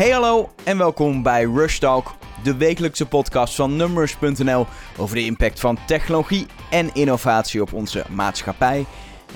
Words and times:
Hey 0.00 0.10
hallo 0.10 0.50
en 0.64 0.78
welkom 0.78 1.22
bij 1.22 1.44
Rush 1.44 1.78
Talk, 1.78 2.14
de 2.42 2.56
wekelijkse 2.56 3.06
podcast 3.06 3.54
van 3.54 3.76
Numbers.nl 3.76 4.66
over 4.96 5.16
de 5.16 5.24
impact 5.24 5.60
van 5.60 5.78
technologie 5.86 6.46
en 6.70 6.94
innovatie 6.94 7.62
op 7.62 7.72
onze 7.72 8.04
maatschappij. 8.10 8.84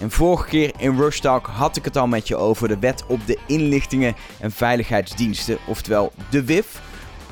En 0.00 0.10
vorige 0.10 0.48
keer 0.48 0.72
in 0.76 0.96
Rush 0.96 1.18
Talk 1.18 1.46
had 1.46 1.76
ik 1.76 1.84
het 1.84 1.96
al 1.96 2.06
met 2.06 2.28
je 2.28 2.36
over 2.36 2.68
de 2.68 2.78
wet 2.78 3.04
op 3.06 3.26
de 3.26 3.38
inlichtingen 3.46 4.14
en 4.40 4.50
veiligheidsdiensten, 4.50 5.58
oftewel 5.66 6.12
de 6.30 6.44
WIF. 6.44 6.80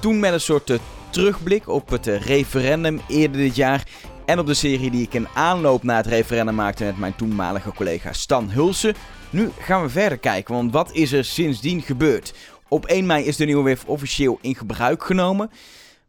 Toen 0.01 0.20
met 0.20 0.33
een 0.33 0.41
soort 0.41 0.70
eh, 0.70 0.78
terugblik 1.10 1.69
op 1.69 1.91
het 1.91 2.06
eh, 2.06 2.20
referendum 2.20 3.01
eerder 3.09 3.41
dit 3.41 3.56
jaar 3.56 3.84
en 4.24 4.38
op 4.38 4.46
de 4.46 4.55
serie 4.55 4.91
die 4.91 5.02
ik 5.02 5.14
in 5.14 5.28
aanloop 5.34 5.83
naar 5.83 5.96
het 5.96 6.06
referendum 6.06 6.55
maakte 6.55 6.84
met 6.84 6.98
mijn 6.98 7.16
toenmalige 7.16 7.73
collega 7.73 8.12
Stan 8.12 8.51
Hulsen. 8.51 8.95
Nu 9.30 9.51
gaan 9.59 9.83
we 9.83 9.88
verder 9.88 10.19
kijken, 10.19 10.55
want 10.55 10.73
wat 10.73 10.92
is 10.92 11.12
er 11.12 11.24
sindsdien 11.24 11.83
gebeurd? 11.83 12.34
Op 12.72 12.86
1 12.86 13.06
mei 13.06 13.24
is 13.24 13.36
de 13.36 13.44
nieuwe 13.44 13.62
WIF 13.62 13.84
officieel 13.84 14.38
in 14.40 14.54
gebruik 14.54 15.04
genomen. 15.04 15.50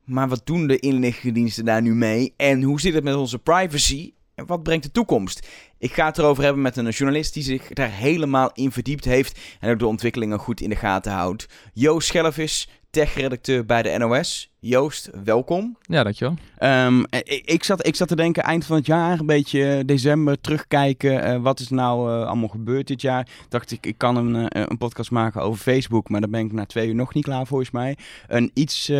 Maar 0.03 0.27
wat 0.27 0.41
doen 0.43 0.67
de 0.67 0.79
inlichtingendiensten 0.79 1.65
daar 1.65 1.81
nu 1.81 1.95
mee? 1.95 2.33
En 2.37 2.61
hoe 2.61 2.79
zit 2.79 2.93
het 2.93 3.03
met 3.03 3.15
onze 3.15 3.39
privacy? 3.39 4.13
En 4.35 4.45
wat 4.45 4.63
brengt 4.63 4.83
de 4.83 4.91
toekomst? 4.91 5.47
Ik 5.77 5.93
ga 5.93 6.05
het 6.05 6.17
erover 6.17 6.43
hebben 6.43 6.61
met 6.61 6.77
een 6.77 6.89
journalist 6.89 7.33
die 7.33 7.43
zich 7.43 7.67
daar 7.67 7.91
helemaal 7.91 8.51
in 8.53 8.71
verdiept 8.71 9.05
heeft 9.05 9.39
en 9.59 9.71
ook 9.71 9.79
de 9.79 9.87
ontwikkelingen 9.87 10.39
goed 10.39 10.61
in 10.61 10.69
de 10.69 10.75
gaten 10.75 11.11
houdt. 11.11 11.47
Joost 11.73 12.07
Schellevis, 12.07 12.69
tech-redacteur 12.93 13.65
bij 13.65 13.81
de 13.81 13.97
NOS. 13.97 14.51
Joost, 14.59 15.09
welkom. 15.23 15.77
Ja, 15.81 16.03
dankjewel. 16.03 16.35
Um, 16.59 17.05
ik, 17.09 17.41
ik, 17.45 17.63
zat, 17.63 17.87
ik 17.87 17.95
zat 17.95 18.07
te 18.07 18.15
denken, 18.15 18.43
eind 18.43 18.65
van 18.65 18.75
het 18.75 18.85
jaar, 18.85 19.19
een 19.19 19.25
beetje 19.25 19.83
december, 19.85 20.41
terugkijken. 20.41 21.27
Uh, 21.27 21.41
wat 21.41 21.59
is 21.59 21.69
nou 21.69 22.11
uh, 22.11 22.27
allemaal 22.27 22.47
gebeurd 22.47 22.87
dit 22.87 23.01
jaar? 23.01 23.27
Dacht 23.49 23.71
ik, 23.71 23.85
ik 23.85 23.97
kan 23.97 24.15
een, 24.15 24.35
uh, 24.35 24.45
een 24.49 24.77
podcast 24.77 25.11
maken 25.11 25.41
over 25.41 25.61
Facebook, 25.61 26.09
maar 26.09 26.21
daar 26.21 26.29
ben 26.29 26.45
ik 26.45 26.51
na 26.51 26.65
twee 26.65 26.87
uur 26.87 26.95
nog 26.95 27.13
niet 27.13 27.23
klaar 27.23 27.47
volgens 27.47 27.71
mij. 27.71 27.97
Een 28.27 28.51
iets 28.53 28.91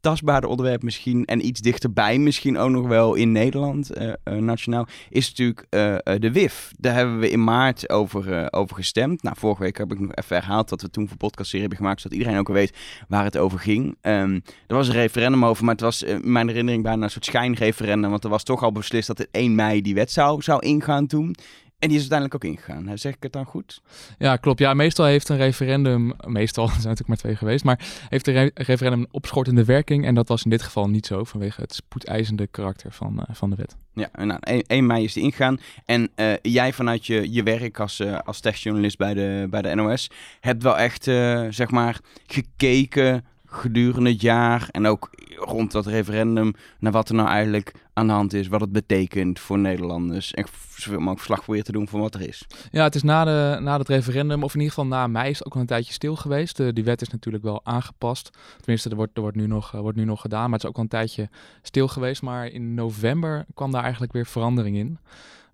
tastbaarder 0.00 0.50
onderwerp 0.50 0.82
misschien 0.82 1.24
en 1.24 1.46
iets 1.46 1.60
dichterbij 1.60 2.18
misschien 2.18 2.58
ook 2.58 2.70
nog 2.70 2.86
wel 2.86 3.14
in 3.14 3.32
Nederland, 3.32 3.98
uh, 3.98 4.12
uh, 4.24 4.34
nationaal, 4.34 4.86
is 5.08 5.28
natuurlijk 5.28 5.66
uh, 5.70 5.96
de 6.18 6.32
WIF. 6.32 6.72
Daar 6.78 6.94
hebben 6.94 7.18
we 7.18 7.30
in 7.30 7.44
maart 7.44 7.90
over, 7.90 8.52
over 8.52 8.76
gestemd. 8.76 9.22
Nou, 9.22 9.36
vorige 9.38 9.62
week 9.62 9.78
heb 9.78 9.92
ik 9.92 10.00
nog 10.00 10.14
even 10.14 10.36
herhaald 10.36 10.68
dat 10.68 10.82
we 10.82 10.90
toen 10.90 11.08
voor 11.08 11.16
podcastserie 11.16 11.60
hebben 11.60 11.78
gemaakt, 11.78 12.00
zodat 12.00 12.18
iedereen 12.18 12.38
ook 12.38 12.48
al 12.48 12.54
weet 12.54 12.76
waar 13.08 13.24
het 13.24 13.36
over 13.36 13.58
ging. 13.58 13.96
Um, 14.02 14.42
er 14.66 14.76
was 14.76 14.88
een 14.88 14.94
referendum 14.94 15.44
over, 15.44 15.64
maar 15.64 15.74
het 15.74 15.82
was 15.82 16.02
in 16.02 16.32
mijn 16.32 16.48
herinnering 16.48 16.82
bijna 16.82 17.04
een 17.04 17.10
soort 17.10 17.24
schijnreferendum, 17.24 18.10
want 18.10 18.24
er 18.24 18.30
was 18.30 18.42
toch 18.42 18.62
al 18.62 18.72
beslist 18.72 19.06
dat 19.06 19.18
het 19.18 19.28
1 19.30 19.54
mei 19.54 19.82
die 19.82 19.94
wet 19.94 20.10
zou, 20.10 20.42
zou 20.42 20.66
ingaan 20.66 21.06
toen. 21.06 21.34
En 21.80 21.88
die 21.88 21.98
is 21.98 22.10
uiteindelijk 22.10 22.34
ook 22.34 22.50
ingegaan. 22.50 22.98
Zeg 22.98 23.14
ik 23.14 23.22
het 23.22 23.32
dan 23.32 23.44
goed? 23.44 23.82
Ja, 24.18 24.36
klopt. 24.36 24.58
Ja, 24.58 24.74
meestal 24.74 25.06
heeft 25.06 25.28
een 25.28 25.36
referendum, 25.36 26.12
meestal 26.26 26.66
zijn 26.66 26.76
natuurlijk 26.78 27.08
maar 27.08 27.16
twee 27.16 27.36
geweest, 27.36 27.64
maar 27.64 27.80
heeft 28.08 28.26
een 28.26 28.34
re 28.34 28.50
referendum 28.54 29.06
opschortende 29.10 29.64
werking. 29.64 30.06
En 30.06 30.14
dat 30.14 30.28
was 30.28 30.44
in 30.44 30.50
dit 30.50 30.62
geval 30.62 30.88
niet 30.88 31.06
zo 31.06 31.24
vanwege 31.24 31.60
het 31.60 31.74
spoedeisende 31.74 32.46
karakter 32.46 32.92
van, 32.92 33.16
uh, 33.16 33.36
van 33.36 33.50
de 33.50 33.56
wet. 33.56 33.76
Ja, 33.94 34.24
nou, 34.24 34.38
1, 34.40 34.62
1 34.66 34.86
mei 34.86 35.04
is 35.04 35.12
die 35.12 35.22
ingegaan. 35.22 35.60
En 35.84 36.10
uh, 36.16 36.32
jij 36.42 36.72
vanuit 36.72 37.06
je, 37.06 37.32
je 37.32 37.42
werk 37.42 37.80
als, 37.80 38.00
uh, 38.00 38.18
als 38.18 38.40
techjournalist 38.40 38.98
bij 38.98 39.14
de, 39.14 39.46
bij 39.50 39.62
de 39.62 39.74
NOS 39.74 40.10
hebt 40.40 40.62
wel 40.62 40.78
echt, 40.78 41.04
zeg 41.50 41.70
maar, 41.70 42.00
gekeken 42.26 43.24
gedurende 43.50 44.10
het 44.10 44.20
jaar 44.20 44.68
en 44.70 44.86
ook 44.86 45.10
rond 45.40 45.72
dat 45.72 45.86
referendum 45.86 46.52
naar 46.78 46.92
wat 46.92 47.08
er 47.08 47.14
nou 47.14 47.28
eigenlijk 47.28 47.72
aan 47.92 48.06
de 48.06 48.12
hand 48.12 48.32
is, 48.32 48.48
wat 48.48 48.60
het 48.60 48.72
betekent 48.72 49.38
voor 49.38 49.58
Nederlanders 49.58 50.34
en 50.34 50.44
zoveel 50.76 50.98
mogelijk 50.98 51.18
verslag 51.18 51.38
proberen 51.38 51.64
te 51.64 51.72
doen 51.72 51.88
van 51.88 52.00
wat 52.00 52.14
er 52.14 52.28
is. 52.28 52.46
Ja, 52.70 52.82
het 52.82 52.94
is 52.94 53.02
na, 53.02 53.24
de, 53.24 53.60
na 53.60 53.78
het 53.78 53.88
referendum, 53.88 54.42
of 54.42 54.54
in 54.54 54.60
ieder 54.60 54.74
geval 54.74 54.90
na 54.90 55.06
mei, 55.06 55.30
is 55.30 55.38
het 55.38 55.46
ook 55.46 55.54
al 55.54 55.60
een 55.60 55.66
tijdje 55.66 55.92
stil 55.92 56.16
geweest. 56.16 56.74
Die 56.74 56.84
wet 56.84 57.02
is 57.02 57.08
natuurlijk 57.08 57.44
wel 57.44 57.60
aangepast. 57.64 58.30
Tenminste, 58.60 58.90
er 58.90 58.96
wordt, 58.96 59.16
er 59.16 59.22
wordt, 59.22 59.36
nu 59.36 59.46
nog, 59.46 59.70
wordt 59.70 59.98
nu 59.98 60.04
nog 60.04 60.20
gedaan, 60.20 60.42
maar 60.42 60.52
het 60.52 60.62
is 60.62 60.68
ook 60.68 60.76
al 60.76 60.82
een 60.82 60.88
tijdje 60.88 61.28
stil 61.62 61.88
geweest. 61.88 62.22
Maar 62.22 62.46
in 62.46 62.74
november 62.74 63.44
kwam 63.54 63.70
daar 63.70 63.82
eigenlijk 63.82 64.12
weer 64.12 64.26
verandering 64.26 64.76
in. 64.76 64.98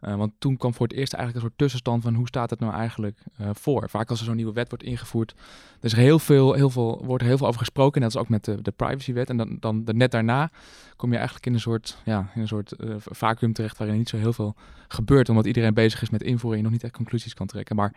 Uh, 0.00 0.14
want 0.14 0.32
toen 0.38 0.56
kwam 0.56 0.74
voor 0.74 0.86
het 0.86 0.96
eerst 0.96 1.12
eigenlijk 1.12 1.44
een 1.44 1.48
soort 1.50 1.60
tussenstand 1.60 2.02
van 2.02 2.14
hoe 2.14 2.26
staat 2.26 2.50
het 2.50 2.60
nou 2.60 2.72
eigenlijk 2.72 3.18
uh, 3.40 3.48
voor. 3.52 3.90
Vaak 3.90 4.10
als 4.10 4.18
er 4.18 4.24
zo'n 4.24 4.36
nieuwe 4.36 4.52
wet 4.52 4.68
wordt 4.68 4.84
ingevoerd, 4.84 5.34
er 5.80 5.84
is 5.84 5.92
heel 5.92 6.18
veel, 6.18 6.52
heel 6.52 6.70
veel, 6.70 7.02
wordt 7.04 7.22
er 7.22 7.28
heel 7.28 7.38
veel 7.38 7.46
over 7.46 7.60
gesproken. 7.60 8.00
Net 8.00 8.14
als 8.14 8.22
ook 8.22 8.28
met 8.28 8.44
de, 8.44 8.62
de 8.62 8.70
privacywet. 8.70 9.30
En 9.30 9.36
dan, 9.36 9.56
dan 9.60 9.84
net 9.84 10.10
daarna 10.10 10.50
kom 10.96 11.10
je 11.10 11.16
eigenlijk 11.16 11.46
in 11.46 11.52
een 11.52 11.60
soort, 11.60 11.98
ja, 12.04 12.30
in 12.34 12.40
een 12.40 12.48
soort 12.48 12.74
uh, 12.78 12.94
vacuüm 12.98 13.52
terecht 13.52 13.78
waarin 13.78 13.96
niet 13.96 14.08
zo 14.08 14.16
heel 14.16 14.32
veel 14.32 14.54
gebeurt. 14.88 15.28
Omdat 15.28 15.46
iedereen 15.46 15.74
bezig 15.74 16.02
is 16.02 16.10
met 16.10 16.22
invoeren 16.22 16.50
en 16.50 16.56
je 16.56 16.62
nog 16.62 16.72
niet 16.72 16.84
echt 16.84 16.96
conclusies 16.96 17.34
kan 17.34 17.46
trekken. 17.46 17.76
Maar 17.76 17.94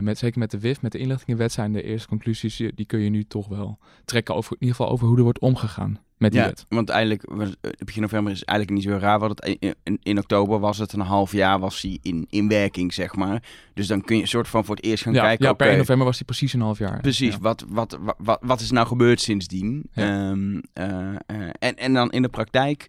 met, 0.00 0.18
zeker 0.18 0.38
met 0.38 0.50
de 0.50 0.58
WIF, 0.58 0.82
met 0.82 0.92
de 0.92 0.98
inlichtingenwet 0.98 1.52
zijn 1.52 1.72
de 1.72 1.82
eerste 1.82 2.08
conclusies, 2.08 2.56
die 2.74 2.86
kun 2.86 3.00
je 3.00 3.10
nu 3.10 3.24
toch 3.24 3.48
wel 3.48 3.78
trekken 4.04 4.34
over, 4.34 4.52
in 4.52 4.60
ieder 4.60 4.76
geval 4.76 4.92
over 4.92 5.06
hoe 5.06 5.16
er 5.16 5.22
wordt 5.22 5.38
omgegaan 5.38 5.98
met 6.16 6.32
die 6.32 6.40
ja, 6.40 6.46
wet. 6.46 6.66
Want 6.68 6.88
eigenlijk, 6.88 7.24
begin 7.84 8.02
november 8.02 8.32
is 8.32 8.44
eigenlijk 8.44 8.78
niet 8.78 8.92
zo 8.92 8.98
raar. 9.00 9.18
Wat 9.18 9.30
het 9.30 9.74
in, 10.02 10.18
oktober 10.18 10.60
was 10.60 10.78
het 10.78 10.92
een 10.92 11.00
half 11.00 11.32
jaar 11.32 11.58
was 11.58 11.82
hij 11.82 11.98
in, 12.02 12.26
in 12.30 12.48
werking, 12.48 12.94
zeg 12.94 13.14
maar. 13.14 13.42
Dus 13.74 13.86
dan 13.86 14.02
kun 14.02 14.16
je 14.16 14.22
een 14.22 14.28
soort 14.28 14.48
van 14.48 14.64
voor 14.64 14.74
het 14.74 14.84
eerst 14.84 15.02
gaan 15.02 15.12
ja, 15.12 15.22
kijken. 15.22 15.46
Ja, 15.46 15.52
per 15.52 15.68
1 15.68 15.78
november 15.78 16.06
was 16.06 16.16
hij 16.16 16.24
precies 16.24 16.52
een 16.52 16.60
half 16.60 16.78
jaar. 16.78 17.00
Precies, 17.00 17.32
ja. 17.34 17.40
wat, 17.40 17.64
wat, 17.68 17.98
wat, 18.18 18.38
wat 18.42 18.60
is 18.60 18.70
nou 18.70 18.86
gebeurd 18.86 19.20
sindsdien? 19.20 19.90
Um, 19.94 20.54
uh, 20.54 20.60
uh, 20.78 21.16
en, 21.58 21.76
en 21.76 21.92
dan 21.92 22.10
in 22.10 22.22
de 22.22 22.28
praktijk, 22.28 22.86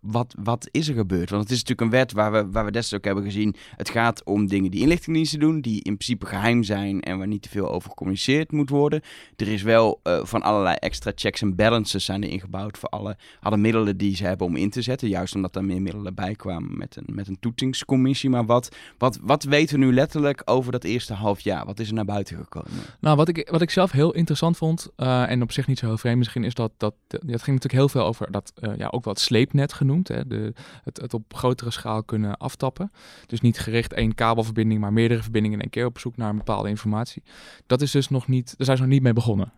wat, 0.00 0.34
wat 0.42 0.68
is 0.70 0.88
er 0.88 0.94
gebeurd? 0.94 1.30
Want 1.30 1.42
het 1.42 1.52
is 1.52 1.58
natuurlijk 1.58 1.80
een 1.80 1.98
wet 1.98 2.12
waar 2.12 2.32
we, 2.32 2.50
waar 2.50 2.64
we 2.64 2.70
destijds 2.70 2.94
ook 2.94 3.04
hebben 3.04 3.32
gezien. 3.32 3.54
Het 3.76 3.90
gaat 3.90 4.24
om 4.24 4.46
dingen 4.46 4.70
die 4.70 4.80
inlichtingendiensten 4.80 5.40
doen, 5.40 5.60
die 5.60 5.76
in 5.76 5.96
principe 5.96 6.26
geheim 6.26 6.62
zijn 6.62 7.00
en 7.00 7.18
waar 7.18 7.26
niet 7.26 7.42
te 7.42 7.48
veel 7.48 7.70
over 7.70 7.88
gecommuniceerd 7.88 8.52
moet 8.52 8.70
worden. 8.70 9.02
Er 9.36 9.48
is 9.48 9.62
wel 9.62 10.00
uh, 10.04 10.24
van 10.24 10.42
allerlei 10.42 10.76
extra 10.76 11.12
checks 11.14 11.42
en 11.42 11.54
balances 11.54 12.04
zijn 12.04 12.22
er 12.22 12.28
ingebouwd 12.28 12.78
voor 12.78 12.88
alle, 12.88 13.16
alle 13.40 13.56
middelen 13.56 13.96
die 13.96 14.16
ze 14.16 14.24
hebben 14.24 14.46
om 14.46 14.56
in 14.56 14.70
te 14.70 14.82
zetten. 14.82 15.08
Juist 15.08 15.34
omdat 15.34 15.56
er 15.56 15.64
meer 15.64 15.82
middelen 15.82 16.14
bij 16.14 16.34
kwamen 16.34 16.78
met 16.78 16.96
een, 16.96 17.14
met 17.14 17.28
een 17.28 17.38
toetsingscommissie. 17.40 18.30
Maar 18.30 18.46
wat, 18.46 18.76
wat, 18.98 19.18
wat 19.22 19.42
weten 19.42 19.78
we 19.78 19.84
nu 19.84 19.92
letterlijk 19.92 20.42
over 20.44 20.72
dat 20.72 20.84
eerste 20.84 21.14
half 21.14 21.40
jaar? 21.40 21.66
Wat 21.66 21.80
is 21.80 21.88
er 21.88 21.94
naar 21.94 22.04
buiten 22.04 22.36
gekomen? 22.36 22.70
Nou, 23.00 23.16
wat 23.16 23.28
ik, 23.28 23.48
wat 23.50 23.62
ik 23.62 23.70
zelf 23.70 23.90
heel 23.90 24.14
interessant 24.14 24.56
vond, 24.56 24.88
uh, 24.96 25.30
en 25.30 25.42
op 25.42 25.52
zich 25.52 25.66
niet 25.66 25.78
zo 25.78 25.86
heel 25.86 25.98
vreemd 25.98 26.18
misschien, 26.18 26.44
is 26.44 26.54
dat, 26.54 26.72
dat, 26.76 26.94
dat 27.08 27.20
ging 27.20 27.30
natuurlijk 27.30 27.72
heel 27.72 27.88
veel 27.88 28.04
over 28.04 28.30
dat, 28.30 28.52
uh, 28.60 28.76
ja, 28.76 28.88
ook 28.88 29.04
het 29.04 29.20
sleepnet 29.20 29.72
genoemd. 29.72 29.87
Hè, 30.08 30.26
de, 30.26 30.52
het, 30.84 31.00
het 31.00 31.14
op 31.14 31.34
grotere 31.34 31.70
schaal 31.70 32.02
kunnen 32.02 32.36
aftappen. 32.36 32.90
Dus 33.26 33.40
niet 33.40 33.58
gericht 33.58 33.92
één 33.92 34.14
kabelverbinding, 34.14 34.80
maar 34.80 34.92
meerdere 34.92 35.22
verbindingen 35.22 35.56
in 35.56 35.62
één 35.62 35.72
keer 35.72 35.86
op 35.86 35.98
zoek 35.98 36.16
naar 36.16 36.30
een 36.30 36.36
bepaalde 36.36 36.68
informatie. 36.68 37.22
Dat 37.66 37.82
is 37.82 37.90
dus 37.90 38.08
nog 38.08 38.28
niet, 38.28 38.54
daar 38.56 38.66
zijn 38.66 38.76
ze 38.76 38.82
nog 38.82 38.92
niet 38.92 39.02
mee 39.02 39.12
begonnen. 39.12 39.52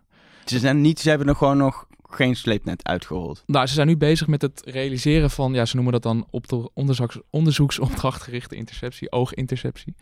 Ze, 0.45 0.59
zijn 0.59 0.81
niet, 0.81 0.99
ze 0.99 1.09
hebben 1.09 1.27
nog 1.27 1.37
gewoon 1.37 1.57
nog 1.57 1.87
geen 2.13 2.35
sleepnet 2.35 2.87
uitgerold. 2.87 3.43
Nou, 3.45 3.67
ze 3.67 3.73
zijn 3.73 3.87
nu 3.87 3.97
bezig 3.97 4.27
met 4.27 4.41
het 4.41 4.61
realiseren 4.65 5.29
van, 5.29 5.53
ja, 5.53 5.65
ze 5.65 5.75
noemen 5.75 5.93
dat 5.93 6.03
dan 6.03 6.27
op 6.29 6.47
de 6.47 6.69
onderzoeks, 6.73 7.19
onderzoeksopdrachtgerichte 7.29 8.55
interceptie, 8.55 9.11
ooginterceptie. 9.11 9.95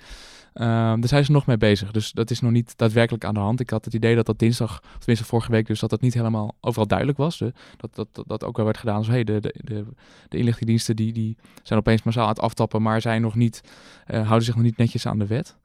Uh, 0.54 0.66
daar 0.66 1.08
zijn 1.08 1.26
ze 1.26 1.32
nog 1.32 1.46
mee 1.46 1.58
bezig, 1.58 1.92
dus 1.92 2.12
dat 2.12 2.32
is 2.32 2.40
nog 2.40 2.52
niet 2.52 2.78
daadwerkelijk 2.78 3.26
aan 3.26 3.34
de 3.34 3.40
hand. 3.40 3.60
Ik 3.60 3.70
had 3.70 3.86
het 3.86 3.94
idee 3.94 4.16
dat 4.16 4.26
dat 4.26 4.40
dinsdag, 4.40 4.80
of 4.84 4.98
tenminste 4.98 5.26
vorige 5.26 5.52
week, 5.52 5.68
dus 5.68 5.80
dat 5.80 5.90
dat 5.90 6.02
niet 6.02 6.14
helemaal 6.14 6.56
overal 6.62 6.88
duidelijk 6.88 7.18
was. 7.18 7.38
Dat, 7.38 7.96
dat, 7.96 8.24
dat, 8.28 8.44
ook 8.44 8.56
wel 8.56 8.66
werd 8.66 8.78
gedaan 8.78 8.96
als, 8.96 9.08
hey, 9.08 9.24
de, 9.24 9.40
de, 9.40 9.86
de, 10.28 10.38
inlichtingendiensten 10.38 10.96
die, 10.96 11.14
die 11.14 11.38
zijn 11.64 11.80
opeens 11.80 12.04
massaal 12.04 12.24
aan 12.24 12.30
het 12.30 12.40
aftappen, 12.40 12.82
maar 12.82 13.02
zijn 13.02 13.22
nog 13.22 13.36
niet, 13.36 13.62
uh, 14.08 14.16
houden 14.16 14.46
zich 14.46 14.56
nog 14.56 14.64
niet 14.64 14.78
netjes 14.78 15.06
aan 15.06 15.20
de 15.20 15.28
wet. 15.28 15.58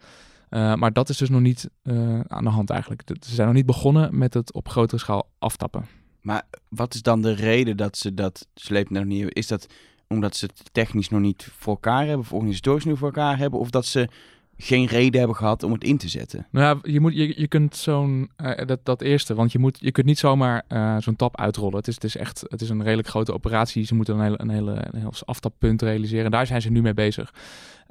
Uh, 0.51 0.75
maar 0.75 0.93
dat 0.93 1.09
is 1.09 1.17
dus 1.17 1.29
nog 1.29 1.41
niet 1.41 1.71
uh, 1.83 2.21
aan 2.21 2.45
de 2.45 2.51
hand 2.51 2.71
eigenlijk. 2.71 3.03
Ze 3.21 3.35
zijn 3.35 3.47
nog 3.47 3.57
niet 3.57 3.67
begonnen 3.67 4.19
met 4.19 4.35
het 4.35 4.53
op 4.53 4.69
grotere 4.69 5.01
schaal 5.01 5.29
aftappen. 5.39 5.87
Maar 6.25 6.43
wat 6.69 6.95
is 6.95 7.03
dan 7.03 7.23
de 7.23 7.33
reden 7.33 7.77
dat 7.77 7.97
ze 7.97 8.15
dat 8.15 8.47
sleepnet 8.55 9.03
nog 9.05 9.13
niet 9.13 9.35
Is 9.37 9.47
dat 9.47 9.67
omdat 10.09 10.37
ze 10.37 10.45
het 10.47 10.73
technisch 10.73 11.09
nog 11.09 11.21
niet 11.21 11.49
voor 11.57 11.73
elkaar 11.73 12.07
hebben, 12.07 12.19
of 12.19 12.33
organisatorisch 12.33 12.85
nu 12.85 12.97
voor 12.97 13.09
elkaar 13.09 13.39
hebben, 13.39 13.61
of 13.61 13.71
dat 13.71 13.87
ze 13.87 14.09
geen 14.57 14.87
reden 14.87 15.19
hebben 15.19 15.37
gehad 15.37 15.63
om 15.63 15.73
het 15.73 15.85
in 15.85 15.97
te 15.97 16.09
zetten? 16.09 16.47
Nou 16.51 16.79
je, 16.83 17.01
moet, 17.01 17.15
je, 17.15 17.41
je 17.41 17.49
kunt 17.49 17.77
zo'n, 17.77 18.31
uh, 18.43 18.51
dat, 18.67 18.81
dat 18.83 19.03
eerste, 19.03 19.35
want 19.35 19.53
je, 19.53 19.59
moet, 19.59 19.79
je 19.81 19.93
kunt 19.93 20.07
niet 20.07 20.19
zomaar 20.19 20.65
uh, 20.69 20.97
zo'n 20.99 21.17
tap 21.17 21.41
uitrollen. 21.41 21.77
Het 21.77 21.89
is, 21.89 21.95
het 21.95 22.05
is 22.05 22.17
echt, 22.17 22.45
het 22.49 22.61
is 22.61 22.69
een 22.69 22.83
redelijk 22.83 23.09
grote 23.09 23.33
operatie. 23.33 23.85
Ze 23.85 23.95
moeten 23.95 24.15
een 24.15 24.23
hele, 24.23 24.41
een 24.41 24.51
hele, 24.51 24.85
heel 24.97 25.13
aftappunt 25.25 25.83
realiseren. 25.83 26.31
Daar 26.31 26.47
zijn 26.47 26.63
ze 26.63 26.71
nu 26.71 26.83
mee 26.83 26.95
bezig. 26.95 27.35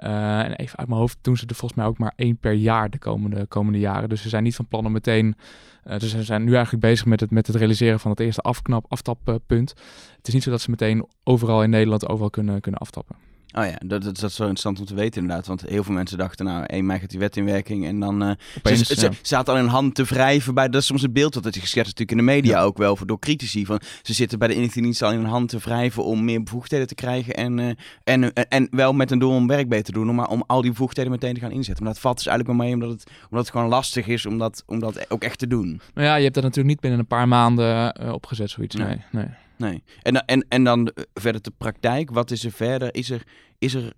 Uh, 0.04 0.40
en 0.40 0.56
even 0.56 0.78
uit 0.78 0.88
mijn 0.88 1.00
hoofd 1.00 1.18
doen 1.22 1.38
ze 1.38 1.46
er 1.48 1.56
volgens 1.56 1.80
mij 1.80 1.90
ook 1.90 1.98
maar 1.98 2.14
één 2.16 2.38
per 2.38 2.54
jaar 2.54 2.90
de 2.90 2.98
komende, 2.98 3.46
komende 3.46 3.80
jaren. 3.80 4.10
Dus 4.10 4.22
ze 4.22 4.30
zijn 4.30 4.44
niet 4.44 4.56
van 4.56 4.68
plan 4.68 4.86
om 4.86 4.92
meteen. 4.92 5.36
Dus 5.84 6.10
ze 6.10 6.24
zijn 6.24 6.44
nu 6.44 6.54
eigenlijk 6.54 6.84
bezig 6.84 7.06
met 7.06 7.20
het, 7.20 7.32
met 7.32 7.48
het 7.48 7.56
realiseren 7.56 8.00
van 8.00 8.12
het 8.12 8.20
eerste 8.20 8.42
afknap, 8.42 8.86
aftappunt. 8.88 9.70
Het 10.18 10.28
is 10.28 10.34
niet 10.34 10.44
zo 10.44 10.50
dat 10.52 10.62
ze 10.62 10.70
meteen 10.70 11.06
overal 11.24 11.64
in 11.64 11.70
Nederland 11.70 12.08
overal 12.08 12.30
kunnen, 12.30 12.62
kunnen 12.62 12.82
aftappen. 12.82 13.16
Oh 13.56 13.66
ja, 13.66 13.76
dat, 13.86 14.04
dat, 14.04 14.20
dat 14.20 14.30
is 14.30 14.38
wel 14.38 14.48
interessant 14.48 14.80
om 14.80 14.86
te 14.86 14.96
weten 14.96 15.22
inderdaad. 15.22 15.48
Want 15.48 15.62
heel 15.62 15.84
veel 15.84 15.94
mensen 15.94 16.18
dachten, 16.18 16.46
nou, 16.46 16.64
1 16.66 16.86
mei 16.86 17.00
gaat 17.00 17.10
die 17.10 17.20
wet 17.20 17.38
in 17.38 17.46
werking. 17.46 17.86
En 17.86 18.00
dan 18.00 18.24
uh, 18.24 18.32
Opeens, 18.58 18.82
ze, 18.88 19.02
ja. 19.02 19.12
ze 19.12 19.18
zaten 19.22 19.54
al 19.54 19.60
in 19.60 19.66
hand 19.66 19.96
te 19.96 20.04
wrijven 20.04 20.54
bij... 20.54 20.70
Dat 20.70 20.82
is 20.82 20.88
soms 20.88 21.02
het 21.02 21.14
beeld 21.14 21.34
dat 21.34 21.44
het 21.44 21.54
geschetst 21.54 21.98
natuurlijk 21.98 22.12
in 22.12 22.18
de 22.18 22.24
media 22.24 22.62
ook 22.62 22.78
wel 22.78 22.96
voor, 22.96 23.08
door 23.08 23.20
critici. 23.20 23.66
Van, 23.66 23.80
ze 24.02 24.14
zitten 24.14 24.40
bij 24.40 24.48
de 24.48 24.54
inlichtingendienst 24.54 25.02
al 25.02 25.12
in 25.12 25.18
hun 25.18 25.30
hand 25.30 25.50
te 25.50 25.58
wrijven 25.58 26.04
om 26.04 26.24
meer 26.24 26.44
bevoegdheden 26.44 26.88
te 26.88 26.96
krijgen. 26.96 27.34
En, 27.34 27.60
eh, 27.60 27.70
en, 28.04 28.34
en, 28.34 28.48
en 28.48 28.68
wel 28.72 28.94
met 28.94 29.12
een 29.12 29.20
doel 29.20 29.36
om 29.36 29.48
werk 29.48 29.70
beter 29.70 29.86
te 29.86 29.92
doen. 29.92 30.16
Maar 30.16 30.30
om 30.30 30.44
al 30.48 30.62
die 30.62 30.72
bevoegdheden 30.72 31.12
meteen 31.12 31.34
te 31.34 31.40
gaan 31.40 31.52
inzetten. 31.52 31.84
Maar 31.84 31.94
dat 31.94 32.02
valt 32.02 32.18
dus 32.18 32.28
eigenlijk 32.28 32.58
wel 32.58 32.68
mee 32.68 32.76
omdat 32.76 32.90
het, 32.90 33.12
omdat 33.30 33.46
het 33.46 33.56
gewoon 33.56 33.70
lastig 33.70 34.08
is 34.08 34.26
om 34.26 34.38
dat, 34.38 34.64
om 34.66 34.80
dat 34.80 35.12
ook 35.12 35.24
echt 35.24 35.40
te 35.40 35.48
doen. 35.48 35.82
Nou 35.94 36.08
ja, 36.08 36.16
je 36.16 36.24
hebt 36.24 36.36
dat 36.36 36.44
natuurlijk 36.44 36.70
niet 36.70 36.80
binnen 36.80 37.00
een 37.00 37.08
paar 37.08 37.28
maanden 37.28 37.94
eh, 37.94 38.14
opgezet, 38.14 38.50
zoiets. 38.50 38.76
Nee. 38.76 38.88
Nee, 38.88 38.98
nee. 39.12 39.28
Nee. 39.64 39.84
En, 40.02 40.26
en, 40.26 40.46
en 40.50 40.64
dan 40.64 40.88
eh, 40.88 41.04
verder 41.14 41.42
de 41.42 41.52
praktijk. 41.58 42.12
Wat 42.12 42.32
is 42.32 42.44
er 42.44 42.52
verder? 42.52 42.96
Is 42.96 43.10
er, 43.10 43.24
is 43.58 43.74
er, 43.74 43.94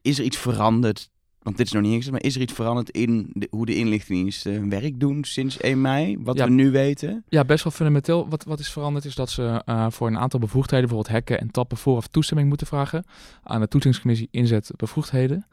is 0.00 0.18
er 0.18 0.24
iets 0.24 0.36
veranderd? 0.36 1.10
Want 1.46 1.58
dit 1.58 1.66
is 1.66 1.72
nog 1.72 1.82
niet 1.82 1.92
ingezet, 1.92 2.12
maar 2.12 2.22
is 2.22 2.34
er 2.34 2.40
iets 2.40 2.52
veranderd 2.52 2.90
in 2.90 3.30
de, 3.32 3.46
hoe 3.50 3.66
de 3.66 3.74
inlichtingendiensten 3.74 4.52
hun 4.52 4.70
werk 4.70 5.00
doen 5.00 5.24
sinds 5.24 5.58
1 5.60 5.80
mei? 5.80 6.16
Wat 6.20 6.36
Ja. 6.36 6.44
we 6.44 6.50
nu 6.50 6.70
weten? 6.70 7.24
Ja, 7.28 7.44
best 7.44 7.64
wel 7.64 7.72
fundamenteel. 7.72 8.28
Wat, 8.28 8.44
wat 8.44 8.58
is 8.58 8.70
veranderd 8.70 9.04
is 9.04 9.14
dat 9.14 9.30
ze 9.30 9.62
eh, 9.64 9.86
voor 9.90 10.06
een 10.06 10.18
aantal 10.18 10.40
bevoegdheden, 10.40 10.86
bijvoorbeeld 10.88 11.14
hacken 11.16 11.40
en 11.40 11.50
tappen, 11.50 11.76
vooraf 11.76 12.06
toestemming 12.06 12.48
moeten 12.48 12.66
vragen 12.66 13.04
aan 13.42 13.60
de 13.60 13.68
toetsingscommissie 13.68 14.28
inzet 14.30 14.70
bevoegdheden. 14.76 15.46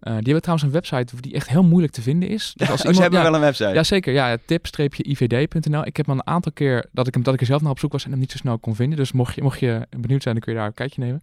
Eh, 0.00 0.12
die 0.12 0.22
hebben 0.22 0.40
trouwens 0.42 0.66
een 0.68 0.72
website 0.74 1.20
die 1.20 1.34
echt 1.34 1.48
heel 1.48 1.62
moeilijk 1.64 1.92
te 1.92 2.02
vinden 2.02 2.28
is. 2.28 2.52
Dus 2.56 2.70
als 2.70 2.84
Oh, 2.84 2.92
ze 2.94 3.00
hebben 3.00 3.18
ja, 3.18 3.24
wel 3.24 3.34
een 3.34 3.40
website. 3.40 3.68
Ja, 3.68 3.82
zeker. 3.84 4.12
Ja, 4.12 4.36
tip-ivd.nl. 4.46 5.86
Ik 5.86 5.96
heb 5.96 6.06
hem 6.06 6.14
een 6.18 6.26
aantal 6.26 6.52
keer 6.52 6.86
dat 6.92 7.06
ik, 7.06 7.14
hem, 7.14 7.22
dat 7.22 7.34
ik 7.34 7.40
er 7.40 7.46
zelf 7.46 7.60
naar 7.62 7.70
op 7.70 7.78
zoek 7.78 7.92
was 7.92 8.04
en 8.04 8.10
hem 8.10 8.18
niet 8.20 8.30
zo 8.30 8.36
snel 8.36 8.58
kon 8.58 8.74
vinden. 8.74 8.98
Dus 8.98 9.12
mocht 9.12 9.34
je, 9.34 9.42
mocht 9.42 9.60
je 9.60 9.86
benieuwd 9.96 10.22
zijn, 10.22 10.34
dan 10.34 10.42
kun 10.44 10.52
je 10.52 10.58
daar 10.58 10.68
een 10.68 10.74
kijkje 10.74 11.00
nemen. 11.02 11.20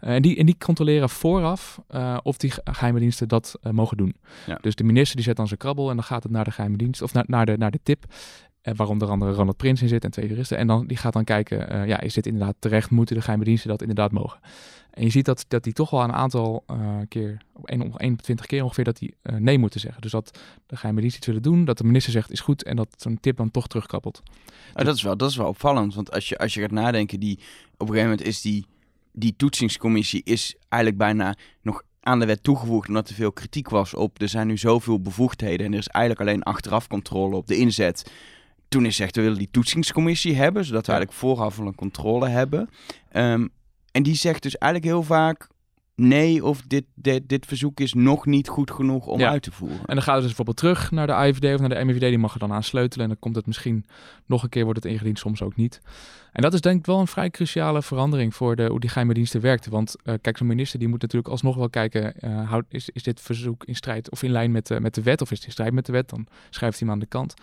Eh, 0.00 0.14
en, 0.14 0.22
die, 0.22 0.36
en 0.36 0.46
die 0.46 0.56
controleren 0.58 1.08
vooraf 1.10 1.80
eh, 1.88 2.16
of 2.22 2.36
die 2.36 2.50
ge- 2.50 2.60
geheime 2.64 2.98
diensten 3.00 3.28
dat 3.28 3.58
eh, 3.66 3.72
mogen 3.72 3.96
doen. 3.96 4.14
Ja. 4.46 4.58
Dus 4.60 4.74
de 4.74 4.84
minister 4.84 5.16
die 5.16 5.24
zet 5.24 5.36
dan 5.36 5.46
zijn 5.46 5.58
krabbel 5.58 5.88
en 5.90 5.94
dan 5.96 6.04
gaat 6.04 6.22
het 6.22 6.32
naar 6.32 6.44
de 6.44 6.50
geheime 6.50 6.76
dienst 6.76 7.02
of 7.02 7.12
naar, 7.12 7.24
naar, 7.26 7.46
de, 7.46 7.56
naar 7.56 7.70
de 7.70 7.80
tip. 7.82 8.04
eh, 8.62 8.74
waar 8.76 8.88
onder 8.88 9.08
andere 9.08 9.32
Ronald 9.32 9.56
Prins 9.56 9.82
in 9.82 9.88
zit 9.88 10.04
en 10.04 10.10
twee 10.10 10.28
juristen. 10.28 10.58
En 10.58 10.66
dan 10.66 10.86
die 10.86 10.96
gaat 10.96 11.12
dan 11.12 11.24
kijken, 11.24 11.68
eh, 11.70 11.86
ja, 11.86 12.00
is 12.00 12.14
dit 12.14 12.26
inderdaad 12.26 12.54
terecht? 12.58 12.90
Moeten 12.90 13.14
de 13.16 13.20
geheime 13.20 13.44
diensten 13.44 13.68
dat 13.70 13.80
inderdaad 13.80 14.12
mogen? 14.12 14.40
En 14.90 15.02
je 15.04 15.10
ziet 15.10 15.24
dat, 15.24 15.44
dat 15.48 15.64
die 15.64 15.72
toch 15.72 15.90
wel 15.90 16.02
een 16.02 16.12
aantal 16.12 16.64
keer, 17.08 17.42
op 17.52 17.66
één- 17.68 17.80
op 17.82 18.00
21 18.00 18.46
keer 18.46 18.62
ongeveer, 18.62 18.84
dat 18.84 18.98
die 18.98 19.14
nee 19.22 19.58
moeten 19.58 19.80
zeggen. 19.80 20.02
Dus 20.02 20.10
dat 20.10 20.38
de 20.66 20.76
geheime 20.76 21.00
dienst 21.00 21.16
iets 21.16 21.26
willen 21.26 21.42
doen, 21.42 21.64
dat 21.64 21.78
de 21.78 21.84
minister 21.84 22.12
zegt 22.12 22.30
is 22.30 22.40
goed 22.40 22.62
en 22.64 22.76
dat 22.76 22.88
zo'n 22.96 23.18
tip 23.20 23.36
dan 23.36 23.50
toch 23.50 23.66
terugkappelt. 23.68 24.22
Oh, 24.74 24.84
dat, 24.84 24.96
is 24.96 25.02
wel, 25.02 25.16
dat 25.16 25.30
is 25.30 25.36
wel 25.36 25.48
opvallend. 25.48 25.94
Want 25.94 26.12
als 26.12 26.28
je, 26.28 26.38
als 26.38 26.54
je 26.54 26.60
gaat 26.60 26.70
nadenken, 26.70 27.20
die, 27.20 27.38
op 27.72 27.80
een 27.80 27.86
gegeven 27.86 28.10
moment 28.10 28.26
is 28.28 28.40
die, 28.40 28.66
die 29.12 29.34
toetsingscommissie 29.36 30.20
is 30.24 30.56
eigenlijk 30.68 31.02
bijna 31.02 31.34
nog 31.62 31.82
aan 32.06 32.18
de 32.18 32.26
wet 32.26 32.42
toegevoegd 32.42 32.88
omdat 32.88 33.08
er 33.08 33.14
veel 33.14 33.32
kritiek 33.32 33.68
was 33.68 33.94
op 33.94 34.20
er 34.20 34.28
zijn 34.28 34.46
nu 34.46 34.56
zoveel 34.56 35.00
bevoegdheden 35.00 35.66
en 35.66 35.72
er 35.72 35.78
is 35.78 35.86
eigenlijk 35.88 36.28
alleen 36.28 36.42
achteraf 36.42 36.86
controle 36.88 37.36
op 37.36 37.46
de 37.46 37.56
inzet. 37.56 38.12
Toen 38.68 38.84
is 38.84 38.96
gezegd, 38.96 39.16
we 39.16 39.22
willen 39.22 39.38
die 39.38 39.50
toetsingscommissie 39.50 40.34
hebben, 40.36 40.64
zodat 40.64 40.86
we 40.86 40.92
eigenlijk 40.92 41.20
vooraf 41.20 41.58
al 41.60 41.66
een 41.66 41.74
controle 41.74 42.28
hebben. 42.28 42.68
Ehm, 43.10 43.46
en 43.92 44.02
die 44.02 44.14
zegt 44.14 44.42
dus 44.42 44.58
eigenlijk 44.58 44.92
heel 44.92 45.02
vaak 45.02 45.48
nee 45.94 46.44
of 46.44 46.62
dit, 46.62 46.84
dit, 46.94 47.28
dit 47.28 47.46
verzoek 47.46 47.80
is 47.80 47.94
nog 47.94 48.26
niet 48.26 48.48
goed 48.48 48.70
genoeg 48.70 49.06
om 49.06 49.18
Ja. 49.18 49.30
uit 49.30 49.42
te 49.42 49.52
voeren. 49.52 49.78
En 49.78 49.94
dan 49.94 50.02
gaat 50.02 50.14
het 50.14 50.24
dus 50.24 50.34
bijvoorbeeld 50.34 50.56
terug 50.56 50.90
naar 50.90 51.06
de 51.06 51.12
AIVD 51.14 51.54
of 51.54 51.60
naar 51.60 51.68
de 51.68 51.84
MIVD. 51.84 52.00
Die 52.00 52.18
mag 52.18 52.32
er 52.32 52.38
dan 52.38 52.52
aan 52.52 52.62
sleutelen. 52.62 53.04
En 53.04 53.10
dan 53.10 53.20
komt 53.20 53.36
het 53.36 53.46
misschien 53.46 53.84
nog 54.26 54.42
een 54.42 54.48
keer 54.48 54.64
wordt 54.64 54.82
het 54.82 54.92
ingediend, 54.92 55.18
soms 55.18 55.42
ook 55.42 55.56
niet. 55.56 55.80
En 56.36 56.42
dat 56.42 56.54
is 56.54 56.60
denk 56.60 56.78
ik 56.78 56.86
wel 56.86 57.00
een 57.00 57.06
vrij 57.06 57.30
cruciale 57.30 57.82
verandering 57.82 58.34
voor 58.34 58.56
de, 58.56 58.66
hoe 58.66 58.80
die 58.80 58.90
geheime 58.90 59.14
diensten 59.14 59.40
werkten. 59.40 59.70
Want 59.70 59.96
eh, 60.02 60.14
kijk, 60.20 60.36
zo'n 60.36 60.46
minister 60.46 60.78
die 60.78 60.88
moet 60.88 61.02
natuurlijk 61.02 61.30
alsnog 61.30 61.56
wel 61.56 61.70
kijken... 61.70 62.20
eh, 62.20 62.58
is, 62.68 62.90
is 62.90 63.02
dit 63.02 63.20
verzoek 63.20 63.64
in 63.64 63.74
strijd 63.74 64.10
of 64.10 64.22
in 64.22 64.30
lijn 64.30 64.50
met, 64.50 64.66
de 64.66 64.80
met 64.80 64.94
de 64.94 65.02
wet? 65.02 65.20
Of 65.20 65.30
is 65.30 65.36
het 65.36 65.46
in 65.46 65.52
strijd 65.52 65.72
met 65.72 65.86
de 65.86 65.92
wet? 65.92 66.08
Dan 66.08 66.26
schrijft 66.50 66.78
hij 66.78 66.88
hem 66.88 66.96
aan 66.96 67.02
de 67.02 67.06
kant. 67.06 67.34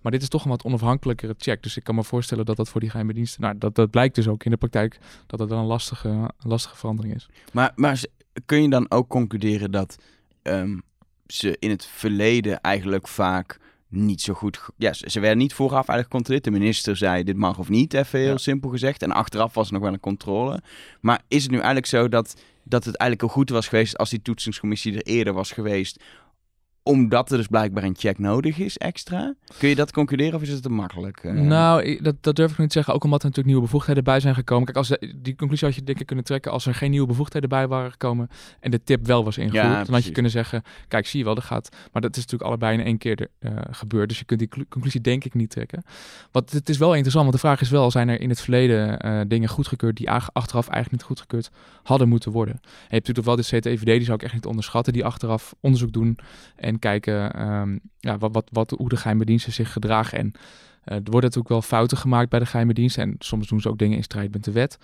Maar 0.00 0.12
dit 0.12 0.22
is 0.22 0.28
toch 0.28 0.44
een 0.44 0.50
wat 0.50 0.64
onafhankelijkere 0.64 1.34
check. 1.38 1.62
Dus 1.62 1.76
ik 1.76 1.84
kan 1.84 1.94
me 1.94 2.04
voorstellen 2.04 2.44
dat 2.44 2.56
dat 2.56 2.68
voor 2.68 2.80
die 2.80 2.90
geheime 2.90 3.12
diensten... 3.12 3.40
Nou, 3.40 3.58
dat, 3.58 3.74
dat 3.74 3.90
blijkt 3.90 4.14
dus 4.14 4.28
ook 4.28 4.44
in 4.44 4.50
de 4.50 4.56
praktijk 4.56 4.98
dat 5.26 5.40
het 5.40 5.48
wel 5.48 5.58
een 5.58 5.64
lastige, 5.64 6.30
lastige 6.38 6.76
verandering 6.76 7.14
is. 7.14 7.28
Maar, 7.52 7.72
maar 7.74 8.00
kun 8.46 8.62
je 8.62 8.68
dan 8.70 8.90
ook 8.90 9.08
concluderen 9.08 9.70
dat 9.70 9.96
ehm, 10.42 10.78
ze 11.26 11.56
in 11.58 11.70
het 11.70 11.86
verleden 11.86 12.60
eigenlijk 12.60 13.08
vaak 13.08 13.58
niet 13.90 14.20
zo 14.20 14.34
goed... 14.34 14.60
Ja, 14.76 14.92
ze, 14.92 15.10
ze 15.10 15.20
werden 15.20 15.38
niet 15.38 15.54
vooraf 15.54 15.74
eigenlijk 15.88 16.08
gecontroleerd. 16.08 16.44
De 16.44 16.50
minister 16.50 16.96
zei 16.96 17.22
dit 17.24 17.36
mag 17.36 17.58
of 17.58 17.68
niet, 17.68 17.94
even 17.94 18.18
heel 18.18 18.28
Ja. 18.30 18.36
simpel 18.36 18.70
gezegd. 18.70 19.02
En 19.02 19.12
achteraf 19.12 19.54
was 19.54 19.66
er 19.66 19.72
nog 19.72 19.82
wel 19.82 19.92
een 19.92 20.00
controle. 20.00 20.62
Maar 21.00 21.20
is 21.28 21.42
het 21.42 21.50
nu 21.50 21.56
eigenlijk 21.56 21.86
zo 21.86 22.08
dat, 22.08 22.42
dat 22.62 22.84
het 22.84 22.96
eigenlijk 22.96 23.30
al 23.30 23.36
goed 23.36 23.50
was 23.50 23.68
geweest 23.68 23.98
als 23.98 24.10
die 24.10 24.22
toetsingscommissie 24.22 24.94
er 24.94 25.02
eerder 25.02 25.32
was 25.32 25.50
geweest? 25.52 26.02
Omdat 26.82 27.30
er 27.30 27.36
dus 27.36 27.46
blijkbaar 27.46 27.84
een 27.84 27.96
check 27.98 28.18
nodig 28.18 28.58
is 28.58 28.78
extra? 28.78 29.34
Kun 29.58 29.68
je 29.68 29.74
dat 29.74 29.92
concluderen 29.92 30.34
of 30.34 30.42
is 30.42 30.48
het 30.48 30.62
te 30.62 30.68
makkelijk? 30.70 31.18
eh? 31.24 31.32
Nou, 31.32 32.00
dat, 32.02 32.14
dat 32.20 32.36
durf 32.36 32.50
ik 32.52 32.58
niet 32.58 32.66
te 32.66 32.72
zeggen. 32.72 32.94
Ook 32.94 33.04
omdat 33.04 33.18
er 33.22 33.24
natuurlijk 33.28 33.54
nieuwe 33.54 33.70
bevoegdheden 33.70 34.04
bij 34.04 34.20
zijn 34.20 34.34
gekomen. 34.34 34.64
Kijk, 34.64 34.76
als 34.76 34.88
de- 34.88 35.14
die 35.22 35.36
conclusie 35.36 35.66
had 35.68 35.76
je 35.76 35.82
ik 35.84 36.06
kunnen 36.06 36.24
trekken 36.24 36.52
als 36.52 36.66
er 36.66 36.74
geen 36.74 36.90
nieuwe 36.90 37.06
bevoegdheden 37.06 37.48
bij 37.48 37.68
waren 37.68 37.90
gekomen 37.90 38.28
en 38.60 38.70
de 38.70 38.82
tip 38.82 39.06
wel 39.06 39.24
was 39.24 39.38
ingevoerd. 39.38 39.62
dan 39.84 39.94
had 39.94 40.04
je 40.04 40.10
kunnen 40.12 40.30
zeggen, 40.30 40.62
kijk, 40.88 41.06
zie 41.06 41.18
je 41.18 41.24
wel, 41.24 41.34
dat 41.34 41.44
gaat. 41.44 41.68
Maar 41.92 42.02
dat 42.02 42.10
is 42.16 42.22
natuurlijk 42.22 42.50
allebei 42.50 42.78
in 42.78 42.84
één 42.84 42.98
keer 42.98 43.28
eh, 43.38 43.52
gebeurd. 43.70 44.08
Dus 44.08 44.18
je 44.18 44.24
kunt 44.24 44.38
die 44.38 44.48
clu- 44.48 44.66
conclusie 44.68 45.00
denk 45.00 45.24
ik 45.24 45.34
niet 45.34 45.50
trekken. 45.50 45.82
Want 46.32 46.50
het 46.52 46.68
is 46.68 46.78
wel 46.78 46.90
interessant, 46.90 47.24
want 47.24 47.36
de 47.36 47.46
vraag 47.48 47.60
is 47.60 47.70
wel, 47.70 47.90
zijn 47.90 48.08
er 48.08 48.20
in 48.20 48.28
het 48.28 48.40
verleden 48.40 48.98
eh, 49.00 49.20
dingen 49.26 49.48
goedgekeurd 49.48 49.96
die 49.96 50.10
ach- 50.10 50.30
achteraf 50.32 50.68
eigenlijk 50.68 50.92
niet 50.92 51.02
goedgekeurd 51.18 51.50
hadden 51.82 52.08
moeten 52.08 52.32
worden? 52.32 52.54
En 52.54 52.60
je 52.62 52.94
hebt 52.94 53.06
natuurlijk 53.08 53.26
wel 53.26 53.36
de 53.36 53.42
CTVD, 53.58 53.84
die 53.86 54.04
zou 54.04 54.16
ik 54.16 54.22
echt 54.22 54.34
niet 54.34 54.46
onderschatten, 54.46 54.92
die 54.92 55.04
achteraf 55.04 55.54
onderzoek 55.60 55.92
doen 55.92 56.18
en 56.56 56.69
kijken 56.78 57.32
ehm, 57.32 57.78
ja, 57.98 58.18
wat, 58.18 58.32
wat, 58.32 58.48
wat, 58.52 58.70
hoe 58.70 58.88
de 58.88 58.96
geheime 58.96 59.24
diensten 59.24 59.52
zich 59.52 59.72
gedragen. 59.72 60.18
En 60.18 60.32
eh, 60.84 60.94
er 60.94 61.02
worden 61.02 61.22
natuurlijk 61.22 61.48
wel 61.48 61.62
fouten 61.62 61.96
gemaakt 61.96 62.30
bij 62.30 62.38
de 62.38 62.46
geheime 62.46 62.74
diensten. 62.74 63.02
En 63.02 63.14
soms 63.18 63.48
doen 63.48 63.60
ze 63.60 63.68
ook 63.68 63.78
dingen 63.78 63.96
in 63.96 64.02
strijd 64.02 64.32
met 64.32 64.44
de 64.44 64.52
wet. 64.52 64.78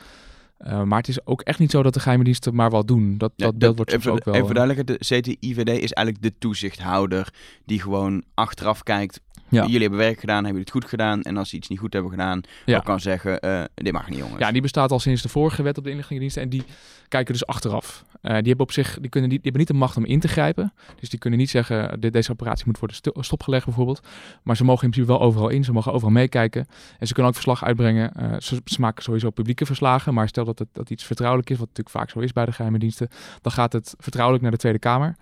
Eh, 0.56 0.82
maar 0.82 0.98
het 0.98 1.08
is 1.08 1.26
ook 1.26 1.40
echt 1.40 1.58
niet 1.58 1.70
zo 1.70 1.82
dat 1.82 1.94
de 1.94 2.00
geheime 2.00 2.24
diensten 2.24 2.54
maar 2.54 2.70
wat 2.70 2.88
doen. 2.88 3.18
Dat, 3.18 3.32
Ja, 3.36 3.44
dat 3.44 3.58
beeld 3.58 3.76
wordt 3.76 3.90
soms 3.90 4.04
even, 4.04 4.16
ook 4.16 4.24
wel... 4.24 4.34
Even 4.34 4.48
eh, 4.48 4.54
duidelijker, 4.54 4.98
de 4.98 5.04
CTIVD 5.04 5.68
is 5.68 5.92
eigenlijk 5.92 6.22
de 6.22 6.32
toezichthouder 6.38 7.32
die 7.64 7.80
gewoon 7.80 8.24
achteraf 8.34 8.82
kijkt. 8.82 9.20
Ja. 9.48 9.62
Jullie 9.64 9.80
hebben 9.80 9.98
werk 9.98 10.20
gedaan, 10.20 10.44
hebben 10.44 10.52
jullie 10.62 10.72
het 10.72 10.82
goed 10.82 10.84
gedaan. 10.90 11.22
En 11.22 11.36
als 11.36 11.48
ze 11.48 11.56
iets 11.56 11.68
niet 11.68 11.78
goed 11.78 11.92
hebben 11.92 12.10
gedaan, 12.10 12.40
Ja. 12.64 12.78
kan 12.78 13.00
zeggen, 13.00 13.40
eh, 13.40 13.62
dit 13.74 13.92
mag 13.92 14.08
niet 14.08 14.18
jongens. 14.18 14.38
Ja, 14.38 14.52
die 14.52 14.62
bestaat 14.62 14.90
al 14.90 14.98
sinds 14.98 15.22
de 15.22 15.28
vorige 15.28 15.62
wet 15.62 15.78
op 15.78 15.84
de 15.84 15.90
inlichtingendiensten. 15.90 16.42
En 16.42 16.48
die 16.48 16.64
kijken 17.08 17.32
dus 17.32 17.46
achteraf. 17.46 18.04
Eh, 18.20 18.30
die 18.36 18.46
hebben 18.46 18.60
op 18.66 18.72
zich, 18.72 18.98
die, 19.00 19.10
kunnen 19.10 19.30
niet, 19.30 19.42
die 19.42 19.50
hebben 19.52 19.58
niet 19.60 19.68
de 19.68 19.84
macht 19.86 19.96
om 19.96 20.04
in 20.04 20.20
te 20.20 20.28
grijpen. 20.28 20.72
Dus 21.00 21.08
die 21.08 21.18
kunnen 21.18 21.38
niet 21.38 21.50
zeggen, 21.50 22.00
dit, 22.00 22.12
deze 22.12 22.32
operatie 22.32 22.66
moet 22.66 22.78
worden 22.78 22.96
stopgelegd 23.24 23.64
bijvoorbeeld. 23.64 24.00
Maar 24.42 24.56
ze 24.56 24.64
mogen 24.64 24.84
in 24.84 24.90
principe 24.90 25.18
wel 25.18 25.26
overal 25.26 25.48
in. 25.48 25.64
Ze 25.64 25.72
mogen 25.72 25.92
overal 25.92 26.12
meekijken. 26.12 26.66
En 26.98 27.06
ze 27.06 27.12
kunnen 27.12 27.26
ook 27.30 27.38
verslag 27.38 27.64
uitbrengen. 27.64 28.14
Eh, 28.14 28.40
ze, 28.40 28.60
ze 28.64 28.80
maken 28.80 29.02
sowieso 29.02 29.30
publieke 29.30 29.66
verslagen. 29.66 30.14
Maar 30.14 30.28
stel 30.28 30.44
dat 30.44 30.58
het 30.58 30.68
dat 30.72 30.90
iets 30.90 31.04
vertrouwelijk 31.04 31.50
is, 31.50 31.58
wat 31.58 31.68
natuurlijk 31.68 31.96
vaak 31.96 32.10
zo 32.10 32.18
is 32.18 32.32
bij 32.32 32.44
de 32.44 32.52
geheime 32.52 32.78
diensten. 32.78 33.08
Dan 33.42 33.52
gaat 33.52 33.72
het 33.72 33.94
vertrouwelijk 33.98 34.42
naar 34.42 34.52
de 34.52 34.58
Tweede 34.58 34.78
Kamer. 34.78 35.16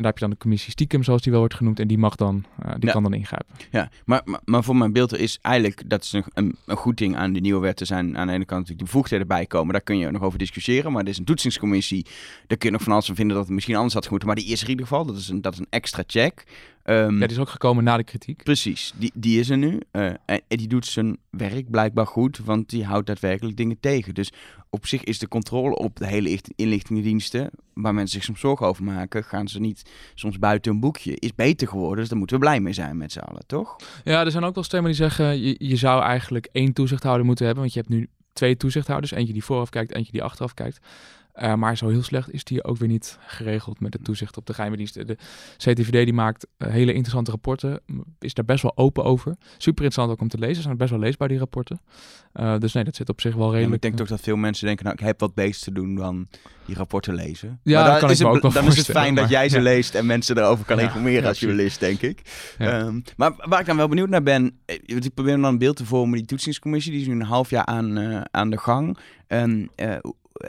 En 0.00 0.06
daar 0.06 0.14
heb 0.14 0.22
je 0.22 0.28
dan 0.28 0.30
de 0.38 0.42
commissie 0.42 0.70
stiekem, 0.70 1.02
zoals 1.02 1.22
die 1.22 1.30
wel 1.30 1.40
wordt 1.40 1.56
genoemd. 1.56 1.80
En 1.80 1.88
die 1.88 1.98
mag 1.98 2.16
dan, 2.16 2.44
eh, 2.62 2.72
die 2.78 2.86
Ja. 2.86 2.92
kan 2.92 3.02
dan 3.02 3.14
ingrijpen. 3.14 3.54
Ja, 3.70 3.90
maar, 4.04 4.22
maar, 4.24 4.40
maar 4.44 4.64
voor 4.64 4.76
mijn 4.76 4.92
beeld 4.92 5.16
is 5.16 5.38
eigenlijk, 5.42 5.82
dat 5.90 6.02
is 6.02 6.12
een, 6.12 6.56
een, 6.66 6.76
goed 6.76 6.96
ding 6.98 7.16
aan 7.16 7.32
die 7.32 7.42
nieuwe 7.42 7.60
wetten, 7.60 7.86
zijn 7.86 8.18
aan 8.18 8.26
de 8.26 8.32
ene 8.32 8.44
kant 8.44 8.60
natuurlijk 8.60 8.78
de 8.78 8.84
bevoegdheden 8.84 9.26
bijkomen. 9.26 9.72
Daar 9.72 9.82
kun 9.82 9.98
je 9.98 10.10
nog 10.10 10.22
over 10.22 10.38
discussiëren, 10.38 10.92
maar 10.92 11.02
er 11.02 11.08
is 11.08 11.18
een 11.18 11.24
toetsingscommissie. 11.24 12.04
Daar 12.46 12.58
kun 12.58 12.68
je 12.68 12.74
nog 12.74 12.82
van 12.82 12.92
alles 12.92 13.06
van 13.06 13.14
vinden 13.14 13.36
dat 13.36 13.44
het 13.44 13.54
misschien 13.54 13.76
anders 13.76 13.94
had 13.94 14.04
gemoeten, 14.04 14.28
maar 14.28 14.36
die 14.36 14.46
is 14.46 14.58
er 14.58 14.64
in 14.64 14.70
ieder 14.70 14.86
geval. 14.86 15.04
Dat 15.06 15.16
is 15.16 15.28
een, 15.28 15.40
dat 15.40 15.52
is 15.52 15.58
een 15.58 15.66
extra 15.70 16.02
check. 16.06 16.44
Ehm, 16.90 17.12
Ja, 17.12 17.18
die 17.26 17.28
is 17.36 17.38
ook 17.38 17.48
gekomen 17.48 17.84
na 17.84 17.96
de 17.96 18.04
kritiek. 18.04 18.42
Precies, 18.42 18.92
die, 18.96 19.12
die 19.14 19.40
is 19.40 19.50
er 19.50 19.56
nu. 19.58 19.80
eh, 19.90 20.06
en, 20.06 20.18
en 20.26 20.56
die 20.56 20.68
doet 20.68 20.86
zijn 20.86 21.16
werk 21.30 21.70
blijkbaar 21.70 22.06
goed, 22.06 22.38
want 22.44 22.68
die 22.68 22.84
houdt 22.84 23.06
daadwerkelijk 23.06 23.56
dingen 23.56 23.80
tegen. 23.80 24.14
Dus 24.14 24.32
op 24.70 24.86
zich 24.86 25.04
is 25.04 25.18
de 25.18 25.28
controle 25.28 25.74
op 25.76 25.96
de 25.96 26.06
hele 26.06 26.28
inlicht- 26.28 26.50
inlichtingendiensten, 26.56 27.50
waar 27.74 27.94
mensen 27.94 28.14
zich 28.14 28.24
soms 28.24 28.40
zorgen 28.40 28.66
over 28.66 28.84
maken, 28.84 29.24
gaan 29.24 29.48
ze 29.48 29.60
niet 29.60 29.90
soms 30.14 30.38
buiten 30.38 30.72
een 30.72 30.80
boekje, 30.80 31.16
is 31.18 31.34
beter 31.34 31.68
geworden. 31.68 31.96
Dus 31.98 32.08
daar 32.08 32.18
moeten 32.18 32.36
we 32.36 32.42
blij 32.42 32.60
mee 32.60 32.72
zijn 32.72 32.96
met 32.96 33.12
z'n 33.12 33.18
allen, 33.18 33.46
toch? 33.46 33.76
Ja, 34.04 34.24
er 34.24 34.30
zijn 34.30 34.44
ook 34.44 34.54
wel 34.54 34.64
stemmen 34.64 34.90
die 34.90 35.00
zeggen, 35.00 35.40
je, 35.40 35.54
je 35.58 35.76
zou 35.76 36.02
eigenlijk 36.02 36.48
één 36.52 36.72
toezichthouder 36.72 37.26
moeten 37.26 37.44
hebben. 37.44 37.62
Want 37.62 37.74
je 37.74 37.80
hebt 37.80 37.92
nu 37.92 38.08
twee 38.32 38.56
toezichthouders. 38.56 39.12
Eentje 39.12 39.32
die 39.32 39.44
vooraf 39.44 39.68
kijkt, 39.70 39.94
eentje 39.94 40.12
die 40.12 40.22
achteraf 40.22 40.54
kijkt. 40.54 40.80
Eh, 41.40 41.54
maar 41.54 41.76
zo 41.76 41.88
heel 41.88 42.02
slecht 42.02 42.32
is 42.32 42.44
die 42.44 42.64
ook 42.64 42.76
weer 42.76 42.88
niet 42.88 43.18
geregeld 43.26 43.80
met 43.80 43.92
het 43.92 44.04
toezicht 44.04 44.36
op 44.36 44.46
de 44.46 44.54
geheime 44.54 44.76
diensten. 44.76 45.06
De 45.06 45.16
CTVD 45.56 46.04
die 46.04 46.12
maakt 46.12 46.46
eh, 46.56 46.70
hele 46.70 46.92
interessante 46.92 47.30
rapporten. 47.30 47.80
Is 48.18 48.34
daar 48.34 48.44
best 48.44 48.62
wel 48.62 48.72
open 48.74 49.04
over. 49.04 49.36
Super 49.40 49.84
interessant 49.84 50.10
ook 50.10 50.20
om 50.20 50.28
te 50.28 50.38
lezen. 50.38 50.62
Zijn 50.62 50.76
best 50.76 50.90
wel 50.90 50.98
leesbaar 50.98 51.28
die 51.28 51.38
rapporten. 51.38 51.80
Eh, 52.32 52.58
dus 52.58 52.72
nee, 52.72 52.84
dat 52.84 52.96
zit 52.96 53.08
op 53.08 53.20
zich 53.20 53.34
wel 53.34 53.46
Ja, 53.46 53.52
redelijk. 53.52 53.74
ik 53.74 53.82
denk 53.82 53.96
toch 53.96 54.08
dat 54.08 54.20
veel 54.20 54.36
mensen 54.36 54.66
denken, 54.66 54.84
nou, 54.84 54.96
ik 54.98 55.04
heb 55.04 55.20
wat 55.20 55.34
beter 55.34 55.60
te 55.60 55.72
doen 55.72 55.94
dan 55.94 56.28
die 56.66 56.76
rapporten 56.76 57.14
lezen. 57.14 57.60
Ja, 57.62 57.74
maar 57.74 57.82
dat 57.82 57.90
dan 57.90 58.00
kan 58.00 58.10
is 58.10 58.20
ik 58.20 58.26
me 58.26 58.32
het, 58.32 58.44
ook 58.44 58.52
wel 58.52 58.62
Dan 58.62 58.70
is 58.72 58.76
het 58.76 58.86
fijn 58.96 59.14
dat 59.14 59.28
jij 59.28 59.48
ze 59.48 59.56
ja. 59.56 59.62
leest 59.62 59.94
en 59.94 60.06
mensen 60.06 60.38
erover 60.38 60.64
kan 60.64 60.76
Ja, 60.76 60.82
informeren 60.82 61.28
als 61.28 61.40
journalist, 61.40 61.80
denk 61.80 62.00
ik. 62.00 62.22
Ehm, 62.58 63.00
maar 63.16 63.32
waar 63.36 63.60
ik 63.60 63.66
dan 63.66 63.76
wel 63.76 63.88
benieuwd 63.88 64.08
naar 64.08 64.22
ben, 64.22 64.60
want 64.86 65.04
ik 65.04 65.14
probeer 65.14 65.34
dan 65.36 65.44
een 65.44 65.58
beeld 65.58 65.76
te 65.76 65.84
vormen, 65.84 66.18
die 66.18 66.26
toetsingscommissie, 66.26 66.92
die 66.92 67.00
is 67.00 67.06
nu 67.06 67.12
een 67.12 67.22
half 67.22 67.50
jaar 67.50 67.64
aan, 67.64 67.98
aan 68.30 68.50
de 68.50 68.58
gang. 68.58 68.98
En, 69.30 69.70
eh, 69.74 69.96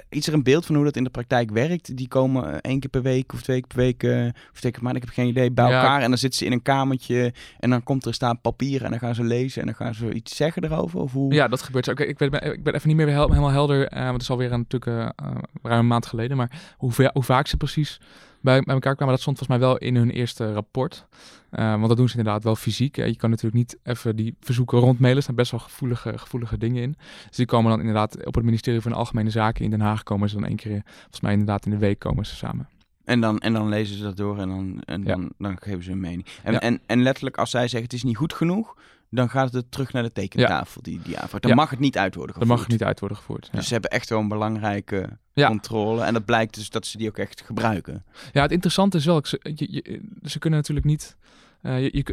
is 0.09 0.27
er 0.27 0.33
een 0.33 0.43
beeld 0.43 0.65
van 0.65 0.75
hoe 0.75 0.83
dat 0.83 0.95
in 0.95 1.03
de 1.03 1.09
praktijk 1.09 1.51
werkt? 1.51 1.97
Die 1.97 2.07
komen 2.07 2.61
één 2.61 2.79
keer 2.79 2.89
per 2.89 3.01
week 3.01 3.33
of 3.33 3.41
twee 3.41 3.59
keer 3.59 3.67
per 3.67 3.77
week, 3.77 4.03
uh, 4.03 4.25
of 4.51 4.59
twee 4.59 4.71
keer 4.71 4.83
maar 4.83 4.95
ik 4.95 5.01
heb 5.01 5.13
geen 5.13 5.27
idee, 5.27 5.51
bij 5.51 5.65
elkaar. 5.65 6.01
En 6.01 6.09
dan 6.09 6.17
zitten 6.17 6.39
ze 6.39 6.45
in 6.45 6.51
een 6.51 6.61
kamertje 6.61 7.33
en 7.59 7.69
dan 7.69 7.83
komt 7.83 8.05
er 8.05 8.13
staan 8.13 8.41
papier 8.41 8.83
en 8.83 8.89
dan 8.89 8.99
gaan 8.99 9.15
ze 9.15 9.23
lezen 9.23 9.61
en 9.61 9.67
dan 9.67 9.75
gaan 9.75 9.93
ze 9.93 10.13
iets 10.13 10.35
zeggen 10.35 10.63
erover? 10.63 10.99
Of 10.99 11.11
hoe? 11.11 11.33
Ja, 11.33 11.47
dat 11.47 11.61
gebeurt. 11.61 11.87
Oké, 11.87 12.03
ik, 12.03 12.17
ben, 12.17 12.53
ik 12.53 12.63
ben 12.63 12.75
even 12.75 12.87
niet 12.87 12.97
meer 12.97 13.07
helemaal 13.07 13.49
helder, 13.49 13.93
uh, 13.93 13.99
want 13.99 14.13
het 14.13 14.21
is 14.21 14.29
alweer 14.29 14.51
een, 14.51 14.65
natuurlijk 14.69 15.13
ruim 15.61 15.79
een 15.79 15.87
maand 15.87 16.05
geleden. 16.05 16.37
Maar 16.37 16.51
hoe, 16.77 17.09
hoe 17.13 17.23
vaak 17.23 17.47
ze 17.47 17.57
precies 17.57 17.99
bij, 18.41 18.61
bij 18.61 18.73
elkaar 18.73 18.95
kwamen. 18.95 19.13
Dat 19.13 19.21
stond 19.21 19.37
volgens 19.37 19.59
mij 19.59 19.67
wel 19.67 19.77
in 19.77 19.95
hun 19.95 20.09
eerste 20.09 20.53
rapport. 20.53 21.05
Uh, 21.51 21.71
want 21.71 21.87
dat 21.87 21.97
doen 21.97 22.09
ze 22.09 22.17
inderdaad 22.17 22.43
wel 22.43 22.55
fysiek. 22.55 22.95
Je 22.95 23.15
kan 23.15 23.29
natuurlijk 23.29 23.55
niet 23.55 23.77
even 23.83 24.15
die 24.15 24.35
verzoeken 24.39 24.79
rondmailen. 24.79 25.17
Er 25.17 25.23
staan 25.23 25.35
best 25.35 25.51
wel 25.51 25.59
gevoelige, 25.59 26.17
gevoelige 26.17 26.57
dingen 26.57 26.81
in. 26.81 26.95
Dus 27.27 27.37
die 27.37 27.45
komen 27.45 27.69
dan 27.69 27.79
inderdaad 27.79 28.25
op 28.25 28.35
het 28.35 28.43
ministerie 28.43 28.81
van 28.81 28.93
Algemene 28.93 29.29
Zaken 29.29 29.63
in 29.63 29.69
Den 29.69 29.81
Haag 29.81 30.03
komen 30.03 30.29
ze 30.29 30.35
dan 30.35 30.45
één 30.45 30.55
keer, 30.55 30.81
volgens 30.93 31.21
mij 31.21 31.31
inderdaad 31.31 31.65
in 31.65 31.71
de 31.71 31.77
week 31.77 31.99
komen 31.99 32.25
ze 32.25 32.35
samen. 32.35 32.67
En 33.03 33.21
dan, 33.21 33.39
en 33.39 33.53
dan 33.53 33.69
lezen 33.69 33.97
ze 33.97 34.03
dat 34.03 34.17
door 34.17 34.39
en 34.39 34.49
dan, 34.49 34.81
en 34.85 35.03
dan, 35.03 35.31
dan 35.37 35.57
geven 35.59 35.83
ze 35.83 35.91
een 35.91 35.99
mening. 35.99 36.25
En, 36.43 36.61
en, 36.61 36.79
en 36.85 37.01
letterlijk 37.01 37.37
als 37.37 37.49
zij 37.49 37.61
zeggen 37.61 37.83
het 37.83 37.93
is 37.93 38.03
niet 38.03 38.17
goed 38.17 38.33
genoeg, 38.33 38.75
dan 39.11 39.29
gaat 39.29 39.53
het 39.53 39.71
terug 39.71 39.93
naar 39.93 40.03
de 40.03 40.11
tekentafel, 40.11 40.81
die, 40.81 40.99
die 41.03 41.17
aanvraag. 41.17 41.41
Dan 41.41 41.55
mag 41.55 41.69
het 41.69 41.79
niet 41.79 41.97
uit 41.97 42.15
worden 42.15 42.33
gevoerd. 42.33 42.49
Dan 42.49 42.57
mag 42.57 42.67
het 42.67 42.79
niet 42.79 42.87
uit 42.87 42.99
worden 42.99 43.17
gevoerd. 43.17 43.49
Dus 43.51 43.67
ze 43.67 43.73
hebben 43.73 43.91
echt 43.91 44.09
wel 44.09 44.19
een 44.19 44.27
belangrijke 44.27 45.17
controle. 45.33 46.03
En 46.03 46.13
dat 46.13 46.25
blijkt 46.25 46.53
dus 46.55 46.69
dat 46.69 46.85
ze 46.85 46.97
die 46.97 47.07
ook 47.07 47.17
echt 47.17 47.41
gebruiken. 47.41 48.05
Ja, 48.31 48.41
het 48.41 48.51
interessante 48.51 48.97
is 48.97 49.05
wel, 49.05 49.23
je, 49.41 50.01
ze 50.23 50.39
kunnen 50.39 50.59
natuurlijk 50.59 50.85
niet 50.85 51.17
uh, 51.61 51.81
je, 51.81 51.89
je, 51.91 52.03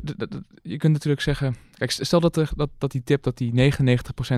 je, 0.63 0.77
kunt 0.77 0.93
natuurlijk 0.93 1.23
zeggen, 1.23 1.57
kijk, 1.79 1.91
stel 1.91 2.21
dat, 2.21 2.37
er, 2.37 2.51
dat, 2.57 2.71
dat 2.79 2.91
die 2.91 3.03
tip 3.05 3.23
dat 3.23 3.37
die 3.37 3.73
99% 3.75 3.77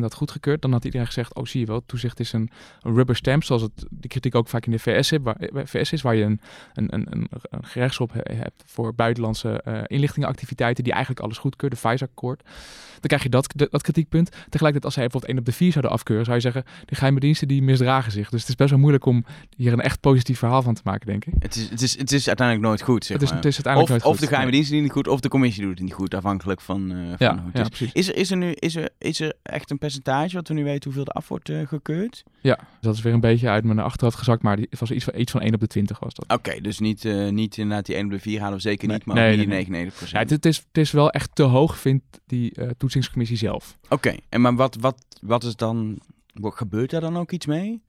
had 0.00 0.14
goedgekeurd, 0.14 0.62
dan 0.62 0.72
had 0.72 0.84
iedereen 0.84 1.06
gezegd, 1.06 1.34
oh 1.34 1.44
zie 1.44 1.60
je 1.60 1.66
wel, 1.66 1.82
toezicht 1.86 2.20
is 2.20 2.32
een, 2.32 2.50
een 2.80 2.94
rubber 2.94 3.16
stamp, 3.16 3.44
zoals 3.44 3.62
het 3.62 3.86
de 3.90 4.08
kritiek 4.08 4.34
ook 4.34 4.48
vaak 4.48 4.66
in 4.66 4.72
de 4.72 4.78
VS, 4.78 5.12
is, 5.12 5.18
waar, 5.22 5.36
VS 5.64 5.92
is, 5.92 6.02
waar 6.02 6.14
je 6.14 6.24
een, 6.24 6.40
een, 6.74 6.88
een, 6.92 7.28
een 7.30 7.64
gerechtshof 7.64 8.10
hebt 8.12 8.62
voor 8.66 8.94
buitenlandse 8.94 9.64
uh, 9.68 9.80
inlichtingenactiviteiten 9.86 10.84
die 10.84 10.92
eigenlijk 10.92 11.22
alles 11.22 11.38
goedkeurt, 11.38 11.72
de 11.72 11.78
FISA-akkoord. 11.78 12.42
Dan 12.90 13.08
krijg 13.08 13.22
je 13.22 13.28
dat, 13.28 13.52
dat 13.70 13.82
kritiekpunt. 13.82 14.28
Tegelijkertijd, 14.28 14.84
als 14.84 14.94
zij 14.94 15.02
bijvoorbeeld 15.02 15.32
1 15.32 15.38
op 15.38 15.44
de 15.44 15.52
4 15.52 15.70
zouden 15.72 15.92
afkeuren, 15.92 16.24
zou 16.24 16.36
je 16.36 16.42
zeggen, 16.42 16.64
de 16.84 16.94
geheime 16.94 17.20
diensten 17.20 17.48
die 17.48 17.62
misdragen 17.62 18.12
zich. 18.12 18.30
Dus 18.30 18.40
het 18.40 18.48
is 18.48 18.54
best 18.54 18.70
wel 18.70 18.78
moeilijk 18.78 19.04
om 19.04 19.24
hier 19.56 19.72
een 19.72 19.80
echt 19.80 20.00
positief 20.00 20.38
verhaal 20.38 20.62
van 20.62 20.74
te 20.74 20.80
maken, 20.84 21.06
denk 21.06 21.24
ik. 21.24 21.34
Het 21.38 21.56
is, 21.56 21.70
het 21.70 21.82
is, 21.82 21.98
het 21.98 22.12
is 22.12 22.26
uiteindelijk 22.26 22.66
nooit 22.66 22.82
goed, 22.82 23.04
zeg 23.04 23.20
het 23.20 23.28
is, 23.28 23.34
Het 23.34 23.44
is 23.44 23.54
uiteindelijk 23.54 23.94
of, 23.94 24.02
nooit 24.02 24.14
of 24.14 24.20
de 24.20 24.26
geheime 24.26 24.50
diensten 24.50 24.74
die 24.74 24.82
niet 24.82 24.92
goed 24.92 25.08
of 25.08 25.20
de 25.20 25.28
commissie 25.28 25.62
doet 25.62 25.72
het 25.72 25.82
niet 25.82 25.92
goed, 25.92 26.14
afhankelijk 26.14 26.60
van, 26.60 26.92
uh, 26.92 26.96
van 26.96 27.16
ja, 27.18 27.29
ja, 27.52 27.68
precies. 27.68 27.92
Is 27.92 28.08
er, 28.08 28.16
is, 28.16 28.30
er 28.30 28.36
nu, 28.36 28.52
is, 28.52 28.76
er, 28.76 28.88
is 28.98 29.20
er 29.20 29.34
echt 29.42 29.70
een 29.70 29.78
percentage 29.78 30.34
wat 30.34 30.48
we 30.48 30.54
nu 30.54 30.64
weten 30.64 30.84
hoeveel 30.84 31.04
er 31.04 31.12
af 31.12 31.28
wordt 31.28 31.48
uh, 31.48 31.66
gekeurd? 31.66 32.22
Ja, 32.40 32.58
dat 32.80 32.94
is 32.94 33.00
weer 33.00 33.12
een 33.12 33.20
beetje 33.20 33.48
uit 33.48 33.64
mijn 33.64 33.78
achterhoofd 33.78 34.18
gezakt, 34.18 34.42
maar 34.42 34.58
het 34.58 34.78
was 34.78 34.90
iets 34.90 35.04
van, 35.04 35.14
iets 35.16 35.32
van 35.32 35.40
1 35.40 35.54
op 35.54 35.60
de 35.60 35.66
20 35.66 35.98
was 35.98 36.14
dat. 36.14 36.38
Oké, 36.38 36.60
dus 36.60 36.78
niet, 36.78 37.04
uh, 37.04 37.28
niet 37.28 37.56
inderdaad 37.56 37.86
die 37.86 37.94
1 37.94 38.04
op 38.04 38.10
de 38.10 38.20
4 38.20 38.40
halen 38.40 38.56
we 38.56 38.62
zeker 38.62 38.88
niet, 38.88 39.04
maar 39.04 39.16
nee, 39.16 39.36
die 39.36 39.46
nee, 39.46 39.56
99 39.56 40.10
Ja, 40.10 40.18
het, 40.18 40.30
het, 40.30 40.46
is, 40.46 40.56
het 40.56 40.78
is 40.78 40.90
wel 40.90 41.10
echt 41.10 41.34
te 41.34 41.42
hoog, 41.42 41.78
vindt 41.78 42.20
die 42.26 42.52
toetsingscommissie 42.76 43.36
zelf. 43.36 43.78
Oké, 43.88 44.14
en 44.28 44.40
maar 44.40 44.54
wat, 44.54 44.76
wat, 44.80 45.04
wat 45.20 45.44
is 45.44 45.56
dan, 45.56 45.98
wat 46.34 46.54
gebeurt 46.54 46.90
daar 46.90 47.00
dan 47.00 47.16
ook 47.16 47.32
iets 47.32 47.46
mee? 47.46 47.82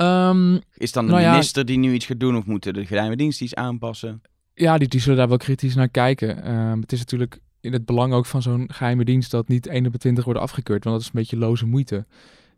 Um, 0.00 0.60
is 0.74 0.92
dan 0.92 1.06
de 1.06 1.12
nou 1.12 1.30
minister 1.30 1.64
die 1.64 1.78
nu 1.78 1.92
iets 1.92 2.06
gaat 2.06 2.20
doen 2.20 2.36
of 2.36 2.44
moeten 2.44 2.74
de 2.74 2.86
geheime 2.86 3.16
dienst 3.16 3.40
iets 3.40 3.54
aanpassen? 3.54 4.22
Ja, 4.54 4.78
die, 4.78 4.88
die 4.88 5.00
zullen 5.00 5.18
daar 5.18 5.28
wel 5.28 5.36
kritisch 5.36 5.74
naar 5.74 5.88
kijken. 5.88 6.42
Ehm, 6.42 6.80
het 6.80 6.92
is 6.92 6.98
natuurlijk 6.98 7.40
in 7.62 7.72
het 7.72 7.84
belang 7.84 8.12
ook 8.12 8.26
van 8.26 8.42
zo'n 8.42 8.68
geheime 8.72 9.04
dienst 9.04 9.30
dat 9.30 9.48
niet 9.48 9.66
1 9.66 9.86
op 9.86 9.92
de 9.92 9.98
20 9.98 10.24
wordt 10.24 10.40
afgekeurd, 10.40 10.84
want 10.84 10.96
dat 10.96 11.04
is 11.04 11.12
een 11.12 11.20
beetje 11.20 11.46
loze 11.46 11.66
moeite. 11.66 12.06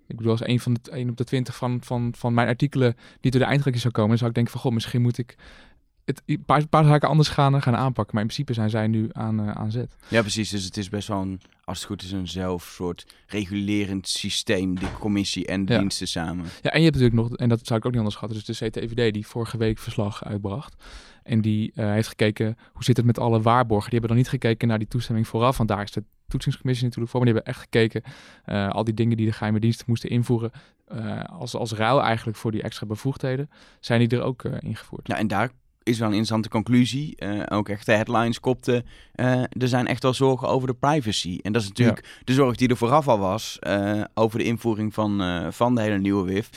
Ik 0.06 0.16
bedoel, 0.16 0.32
als 0.32 0.46
een 0.46 0.60
van 0.60 0.76
de 0.82 0.90
1 0.90 1.10
op 1.10 1.16
de 1.16 1.24
20 1.24 1.56
van, 1.56 1.78
van, 1.82 2.12
van 2.16 2.34
mijn 2.34 2.48
artikelen 2.48 2.96
die 3.20 3.30
door 3.30 3.40
de 3.40 3.46
eindredactie 3.46 3.80
zou 3.80 3.92
komen, 3.92 4.08
dan 4.08 4.18
zou 4.18 4.30
ik 4.30 4.36
denken 4.36 4.52
van, 4.52 4.62
goh, 4.62 4.72
misschien 4.72 5.02
moet 5.02 5.18
ik 5.18 5.36
het, 6.04 6.22
een 6.26 6.44
paar, 6.44 6.66
paar 6.66 6.84
zaken 6.84 7.08
anders 7.08 7.28
gaan, 7.28 7.62
gaan 7.62 7.76
aanpakken. 7.76 8.14
Maar 8.14 8.22
in 8.22 8.28
principe 8.28 8.52
zijn 8.52 8.70
zij 8.70 8.86
nu 8.86 9.08
aan, 9.12 9.40
uh, 9.40 9.50
aan 9.50 9.70
zet. 9.70 9.96
Ja, 10.08 10.20
precies. 10.20 10.50
Dus 10.50 10.64
het 10.64 10.76
is 10.76 10.88
best 10.88 11.08
wel 11.08 11.20
een, 11.20 11.40
als 11.64 11.78
het 11.78 11.86
goed 11.86 12.02
is, 12.02 12.12
een 12.12 12.28
zelf 12.28 12.64
soort 12.64 13.06
regulerend 13.26 14.08
systeem, 14.08 14.78
de 14.78 14.92
commissie 14.98 15.46
en 15.46 15.64
de 15.64 15.78
diensten 15.78 16.08
samen. 16.08 16.44
Ja, 16.62 16.70
en 16.70 16.78
je 16.78 16.84
hebt 16.84 16.96
natuurlijk 16.96 17.28
nog, 17.28 17.38
en 17.38 17.48
dat 17.48 17.66
zou 17.66 17.78
ik 17.78 17.84
ook 17.84 17.90
niet 17.90 18.00
anders 18.00 18.16
schatten, 18.16 18.44
dus 18.44 18.58
de 18.58 18.68
CTVD 18.68 19.12
die 19.12 19.26
vorige 19.26 19.56
week 19.56 19.78
verslag 19.78 20.24
uitbracht. 20.24 20.82
En 21.22 21.40
die 21.40 21.72
uh, 21.74 21.90
heeft 21.90 22.08
gekeken, 22.08 22.56
hoe 22.72 22.84
zit 22.84 22.96
het 22.96 23.06
met 23.06 23.18
alle 23.18 23.40
waarborgen? 23.40 23.90
Die 23.90 23.98
hebben 23.98 24.16
dan 24.16 24.18
niet 24.18 24.28
gekeken 24.40 24.68
naar 24.68 24.78
die 24.78 24.88
toestemming 24.88 25.28
vooraf, 25.28 25.56
want 25.56 25.68
daar 25.68 25.82
is 25.82 25.90
de 25.90 26.04
toetsingscommissie 26.28 26.84
natuurlijk 26.84 27.12
voor. 27.12 27.24
Maar 27.24 27.32
die 27.32 27.40
hebben 27.42 27.54
echt 27.54 27.70
gekeken, 27.70 28.02
uh, 28.46 28.70
al 28.70 28.84
die 28.84 28.94
dingen 28.94 29.16
die 29.16 29.26
de 29.26 29.32
geheime 29.32 29.60
diensten 29.60 29.84
moesten 29.88 30.10
invoeren, 30.10 30.50
uh, 30.92 31.24
als, 31.24 31.54
als 31.54 31.72
ruil 31.72 32.02
eigenlijk 32.02 32.38
voor 32.38 32.50
die 32.50 32.62
extra 32.62 32.86
bevoegdheden, 32.86 33.50
zijn 33.80 34.08
die 34.08 34.18
er 34.18 34.24
ook 34.24 34.44
ingevoerd. 34.44 35.06
Ja, 35.06 35.16
en 35.16 35.26
daar 35.26 35.50
is 35.84 35.98
wel 35.98 36.08
een 36.08 36.14
interessante 36.14 36.48
conclusie. 36.48 37.14
Uh, 37.18 37.42
ook 37.48 37.68
echt 37.68 37.86
de 37.86 37.92
headlines 37.92 38.40
kopte. 38.40 38.84
Uh, 39.14 39.42
er 39.42 39.68
zijn 39.68 39.86
echt 39.86 40.02
wel 40.02 40.14
zorgen 40.14 40.48
over 40.48 40.68
de 40.68 40.74
privacy. 40.74 41.38
En 41.42 41.52
dat 41.52 41.62
is 41.62 41.68
natuurlijk 41.68 42.20
de 42.24 42.32
zorg 42.32 42.56
die 42.56 42.68
er 42.68 42.76
vooraf 42.76 43.08
al 43.08 43.18
was 43.18 43.58
uh, 43.60 44.04
over 44.14 44.38
de 44.38 44.44
invoering 44.44 44.94
van, 44.94 45.22
van 45.52 45.74
de 45.74 45.80
hele 45.80 45.98
nieuwe 45.98 46.32
WIF. 46.32 46.50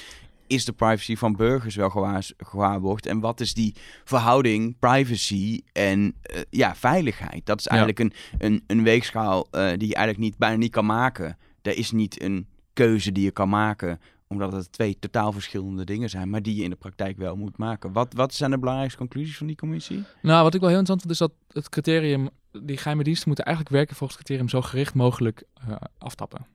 Is 0.48 0.66
de 0.66 0.74
privacy 0.74 1.16
van 1.16 1.36
burgers 1.36 1.76
wel 1.76 1.90
gewaar, 1.90 2.30
gewaarborgd? 2.38 3.06
En 3.06 3.20
wat 3.20 3.40
is 3.40 3.54
die 3.54 3.76
verhouding 4.04 4.76
privacy 4.80 5.62
en 5.74 6.16
ja, 6.50 6.76
veiligheid? 6.76 7.46
Dat 7.46 7.60
is 7.60 7.68
eigenlijk 7.68 8.00
een, 8.00 8.14
een, 8.38 8.64
een 8.68 8.84
weegschaal 8.84 9.48
die 9.52 9.88
je 9.88 9.96
eigenlijk 9.96 10.18
niet, 10.18 10.38
bijna 10.38 10.56
niet 10.56 10.72
kan 10.72 10.86
maken. 10.86 11.38
Er 11.62 11.78
is 11.78 11.92
niet 11.92 12.22
een 12.22 12.48
keuze 12.74 13.12
die 13.12 13.24
je 13.24 13.32
kan 13.32 13.50
maken 13.50 14.00
omdat 14.28 14.52
het 14.52 14.72
twee 14.72 15.00
totaal 15.00 15.32
verschillende 15.32 15.84
dingen 15.84 16.10
zijn, 16.10 16.30
maar 16.30 16.42
die 16.42 16.56
je 16.56 16.64
in 16.64 16.70
de 16.70 16.76
praktijk 16.76 17.18
wel 17.18 17.36
moet 17.36 17.58
maken. 17.58 17.92
Wat, 17.92 18.14
wat 18.14 18.34
zijn 18.34 18.52
de 18.52 18.60
belangrijkste 18.60 19.00
conclusies 19.00 19.38
van 19.38 19.48
die 19.48 19.56
commissie? 19.56 20.04
Nou, 20.22 20.44
wat 20.44 20.54
ik 20.54 20.62
wel 20.62 20.70
heel 20.70 20.80
interessant 20.80 21.02
vind, 21.02 21.14
is 21.14 21.18
dat 21.18 21.64
het 21.64 21.70
criterium, 21.70 22.30
die 22.64 22.78
geheime 22.78 23.04
diensten 23.04 23.28
moeten 23.28 23.46
eigenlijk 23.46 23.76
werken 23.76 23.96
volgens 23.96 24.18
het 24.18 24.28
criterium 24.28 24.52
zo 24.52 24.62
gericht 24.62 24.94
mogelijk 24.94 25.44
uh, 25.68 25.76
aftappen. 25.98 26.46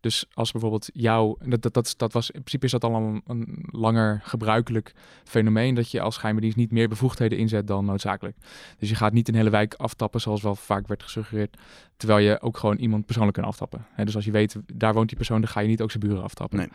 Dus 0.00 0.26
als 0.34 0.52
bijvoorbeeld 0.52 0.90
jou, 0.92 1.36
dat, 1.44 1.62
dat, 1.62 1.74
dat, 1.74 1.94
dat 1.96 2.12
was, 2.12 2.26
in 2.26 2.40
principe 2.40 2.64
is 2.64 2.70
dat 2.70 2.84
al 2.84 2.94
een, 2.94 3.22
een, 3.26 3.64
langer 3.70 4.20
gebruikelijk 4.24 4.94
fenomeen, 5.24 5.74
dat 5.74 5.90
je 5.90 6.00
als 6.00 6.16
geheime 6.16 6.40
dienst 6.40 6.56
niet 6.56 6.70
meer 6.70 6.88
bevoegdheden 6.88 7.38
inzet 7.38 7.66
dan 7.66 7.84
noodzakelijk. 7.84 8.36
Dus 8.78 8.88
je 8.88 8.94
gaat 8.94 9.12
niet 9.12 9.28
een 9.28 9.34
hele 9.34 9.50
wijk 9.50 9.74
aftappen, 9.74 10.20
zoals 10.20 10.42
wel 10.42 10.54
vaak 10.54 10.86
werd 10.86 11.02
gesuggereerd, 11.02 11.56
terwijl 11.96 12.26
je 12.26 12.40
ook 12.40 12.56
gewoon 12.56 12.76
iemand 12.76 13.04
persoonlijk 13.04 13.36
kan 13.36 13.46
aftappen. 13.46 13.86
dus 14.04 14.14
als 14.16 14.24
je 14.24 14.30
weet, 14.30 14.56
daar 14.74 14.94
woont 14.94 15.08
die 15.08 15.16
persoon, 15.16 15.40
dan 15.40 15.50
ga 15.50 15.60
je 15.60 15.68
niet 15.68 15.82
ook 15.82 15.90
zijn 15.90 16.06
buren 16.06 16.22
aftappen. 16.22 16.58
Nee. 16.58 16.68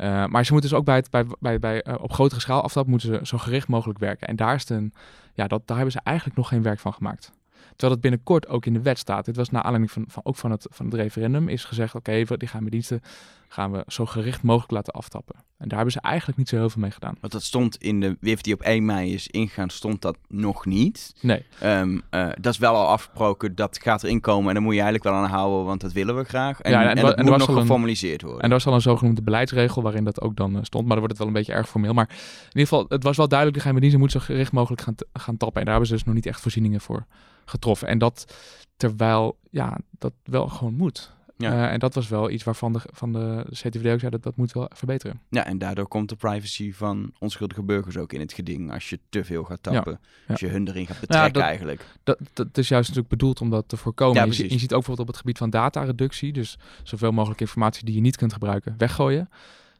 Uh, 0.00 0.26
maar 0.26 0.44
ze 0.44 0.52
moeten 0.52 0.70
dus 0.70 0.78
ook 0.78 0.84
bij 0.84 0.96
het, 0.96 1.10
bij, 1.10 1.26
bij, 1.40 1.58
bij, 1.58 1.84
uh, 1.86 1.94
op 2.00 2.12
grotere 2.12 2.40
schaal 2.40 2.62
aftappen, 2.62 2.90
moeten 2.90 3.08
ze 3.08 3.26
zo 3.26 3.38
gericht 3.38 3.68
mogelijk 3.68 3.98
werken. 3.98 4.28
En 4.28 4.36
daar, 4.36 4.54
is 4.54 4.68
een, 4.68 4.92
ja, 5.34 5.46
dat, 5.46 5.66
daar 5.66 5.76
hebben 5.76 5.94
ze 5.94 6.00
eigenlijk 6.02 6.36
nog 6.36 6.48
geen 6.48 6.62
werk 6.62 6.78
van 6.78 6.92
gemaakt. 6.92 7.32
Terwijl 7.78 7.92
het 7.92 8.00
binnenkort 8.00 8.48
ook 8.48 8.66
in 8.66 8.72
de 8.72 8.82
wet 8.82 8.98
staat. 8.98 9.24
Dit 9.24 9.36
was 9.36 9.50
naar 9.50 9.62
aanleiding 9.62 9.92
van, 9.92 10.04
van 10.08 10.24
ook 10.24 10.36
van 10.36 10.50
het, 10.50 10.66
van 10.70 10.86
het 10.86 10.94
referendum. 10.94 11.48
Is 11.48 11.64
gezegd, 11.64 11.94
oké, 11.94 12.10
okay, 12.10 12.36
die 12.36 12.48
gaan 12.48 12.64
diensten 12.64 13.00
gaan 13.48 13.72
we 13.72 13.84
zo 13.86 14.06
gericht 14.06 14.42
mogelijk 14.42 14.72
laten 14.72 14.92
aftappen. 14.92 15.34
En 15.36 15.68
daar 15.68 15.76
hebben 15.76 15.92
ze 15.92 16.00
eigenlijk 16.00 16.38
niet 16.38 16.48
zo 16.48 16.56
heel 16.56 16.70
veel 16.70 16.80
mee 16.80 16.90
gedaan. 16.90 17.16
Want 17.20 17.32
dat 17.32 17.42
stond 17.42 17.76
in 17.76 18.00
de 18.00 18.16
WIF 18.20 18.40
die 18.40 18.54
op 18.54 18.60
1 18.60 18.84
mei 18.84 19.14
is 19.14 19.28
ingegaan, 19.28 19.70
stond 19.70 20.02
dat 20.02 20.16
nog 20.28 20.66
niet. 20.66 21.14
Nee. 21.20 21.44
Um, 21.62 22.02
uh, 22.10 22.28
dat 22.40 22.52
is 22.52 22.58
wel 22.58 22.74
al 22.74 22.86
afgesproken, 22.86 23.54
dat 23.54 23.78
gaat 23.82 24.02
erin 24.02 24.20
komen 24.20 24.48
en 24.48 24.54
dan 24.54 24.62
moet 24.62 24.74
je 24.74 24.80
eigenlijk 24.80 25.10
wel 25.10 25.22
aan 25.22 25.30
houden, 25.30 25.64
want 25.64 25.80
dat 25.80 25.92
willen 25.92 26.16
we 26.16 26.24
graag. 26.24 26.60
En, 26.60 26.70
ja, 26.70 26.82
en, 26.82 26.96
en 26.96 27.04
dat 27.04 27.14
en 27.14 27.24
moet 27.24 27.36
nog 27.36 27.58
geformaliseerd 27.58 28.22
worden. 28.22 28.40
En 28.40 28.48
er 28.48 28.54
was 28.54 28.66
al 28.66 28.74
een 28.74 28.80
zogenoemde 28.80 29.22
beleidsregel 29.22 29.82
waarin 29.82 30.04
dat 30.04 30.20
ook 30.20 30.36
dan 30.36 30.56
uh, 30.56 30.62
stond, 30.62 30.86
maar 30.86 30.96
dan 30.96 31.06
wordt 31.06 31.12
het 31.12 31.18
wel 31.18 31.26
een 31.26 31.32
beetje 31.32 31.52
erg 31.52 31.68
formeel. 31.68 31.92
Maar 31.92 32.08
in 32.08 32.46
ieder 32.46 32.68
geval, 32.68 32.84
het 32.88 33.02
was 33.02 33.16
wel 33.16 33.28
duidelijk, 33.28 33.58
de 33.58 33.64
geheime 33.64 33.80
diensten 33.80 34.00
moeten 34.00 34.20
zo 34.20 34.26
gericht 34.26 34.52
mogelijk 34.52 34.82
gaan, 34.82 34.94
gaan 35.12 35.36
tappen. 35.36 35.58
En 35.58 35.64
daar 35.64 35.74
hebben 35.74 35.86
ze 35.86 35.94
dus 35.94 36.04
nog 36.04 36.14
niet 36.14 36.26
echt 36.26 36.40
voorzieningen 36.40 36.80
voor 36.80 37.06
getroffen. 37.48 37.88
En 37.88 37.98
dat 37.98 38.34
terwijl, 38.76 39.38
ja, 39.50 39.78
dat 39.98 40.12
wel 40.24 40.48
gewoon 40.48 40.74
moet. 40.74 41.16
Ja. 41.38 41.52
Uh, 41.52 41.72
en 41.72 41.78
dat 41.78 41.94
was 41.94 42.08
wel 42.08 42.30
iets 42.30 42.44
waarvan 42.44 42.72
de, 42.72 42.80
van 42.84 43.12
de 43.12 43.46
CTVD 43.50 43.92
ook 43.92 43.98
zei 43.98 44.10
dat 44.10 44.22
dat 44.22 44.36
moet 44.36 44.52
wel 44.52 44.70
verbeteren. 44.74 45.20
Ja, 45.30 45.46
en 45.46 45.58
daardoor 45.58 45.88
komt 45.88 46.08
de 46.08 46.16
privacy 46.16 46.72
van 46.72 47.12
onschuldige 47.18 47.62
burgers 47.62 47.96
ook 47.96 48.12
in 48.12 48.20
het 48.20 48.32
geding 48.32 48.72
als 48.72 48.90
je 48.90 48.98
te 49.08 49.24
veel 49.24 49.44
gaat 49.44 49.62
tappen. 49.62 50.00
Ja. 50.02 50.32
Als 50.32 50.40
je 50.40 50.46
hun 50.46 50.68
erin 50.68 50.86
gaat 50.86 51.00
betrekken 51.00 51.32
dat, 51.32 51.42
eigenlijk. 51.42 51.84
Dat, 52.02 52.18
dat, 52.32 52.58
is 52.58 52.68
juist 52.68 52.88
natuurlijk 52.88 53.14
bedoeld 53.14 53.40
om 53.40 53.50
dat 53.50 53.68
te 53.68 53.76
voorkomen. 53.76 54.26
je, 54.32 54.42
je, 54.42 54.58
ziet 54.58 54.72
ook 54.72 54.84
bijvoorbeeld 54.84 55.00
op 55.00 55.06
het 55.06 55.16
gebied 55.16 55.38
van 55.38 55.50
datareductie, 55.50 56.32
dus 56.32 56.58
zoveel 56.82 57.12
mogelijk 57.12 57.40
informatie 57.40 57.84
die 57.84 57.94
je 57.94 58.00
niet 58.00 58.16
kunt 58.16 58.32
gebruiken, 58.32 58.74
weggooien. 58.78 59.28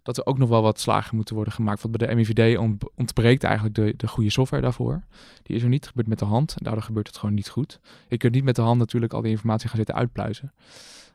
Dat 0.02 0.16
er 0.16 0.26
ook 0.26 0.38
nog 0.38 0.48
wel 0.48 0.62
wat 0.62 0.80
slagen 0.80 1.16
moeten 1.16 1.34
worden 1.34 1.52
gemaakt. 1.52 1.82
Want 1.82 1.96
bij 1.96 2.06
de 2.06 2.14
MIVD 2.14 2.58
ontbreekt 2.94 3.44
eigenlijk 3.44 3.74
de, 3.74 3.94
de 3.96 4.08
goede 4.08 4.30
software 4.30 4.62
daarvoor. 4.62 5.02
Die 5.42 5.56
is 5.56 5.62
er 5.62 5.68
niet, 5.68 5.86
gebeurt 5.86 6.08
met 6.08 6.18
de 6.18 6.24
hand. 6.24 6.54
En 6.58 6.64
daardoor 6.64 6.82
gebeurt 6.82 7.06
het 7.06 7.16
gewoon 7.16 7.34
niet 7.34 7.48
goed. 7.48 7.80
Je 8.08 8.16
kunt 8.16 8.34
niet 8.34 8.44
met 8.44 8.56
de 8.56 8.62
hand 8.62 8.78
natuurlijk 8.78 9.12
al 9.12 9.22
die 9.22 9.30
informatie 9.30 9.68
gaan 9.68 9.76
zitten 9.76 9.94
uitpluizen. 9.94 10.52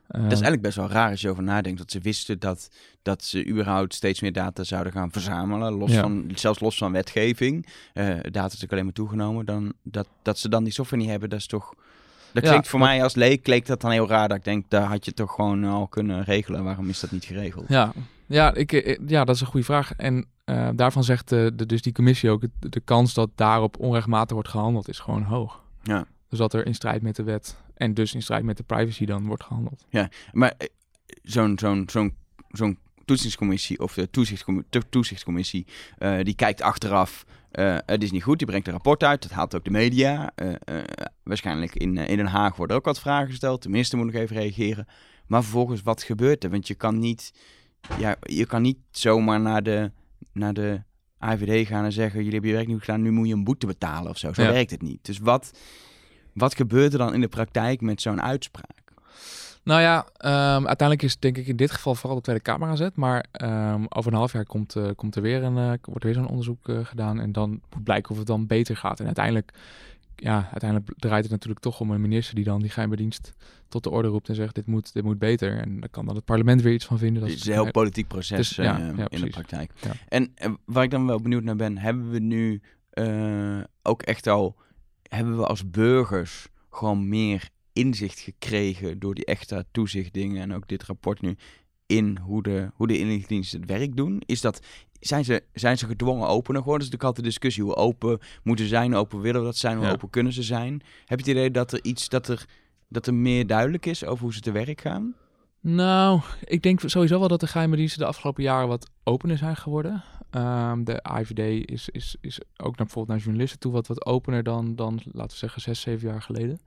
dat 0.06 0.20
is 0.22 0.30
eigenlijk 0.30 0.62
best 0.62 0.76
wel 0.76 0.88
raar 0.88 1.10
als 1.10 1.20
je 1.20 1.30
over 1.30 1.42
nadenkt. 1.42 1.78
Dat 1.78 1.90
ze 1.90 1.98
wisten 1.98 2.38
dat, 2.38 2.70
dat 3.02 3.24
ze 3.24 3.46
überhaupt 3.46 3.94
steeds 3.94 4.20
meer 4.20 4.32
data 4.32 4.64
zouden 4.64 4.92
gaan 4.92 5.10
verzamelen. 5.10 5.72
Los 5.72 5.94
van, 5.94 6.30
zelfs 6.34 6.60
los 6.60 6.76
van 6.76 6.92
wetgeving. 6.92 7.66
Uh, 7.94 8.04
data 8.06 8.18
is 8.22 8.32
natuurlijk 8.32 8.72
alleen 8.72 8.84
maar 8.84 8.92
toegenomen. 8.92 9.46
Dan, 9.46 9.72
dat, 9.82 10.08
dat 10.22 10.38
ze 10.38 10.48
dan 10.48 10.64
die 10.64 10.72
software 10.72 11.02
niet 11.02 11.10
hebben, 11.10 11.28
dat 11.30 11.38
is 11.38 11.46
toch 11.46 11.74
Dat 12.34 12.42
Ja, 12.42 12.48
klinkt 12.48 12.68
voor 12.68 12.78
maar- 12.78 12.88
mij 12.88 13.02
als 13.02 13.14
leek, 13.14 13.42
kleek 13.42 13.66
dat 13.66 13.80
dan 13.80 13.90
heel 13.90 14.08
raar. 14.08 14.28
Dat 14.28 14.36
ik 14.36 14.44
denk, 14.44 14.64
daar 14.70 14.82
had 14.86 15.04
je 15.04 15.12
toch 15.12 15.34
gewoon 15.34 15.64
al 15.64 15.86
kunnen 15.86 16.24
regelen. 16.24 16.64
Waarom 16.64 16.88
is 16.88 17.00
dat 17.00 17.10
niet 17.10 17.24
geregeld? 17.24 17.64
Ja, 17.68 17.92
ja, 18.26 18.54
ik, 18.54 18.72
eh, 18.72 18.98
ja 19.06 19.24
dat 19.24 19.34
is 19.34 19.40
een 19.40 19.46
goede 19.46 19.66
vraag. 19.66 19.92
En 19.96 20.26
eh, 20.44 20.68
daarvan 20.74 21.04
zegt 21.04 21.28
de, 21.28 21.52
de, 21.54 21.66
dus 21.66 21.82
die 21.82 21.92
commissie 21.92 22.30
ook, 22.30 22.40
de, 22.40 22.68
de 22.68 22.80
kans 22.80 23.14
dat 23.14 23.30
daarop 23.34 23.78
onrechtmatig 23.80 24.32
wordt 24.34 24.48
gehandeld 24.48 24.88
is 24.88 24.98
gewoon 24.98 25.22
hoog. 25.22 25.62
Ja. 25.82 26.06
Dus 26.28 26.38
dat 26.38 26.52
er 26.52 26.66
in 26.66 26.74
strijd 26.74 27.02
met 27.02 27.16
de 27.16 27.22
wet 27.22 27.56
en 27.74 27.94
dus 27.94 28.14
in 28.14 28.22
strijd 28.22 28.44
met 28.44 28.56
de 28.56 28.62
privacy 28.62 29.04
dan 29.04 29.26
wordt 29.26 29.44
gehandeld. 29.44 29.86
Maar 30.32 30.52
eh, 30.58 30.66
zo'n 31.22 31.58
zo'n 31.58 31.88
zo'n 31.90 32.14
zo'n 32.48 32.78
toetsingscommissie 33.04 33.80
of 33.80 33.94
de 33.94 34.10
toezichtscommissie, 34.10 34.70
to- 34.70 34.88
toezichtscommissie 34.90 35.66
eh, 35.98 36.16
die 36.22 36.34
kijkt 36.34 36.62
achteraf. 36.62 37.24
Eh, 37.54 37.76
het 37.86 38.02
is 38.02 38.10
niet 38.10 38.22
goed, 38.22 38.38
die 38.38 38.46
brengt 38.46 38.66
een 38.66 38.72
rapport 38.72 39.02
uit. 39.02 39.22
Dat 39.22 39.30
haalt 39.30 39.54
ook 39.54 39.64
de 39.64 39.70
media. 39.70 40.32
Eh, 40.34 40.52
eh, 40.64 40.84
waarschijnlijk 41.22 41.74
in, 41.74 41.96
in 41.96 42.16
Den 42.16 42.26
Haag 42.26 42.56
worden 42.56 42.76
ook 42.76 42.84
wat 42.84 43.00
vragen 43.00 43.28
gesteld. 43.28 43.62
De 43.62 43.68
minister 43.68 43.98
moet 43.98 44.06
nog 44.06 44.22
even 44.22 44.36
reageren. 44.36 44.86
Maar 45.26 45.42
vervolgens, 45.42 45.82
wat 45.82 46.02
gebeurt 46.02 46.44
er? 46.44 46.50
Want 46.50 46.68
je 46.68 46.74
kan 46.74 46.98
niet, 46.98 47.32
ja, 47.98 48.16
je 48.20 48.46
kan 48.46 48.62
niet 48.62 48.78
zomaar 48.90 49.40
naar 49.40 49.62
de, 49.62 49.90
naar 50.32 50.54
de 50.54 50.82
AVD 51.18 51.66
gaan 51.66 51.84
en 51.84 51.92
zeggen: 51.92 52.18
Jullie 52.18 52.32
hebben 52.32 52.50
je 52.50 52.56
werk 52.56 52.68
niet 52.68 52.80
gedaan, 52.80 53.02
nu 53.02 53.10
moet 53.10 53.28
je 53.28 53.34
een 53.34 53.44
boete 53.44 53.66
betalen 53.66 54.10
of 54.10 54.18
zo. 54.18 54.32
Zo 54.32 54.42
Ja. 54.42 54.52
werkt 54.52 54.70
het 54.70 54.82
niet. 54.82 55.04
Dus 55.04 55.18
wat, 55.18 55.58
wat 56.32 56.54
gebeurt 56.54 56.92
er 56.92 56.98
dan 56.98 57.14
in 57.14 57.20
de 57.20 57.28
praktijk 57.28 57.80
met 57.80 58.00
zo'n 58.02 58.22
uitspraak? 58.22 58.83
Nou 59.64 59.80
ja, 59.80 60.06
ehm, 60.16 60.66
uiteindelijk 60.66 61.02
is 61.02 61.18
denk 61.18 61.36
ik 61.36 61.46
in 61.46 61.56
dit 61.56 61.70
geval 61.70 61.94
vooral 61.94 62.16
de 62.16 62.22
Tweede 62.22 62.42
Kamer 62.42 62.68
aan 62.68 62.76
zet. 62.76 62.96
Maar 62.96 63.24
ehm, 63.30 63.84
over 63.88 64.12
een 64.12 64.18
half 64.18 64.32
jaar 64.32 64.44
komt, 64.44 64.76
eh, 64.76 64.88
komt 64.96 65.16
er 65.16 65.22
weer 65.22 65.42
een, 65.42 65.56
eh, 65.56 65.66
wordt 65.66 66.04
er 66.04 66.04
weer 66.04 66.14
zo'n 66.14 66.28
onderzoek 66.28 66.68
eh, 66.68 66.84
gedaan. 66.84 67.20
En 67.20 67.32
dan 67.32 67.50
moet 67.50 67.84
blijken 67.84 68.10
of 68.10 68.16
het 68.16 68.26
dan 68.26 68.46
beter 68.46 68.76
gaat. 68.76 69.00
En 69.00 69.06
uiteindelijk, 69.06 69.52
ja, 70.16 70.48
uiteindelijk 70.50 70.92
draait 70.96 71.22
het 71.22 71.32
natuurlijk 71.32 71.60
toch 71.60 71.80
om 71.80 71.90
een 71.90 72.00
minister 72.00 72.34
die 72.34 72.44
dan 72.44 72.60
die 72.60 72.70
geheime 72.70 72.96
dienst 72.96 73.32
tot 73.68 73.82
de 73.82 73.90
orde 73.90 74.08
roept 74.08 74.28
en 74.28 74.34
zegt 74.34 74.54
dit 74.54 74.66
moet, 74.66 74.92
dit 74.92 75.04
moet 75.04 75.18
beter. 75.18 75.58
En 75.58 75.80
daar 75.80 75.88
kan 75.88 76.06
dan 76.06 76.14
het 76.14 76.24
parlement 76.24 76.62
weer 76.62 76.72
iets 76.72 76.86
van 76.86 76.98
vinden. 76.98 77.20
Dat 77.20 77.30
Dat 77.30 77.38
is 77.38 77.46
een 77.46 77.52
heel 77.52 77.70
politiek 77.70 78.08
proces 78.08 78.38
Dus, 78.38 78.56
ja, 78.56 78.92
ja, 78.96 79.08
in 79.08 79.20
de 79.20 79.30
praktijk. 79.30 79.72
Ja. 79.80 79.92
En 80.08 80.34
waar 80.64 80.84
ik 80.84 80.90
dan 80.90 81.06
wel 81.06 81.20
benieuwd 81.20 81.42
naar 81.42 81.56
ben, 81.56 81.78
hebben 81.78 82.10
we 82.10 82.18
nu 82.18 82.62
ook 83.82 84.02
echt 84.02 84.26
al, 84.26 84.56
hebben 85.08 85.36
we 85.36 85.46
als 85.46 85.70
burgers 85.70 86.48
gewoon 86.70 87.08
meer 87.08 87.48
inzicht 87.74 88.18
gekregen 88.18 88.98
door 88.98 89.14
die 89.14 89.24
extra 89.24 89.62
toezichtdingen 89.70 90.42
en 90.42 90.54
ook 90.54 90.68
dit 90.68 90.82
rapport 90.82 91.20
nu 91.20 91.36
in 91.86 92.18
hoe 92.18 92.42
de, 92.42 92.70
hoe 92.74 92.86
de 92.86 92.98
inlichtingendiensten 92.98 93.60
het 93.60 93.68
werk 93.68 93.96
doen? 93.96 94.22
Is 94.26 94.40
dat, 94.40 94.60
zijn, 95.00 95.24
ze, 95.24 95.42
zijn 95.52 95.78
ze 95.78 95.86
gedwongen 95.86 96.28
opener 96.28 96.60
geworden? 96.62 96.86
Dat 96.86 96.94
is 96.94 97.00
natuurlijk 97.00 97.04
altijd 97.04 97.24
de 97.24 97.30
discussie. 97.30 97.62
Hoe 97.62 97.76
open 97.76 98.18
moeten 98.42 98.66
zijn, 98.68 98.94
open 98.94 99.20
willen 99.20 99.40
we 99.40 99.46
dat 99.46 99.56
zijn, 99.56 99.76
hoe 99.76 99.86
Ja. 99.86 99.92
open 99.92 100.10
kunnen 100.10 100.32
ze 100.32 100.42
zijn? 100.42 100.72
Heb 101.04 101.18
je 101.20 101.24
het 101.24 101.36
idee 101.36 101.50
dat 101.50 101.72
er 101.72 101.78
iets, 101.82 102.08
dat 102.08 102.28
er, 102.28 102.44
dat 102.88 103.06
er 103.06 103.14
meer 103.14 103.46
duidelijk 103.46 103.86
is 103.86 104.04
over 104.04 104.24
hoe 104.24 104.34
ze 104.34 104.40
te 104.40 104.52
werk 104.52 104.80
gaan? 104.80 105.14
Nou, 105.60 106.20
ik 106.44 106.62
denk 106.62 106.80
sowieso 106.84 107.18
wel 107.18 107.28
dat 107.28 107.40
de 107.40 107.46
geheime 107.46 107.76
diensten 107.76 108.00
de 108.00 108.06
afgelopen 108.06 108.42
jaren 108.42 108.68
wat 108.68 108.90
opener 109.04 109.38
zijn 109.38 109.56
geworden. 109.56 110.02
Ehm, 110.30 110.84
de 110.84 111.02
AIVD 111.02 111.70
is, 111.70 111.88
is, 111.88 112.16
is 112.20 112.40
ook 112.40 112.76
naar, 112.76 112.86
bijvoorbeeld 112.86 113.08
naar 113.08 113.18
journalisten 113.18 113.58
toe 113.58 113.72
wat, 113.72 113.86
wat 113.86 114.06
opener 114.06 114.42
dan, 114.42 114.76
dan, 114.76 115.00
laten 115.04 115.30
we 115.30 115.36
zeggen, 115.36 115.62
zes, 115.62 115.80
zeven 115.80 116.08
jaar 116.08 116.22
geleden. 116.22 116.60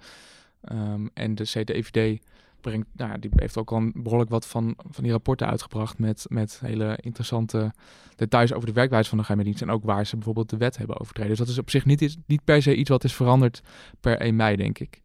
Ehm, 0.62 1.08
en 1.14 1.36
de 1.36 1.44
CTIVD 1.44 2.22
brengt, 2.62 2.88
nou, 2.92 3.20
die 3.20 3.30
heeft 3.36 3.58
ook 3.58 3.72
al 3.72 3.92
behoorlijk 3.94 4.30
wat 4.30 4.48
van, 4.48 4.78
van 4.90 5.04
die 5.04 5.12
rapporten 5.12 5.48
uitgebracht 5.48 6.00
met, 6.00 6.26
met 6.30 6.60
hele 6.60 6.98
interessante 7.02 7.74
details 8.16 8.54
over 8.54 8.68
de 8.68 8.74
werkwijze 8.74 9.10
van 9.10 9.18
de 9.18 9.24
geheime 9.24 9.46
dienst 9.48 9.62
en 9.62 9.72
ook 9.72 9.84
waar 9.84 10.06
ze 10.06 10.16
bijvoorbeeld 10.16 10.50
de 10.50 10.58
wet 10.58 10.78
hebben 10.78 11.00
overtreden. 11.00 11.30
Dus 11.30 11.40
dat 11.40 11.48
is 11.48 11.58
op 11.58 11.70
zich 11.70 11.86
niet, 11.86 12.18
niet 12.26 12.44
per 12.44 12.62
se 12.62 12.76
iets 12.76 12.90
wat 12.90 13.04
is 13.04 13.14
veranderd 13.16 13.62
per 14.00 14.20
1 14.22 14.36
mei, 14.36 14.56
denk 14.56 14.80
ik. 14.80 15.02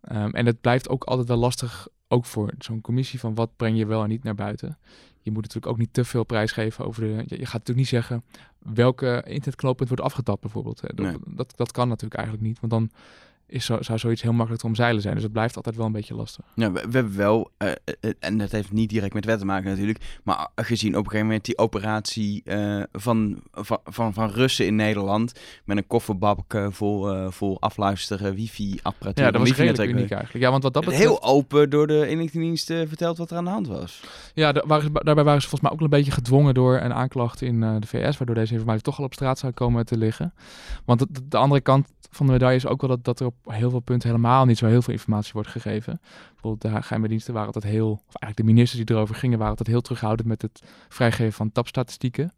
Ehm, 0.00 0.30
en 0.30 0.46
het 0.46 0.60
blijft 0.60 0.88
ook 0.88 1.04
altijd 1.04 1.28
wel 1.28 1.36
lastig, 1.36 1.88
ook 2.08 2.24
voor 2.24 2.52
zo'n 2.58 2.80
commissie, 2.80 3.18
van 3.18 3.34
wat 3.34 3.56
breng 3.56 3.78
je 3.78 3.86
wel 3.86 4.02
en 4.02 4.08
niet 4.08 4.22
naar 4.22 4.34
buiten. 4.34 4.78
Je 5.20 5.30
moet 5.30 5.42
natuurlijk 5.42 5.72
ook 5.72 5.78
niet 5.78 5.92
te 5.92 6.04
veel 6.04 6.24
prijs 6.24 6.52
geven 6.52 6.84
over 6.86 7.02
de... 7.02 7.08
Je, 7.08 7.38
je 7.38 7.46
gaat 7.46 7.52
natuurlijk 7.52 7.78
niet 7.78 7.88
zeggen 7.88 8.22
welke 8.58 9.22
internetknooppunt 9.26 9.88
wordt 9.88 10.04
afgetapt 10.04 10.40
bijvoorbeeld. 10.40 10.80
hè. 10.80 10.88
Dat, 10.94 11.06
Nee. 11.06 11.16
dat, 11.26 11.52
dat 11.56 11.72
kan 11.72 11.88
natuurlijk 11.88 12.20
eigenlijk 12.20 12.46
niet, 12.46 12.60
want 12.60 12.72
dan 12.72 12.90
is 13.52 13.64
zo, 13.64 13.78
zou 13.80 13.98
zoiets 13.98 14.22
heel 14.22 14.32
makkelijk 14.32 14.60
te 14.60 14.66
omzeilen 14.68 15.02
zijn. 15.02 15.14
Dus 15.14 15.22
het 15.22 15.32
blijft 15.32 15.56
altijd 15.56 15.76
wel 15.76 15.86
een 15.86 15.92
beetje 15.92 16.14
lastig. 16.14 16.44
Ja, 16.54 16.72
we, 16.72 16.84
we 16.90 16.96
hebben 16.96 17.16
wel, 17.16 17.50
eh, 17.56 17.70
en 18.18 18.38
dat 18.38 18.50
heeft 18.50 18.72
niet 18.72 18.90
direct 18.90 19.14
met 19.14 19.24
wet 19.24 19.38
te 19.38 19.44
maken 19.44 19.70
natuurlijk, 19.70 19.98
maar 20.22 20.48
gezien 20.54 20.90
op 20.90 20.98
een 20.98 21.04
gegeven 21.04 21.26
moment 21.26 21.44
die 21.44 21.58
operatie 21.58 22.42
van, 22.92 23.42
van, 23.52 23.78
van, 23.84 24.12
van 24.14 24.30
Russen 24.30 24.66
in 24.66 24.76
Nederland 24.76 25.32
met 25.64 25.76
een 25.76 25.86
kofferbak 25.86 26.60
vol, 26.68 27.10
eh, 27.12 27.30
vol 27.30 27.60
afluisteren, 27.60 28.34
wifi-apparatuur. 28.34 29.24
Ja, 29.24 29.30
dat 29.30 29.40
was 29.40 29.56
redelijk 29.56 29.90
uniek 29.90 30.10
eigenlijk. 30.10 30.44
Ja, 30.44 30.50
want 30.50 30.62
wat 30.62 30.72
dat 30.72 30.84
betreft... 30.84 31.02
Heel 31.08 31.22
open 31.22 31.70
door 31.70 31.86
de 31.86 32.08
inlichtingendiensten 32.08 32.88
verteld 32.88 33.18
wat 33.18 33.30
er 33.30 33.36
aan 33.36 33.44
de 33.44 33.50
hand 33.50 33.66
was. 33.66 34.02
Ja, 34.34 34.52
waren 34.66 34.82
ze- 34.84 34.90
daarbij 35.04 35.24
waren 35.24 35.42
ze 35.42 35.48
volgens 35.48 35.60
mij 35.60 35.70
ook 35.70 35.80
een 35.80 35.98
beetje 35.98 36.10
gedwongen 36.12 36.54
door 36.54 36.78
een 36.80 36.92
aanklacht 36.94 37.42
in 37.42 37.60
de 37.60 37.86
VS, 37.86 38.16
waardoor 38.18 38.36
deze 38.36 38.52
informatie 38.52 38.82
toch 38.82 38.98
al 38.98 39.04
op 39.04 39.12
straat 39.14 39.38
zou 39.38 39.52
komen 39.52 39.86
te 39.86 39.96
liggen. 39.96 40.34
Want 40.84 41.06
de 41.30 41.36
andere 41.36 41.60
kant 41.60 41.88
van 42.10 42.26
de 42.26 42.32
medaille 42.32 42.56
is 42.56 42.66
ook 42.66 42.80
wel 42.80 42.90
dat, 42.90 43.04
dat 43.04 43.20
er 43.20 43.26
op 43.26 43.34
heel 43.44 43.70
veel 43.70 43.80
punten 43.80 44.08
helemaal 44.08 44.44
niet 44.44 44.58
zo 44.58 44.66
heel 44.66 44.82
veel 44.82 44.92
informatie 44.92 45.32
wordt 45.32 45.48
gegeven. 45.48 46.00
Bijvoorbeeld 46.32 46.74
de 46.74 46.82
geheime 46.82 47.08
diensten 47.08 47.32
waren 47.32 47.52
altijd 47.52 47.72
heel, 47.72 47.90
of 47.90 48.00
eigenlijk 48.00 48.36
de 48.36 48.44
ministers 48.44 48.84
die 48.84 48.96
erover 48.96 49.14
gingen, 49.14 49.36
waren 49.38 49.50
altijd 49.50 49.68
heel 49.68 49.80
terughoudend 49.80 50.28
met 50.28 50.42
het 50.42 50.62
vrijgeven 50.88 51.32
van 51.32 51.52
tapstatistieken. 51.52 52.32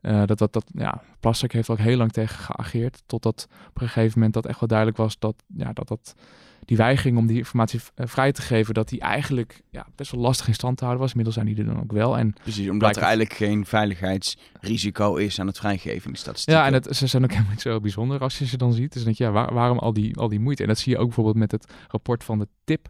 Eh, 0.00 0.22
dat, 0.24 0.38
dat, 0.38 0.52
dat, 0.52 0.64
ja, 0.74 1.02
Plastic 1.20 1.52
heeft 1.52 1.70
ook 1.70 1.78
heel 1.78 1.96
lang 1.96 2.12
tegen 2.12 2.38
geageerd, 2.38 3.02
totdat 3.06 3.48
op 3.68 3.80
een 3.82 3.88
gegeven 3.88 4.12
moment 4.14 4.34
dat 4.34 4.46
echt 4.46 4.60
wel 4.60 4.68
duidelijk 4.68 4.98
was 4.98 5.18
dat, 5.18 5.34
ja, 5.46 5.72
dat, 5.72 5.88
dat 5.88 6.14
die 6.66 6.76
weigering 6.76 7.18
om 7.18 7.26
die 7.26 7.36
informatie 7.36 7.80
eh, 7.94 8.06
vrij 8.06 8.32
te 8.32 8.42
geven, 8.42 8.74
dat 8.74 8.88
die 8.88 9.00
eigenlijk 9.00 9.62
ja, 9.70 9.86
best 9.96 10.10
wel 10.10 10.20
lastig 10.20 10.48
in 10.48 10.54
stand 10.54 10.76
te 10.76 10.84
houden 10.84 11.02
was. 11.06 11.14
Inmiddels 11.14 11.36
zijn 11.44 11.54
die 11.54 11.64
er 11.64 11.72
dan 11.74 11.82
ook 11.82 11.92
wel. 11.92 12.18
En 12.18 12.34
Precies, 12.42 12.68
omdat 12.70 12.88
er 12.88 12.94
het- 12.94 13.04
eigenlijk 13.04 13.34
geen 13.34 13.66
veiligheidsrisico 13.66 15.14
is 15.16 15.40
aan 15.40 15.46
het 15.46 15.58
vrijgeven 15.58 16.04
in 16.04 16.10
die 16.10 16.16
statistieken. 16.20 16.62
ja, 16.62 16.68
en 16.68 16.74
het, 16.74 16.96
ze 16.96 17.06
zijn 17.06 17.22
ook 17.24 17.30
helemaal 17.30 17.50
niet 17.50 17.60
zo 17.60 17.80
bijzonder 17.80 18.20
als 18.20 18.38
je 18.38 18.46
ze 18.46 18.56
dan 18.56 18.72
ziet. 18.72 18.92
Dus 18.92 19.04
dan 19.04 19.04
denk 19.04 19.16
je, 19.16 19.24
ja, 19.24 19.30
waar- 19.30 19.54
waarom 19.54 19.78
al 19.78 19.92
die, 19.92 20.16
al 20.16 20.28
die 20.28 20.40
moeite? 20.40 20.62
En 20.62 20.68
dat 20.68 20.78
zie 20.78 20.92
je 20.92 20.98
ook 20.98 21.04
bijvoorbeeld 21.06 21.36
met 21.36 21.50
het 21.50 21.72
rapport 21.88 22.24
van 22.24 22.38
de 22.38 22.48
TIP. 22.64 22.88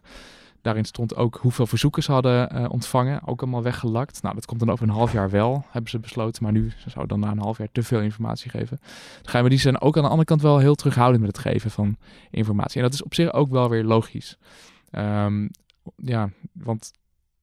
Daarin 0.67 0.85
stond 0.85 1.15
ook 1.15 1.37
hoeveel 1.41 1.67
verzoeken 1.67 2.03
ze 2.03 2.11
hadden 2.11 2.49
eh, 2.49 2.65
ontvangen. 2.69 3.27
Ook 3.27 3.41
allemaal 3.41 3.63
weggelakt. 3.63 4.21
Nou, 4.21 4.35
dat 4.35 4.45
komt 4.45 4.59
dan 4.59 4.69
over 4.69 4.87
een 4.87 4.93
half 4.93 5.11
jaar 5.11 5.29
wel, 5.29 5.65
hebben 5.69 5.91
ze 5.91 5.99
besloten. 5.99 6.43
Maar 6.43 6.51
nu 6.51 6.71
zou 6.87 7.07
dan 7.07 7.19
na 7.19 7.31
een 7.31 7.39
half 7.39 7.57
jaar 7.57 7.67
te 7.71 7.83
veel 7.83 7.99
informatie 7.99 8.49
geven. 8.49 8.77
De 9.21 9.29
geheime 9.29 9.49
die 9.49 9.59
zijn 9.59 9.81
ook 9.81 9.95
aan 9.97 10.03
de 10.03 10.09
andere 10.09 10.27
kant 10.27 10.41
wel 10.41 10.57
heel 10.57 10.75
terughoudend 10.75 11.23
met 11.23 11.35
het 11.35 11.45
geven 11.45 11.71
van 11.71 11.97
informatie. 12.31 12.77
En 12.77 12.83
dat 12.83 12.93
is 12.93 13.03
op 13.03 13.13
zich 13.13 13.33
ook 13.33 13.49
wel 13.49 13.69
weer 13.69 13.83
logisch. 13.83 14.37
Ehm, 14.89 15.47
ja, 15.95 16.29
want 16.53 16.91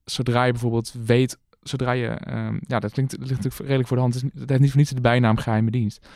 zodra 0.04 0.44
je 0.44 0.52
bijvoorbeeld 0.52 0.94
weet, 1.04 1.38
zodra 1.64 1.92
je, 1.92 2.06
ehm, 2.06 2.58
ja, 2.66 2.80
dat 2.80 2.92
klinkt, 2.92 3.12
ligt 3.18 3.30
natuurlijk 3.30 3.58
redelijk 3.60 3.86
voor 3.88 3.96
de 3.96 4.02
hand. 4.02 4.14
Het, 4.14 4.22
is, 4.24 4.30
niet- 4.30 4.40
het 4.40 4.48
heeft 4.48 4.60
niet 4.62 4.70
voor 4.70 4.78
niets 4.80 4.90
de 4.92 5.00
bijnaam 5.00 5.36
geheime 5.36 5.70
dienst. 5.70 6.06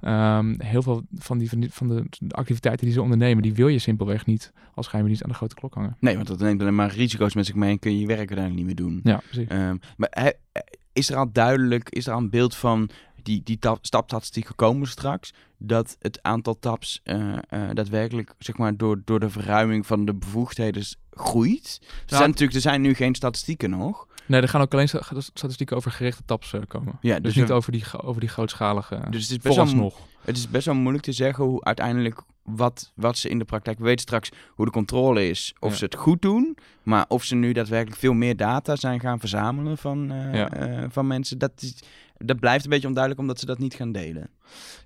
Ehm, 0.00 0.54
heel 0.58 0.82
veel 0.82 1.02
van, 1.14 1.38
die, 1.38 1.48
van, 1.48 1.60
die, 1.60 1.72
van 1.72 1.88
de, 1.88 2.04
de 2.18 2.34
activiteiten 2.34 2.84
die 2.84 2.94
ze 2.94 3.02
ondernemen, 3.02 3.42
die 3.42 3.54
wil 3.54 3.68
je 3.68 3.78
simpelweg 3.78 4.26
niet 4.26 4.52
als 4.74 4.86
geheime 4.86 5.08
dienst 5.08 5.24
aan 5.24 5.30
de 5.30 5.36
grote 5.36 5.54
klok 5.54 5.74
hangen. 5.74 5.96
Nee, 6.00 6.14
want 6.14 6.26
dat 6.26 6.38
neemt 6.38 6.60
alleen 6.60 6.74
maar 6.74 6.94
risico's 6.94 7.34
met 7.34 7.46
zich 7.46 7.54
mee 7.54 7.70
en 7.70 7.78
kun 7.78 7.92
je 7.92 8.00
je 8.00 8.06
werk 8.06 8.18
uiteindelijk 8.18 8.56
niet 8.56 8.66
meer 8.66 8.86
doen. 8.86 9.00
Ja, 9.02 9.16
precies. 9.30 9.48
Ehm, 9.48 9.76
maar 9.96 10.08
he- 10.10 10.60
is 10.92 11.10
er 11.10 11.16
al 11.16 11.32
duidelijk, 11.32 11.88
is 11.90 12.06
er 12.06 12.12
al 12.12 12.18
een 12.18 12.30
beeld 12.30 12.54
van 12.56 12.88
die, 13.22 13.40
die 13.44 13.58
tap, 13.58 13.78
stapstatistieken 13.86 14.54
komen 14.54 14.88
straks, 14.88 15.34
dat 15.58 15.96
het 15.98 16.22
aantal 16.22 16.58
taps 16.58 17.00
eh, 17.04 17.32
eh, 17.48 17.68
daadwerkelijk, 17.72 18.34
zeg 18.38 18.56
maar, 18.56 18.76
door, 18.76 19.02
door 19.04 19.20
de 19.20 19.30
verruiming 19.30 19.86
van 19.86 20.04
de 20.04 20.14
bevoegdheden 20.14 20.82
groeit? 21.10 21.78
Er 21.82 22.16
zijn 22.16 22.28
natuurlijk, 22.30 22.54
er 22.54 22.60
zijn 22.60 22.80
nu 22.80 22.94
geen 22.94 23.14
statistieken 23.14 23.70
nog. 23.70 24.07
Nee, 24.28 24.40
er 24.40 24.48
gaan 24.48 24.60
ook 24.60 24.72
alleen 24.72 24.88
sta- 24.88 25.02
statistieken 25.34 25.76
over 25.76 25.90
gerichte 25.90 26.22
taps 26.24 26.52
eh, 26.52 26.60
komen. 26.68 26.98
Ja, 27.00 27.14
Dus, 27.14 27.22
dus, 27.22 27.34
niet 27.34 27.48
we- 27.48 27.54
over 27.54 27.72
die, 27.72 27.84
over 28.02 28.20
die 28.20 28.30
grootschalige. 28.30 28.94
dus 29.10 29.22
het 29.22 29.30
is 29.30 29.36
best 29.38 29.42
wel, 29.56 29.66
vooralsnog. 29.66 29.98
het 30.24 30.36
is 30.36 30.48
best 30.48 30.66
wel 30.66 30.74
moeilijk 30.74 31.04
te 31.04 31.12
zeggen 31.12 31.44
hoe 31.44 31.64
uiteindelijk 31.64 32.20
wat, 32.42 32.92
wat 32.94 33.18
ze 33.18 33.28
in 33.28 33.38
de 33.38 33.44
praktijk 33.44 33.78
we 33.78 33.84
weten 33.84 34.00
straks 34.00 34.30
hoe 34.48 34.64
de 34.64 34.72
controle 34.72 35.28
is, 35.28 35.54
of 35.60 35.70
Ja. 35.70 35.76
ze 35.76 35.84
het 35.84 35.94
goed 35.94 36.22
doen, 36.22 36.56
maar 36.82 37.04
of 37.08 37.24
ze 37.24 37.34
nu 37.34 37.52
daadwerkelijk 37.52 38.00
veel 38.00 38.12
meer 38.12 38.36
data 38.36 38.76
zijn 38.76 39.00
gaan 39.00 39.18
verzamelen 39.20 39.78
van, 39.78 40.10
eh, 40.12 40.34
Ja. 40.34 40.50
eh, 40.50 40.84
van 40.90 41.06
mensen, 41.06 41.38
dat, 41.38 41.50
is, 41.56 41.74
dat 42.18 42.38
blijft 42.40 42.64
een 42.64 42.70
beetje 42.70 42.86
onduidelijk 42.86 43.22
omdat 43.22 43.38
ze 43.40 43.46
dat 43.46 43.58
niet 43.58 43.74
gaan 43.74 43.92
delen. 43.92 44.30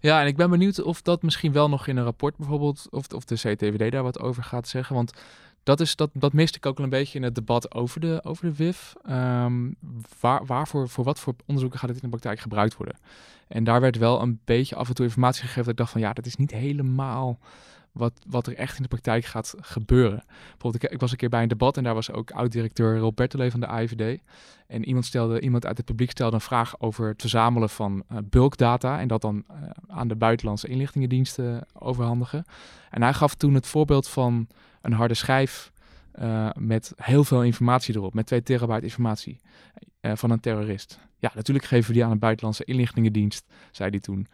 Ja, 0.00 0.20
en 0.20 0.26
ik 0.26 0.37
ben 0.37 0.50
benieuwd 0.50 0.83
of 0.83 1.02
dat 1.02 1.22
misschien 1.22 1.52
wel 1.52 1.68
nog 1.68 1.87
in 1.87 1.96
een 1.96 2.05
rapport 2.05 2.37
bijvoorbeeld, 2.37 2.87
of, 2.90 3.07
of 3.12 3.24
de 3.24 3.35
CTVD 3.35 3.92
daar 3.92 4.02
wat 4.02 4.20
over 4.20 4.42
gaat 4.44 4.68
zeggen. 4.68 4.94
Want 4.94 5.12
dat, 5.62 5.81
is, 5.81 5.96
dat, 5.96 6.11
dat 6.12 6.33
miste 6.33 6.57
ik 6.57 6.66
ook 6.66 6.77
wel 6.77 6.87
een 6.87 6.92
beetje 6.92 7.18
in 7.18 7.25
het 7.25 7.35
debat 7.35 7.75
over 7.75 8.01
de, 8.01 8.20
over 8.25 8.44
de 8.44 8.55
WIF. 8.55 8.94
Ehm, 9.05 9.70
waar, 10.20 10.46
waarvoor, 10.46 10.88
voor 10.88 11.05
wat 11.05 11.20
voor 11.20 11.35
onderzoeken 11.46 11.79
gaat 11.79 11.88
het 11.88 11.98
in 11.98 12.05
de 12.11 12.16
praktijk 12.16 12.40
gebruikt 12.40 12.77
worden? 12.77 12.96
En 13.48 13.64
daar 13.64 13.81
werd 13.81 13.96
wel 13.96 14.22
een 14.22 14.40
beetje 14.44 14.77
af 14.77 14.88
en 14.88 14.94
toe 14.94 15.05
informatie 15.05 15.42
gegeven 15.42 15.62
dat 15.62 15.72
ik 15.72 15.79
dacht 15.79 15.92
van 15.92 16.01
ja, 16.01 16.12
dat 16.12 16.27
is 16.27 16.37
niet 16.37 16.51
helemaal 16.51 17.38
wat, 17.92 18.12
wat 18.28 18.46
er 18.46 18.57
echt 18.57 18.76
in 18.76 18.83
de 18.83 18.88
praktijk 18.88 19.24
gaat 19.24 19.55
gebeuren. 19.61 20.24
Bijvoorbeeld, 20.26 20.83
ik, 20.83 20.90
ik 20.90 21.00
was 21.00 21.11
een 21.11 21.16
keer 21.16 21.28
bij 21.28 21.42
een 21.42 21.48
debat 21.48 21.76
en 21.76 21.85
daar 21.85 21.94
was 21.94 22.11
ook 22.11 22.31
oud-directeur 22.31 22.98
Rob 22.98 23.16
Bertelee 23.16 23.50
van 23.50 23.61
de 23.61 23.66
AIVD. 23.66 24.20
En 24.66 24.85
iemand, 24.85 25.05
stelde, 25.05 25.40
iemand 25.40 25.66
uit 25.66 25.76
het 25.76 25.87
publiek 25.87 26.11
stelde 26.11 26.35
een 26.35 26.40
vraag 26.40 26.81
over 26.81 27.09
het 27.09 27.20
verzamelen 27.20 27.70
van 27.70 28.05
uh, 28.12 28.18
bulkdata 28.24 29.00
en 29.00 29.09
dat 29.09 29.20
dan 29.20 29.44
uh, 29.50 29.57
aan 29.87 30.09
de 30.09 30.16
buitenlandse 30.16 30.68
inlichtingendiensten 30.68 31.66
overhandigen. 31.72 32.44
En 32.90 33.02
hij 33.02 33.12
gaf 33.12 33.35
toen 33.35 33.55
het 33.55 33.66
voorbeeld 33.66 34.09
van 34.09 34.46
een 34.81 34.92
harde 34.92 35.14
schijf 35.14 35.72
uh, 36.20 36.50
met 36.59 36.92
heel 36.96 37.24
veel 37.24 37.42
informatie 37.42 37.96
erop, 37.96 38.14
met 38.14 38.26
2 38.26 38.42
terabyte 38.42 38.85
informatie 38.85 39.40
van 40.14 40.31
een 40.31 40.40
terrorist. 40.40 40.98
Ja, 41.18 41.33
natuurlijk 41.35 41.66
geven 41.66 41.87
we 41.88 41.92
die 41.92 42.05
aan 42.05 42.11
een 42.11 42.18
buitenlandse 42.18 42.64
inlichtingendienst, 42.64 43.46
zei 43.70 43.90
hij 43.90 44.00
toen. 44.00 44.26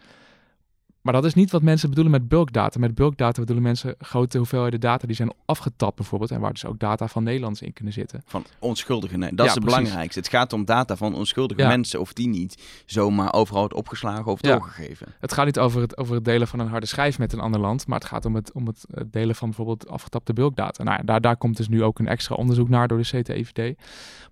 Maar 1.09 1.17
dat 1.21 1.27
is 1.27 1.35
niet 1.35 1.51
wat 1.51 1.63
mensen 1.63 1.89
bedoelen 1.89 2.13
met 2.13 2.29
bulkdata. 2.29 2.79
Met 2.79 2.95
bulkdata 2.95 3.41
bedoelen 3.41 3.65
mensen 3.65 3.95
grote 3.99 4.39
hoeveelheden 4.39 4.81
data 4.81 5.07
die 5.07 5.17
zijn 5.17 5.33
afgetapt 5.45 5.97
bijvoorbeeld. 5.97 6.31
En 6.31 6.41
waar 6.41 6.53
dus 6.53 6.65
ook 6.65 6.79
data 6.79 7.09
van 7.09 7.23
Nederlands 7.23 7.63
in 7.63 7.73
kunnen 7.73 7.93
zitten. 7.93 8.23
Van 8.27 8.45
onschuldigen. 8.59 9.19
Nee, 9.19 9.35
dat 9.35 9.47
is 9.47 9.55
het 9.55 9.65
belangrijkste. 9.65 10.19
Het 10.19 10.29
gaat 10.29 10.53
om 10.53 10.65
data 10.65 10.97
van 10.97 11.15
onschuldige 11.15 11.67
mensen. 11.67 12.01
Of 12.01 12.13
die 12.13 12.29
niet 12.29 12.83
zomaar 12.87 13.33
overal 13.33 13.61
wordt 13.61 13.75
opgeslagen 13.75 14.33
of 14.33 14.41
doorgegeven. 14.41 15.07
Het 15.21 15.33
gaat 15.33 15.45
niet 15.45 15.59
over 15.59 15.81
het, 15.81 15.97
over 15.97 16.15
het 16.15 16.25
delen 16.25 16.49
van 16.49 16.59
een 16.59 16.69
harde 16.69 16.87
schijf 16.87 17.19
met 17.19 17.33
een 17.33 17.41
ander 17.41 17.61
land. 17.61 17.87
Maar 17.87 17.99
het 17.99 18.09
gaat 18.09 18.25
om 18.25 18.35
het, 18.35 18.53
om 18.53 18.67
het 18.67 18.85
delen 19.07 19.35
van 19.35 19.49
bijvoorbeeld 19.49 19.89
afgetapte 19.89 20.33
bulkdata. 20.33 20.83
Nou 20.83 21.05
daar, 21.05 21.21
daar 21.21 21.37
komt 21.37 21.57
dus 21.57 21.69
nu 21.69 21.83
ook 21.83 21.99
een 21.99 22.09
extra 22.09 22.35
onderzoek 22.35 22.69
naar 22.69 22.89
door 22.89 22.99
de 22.99 23.21
CTIVD. 23.21 23.79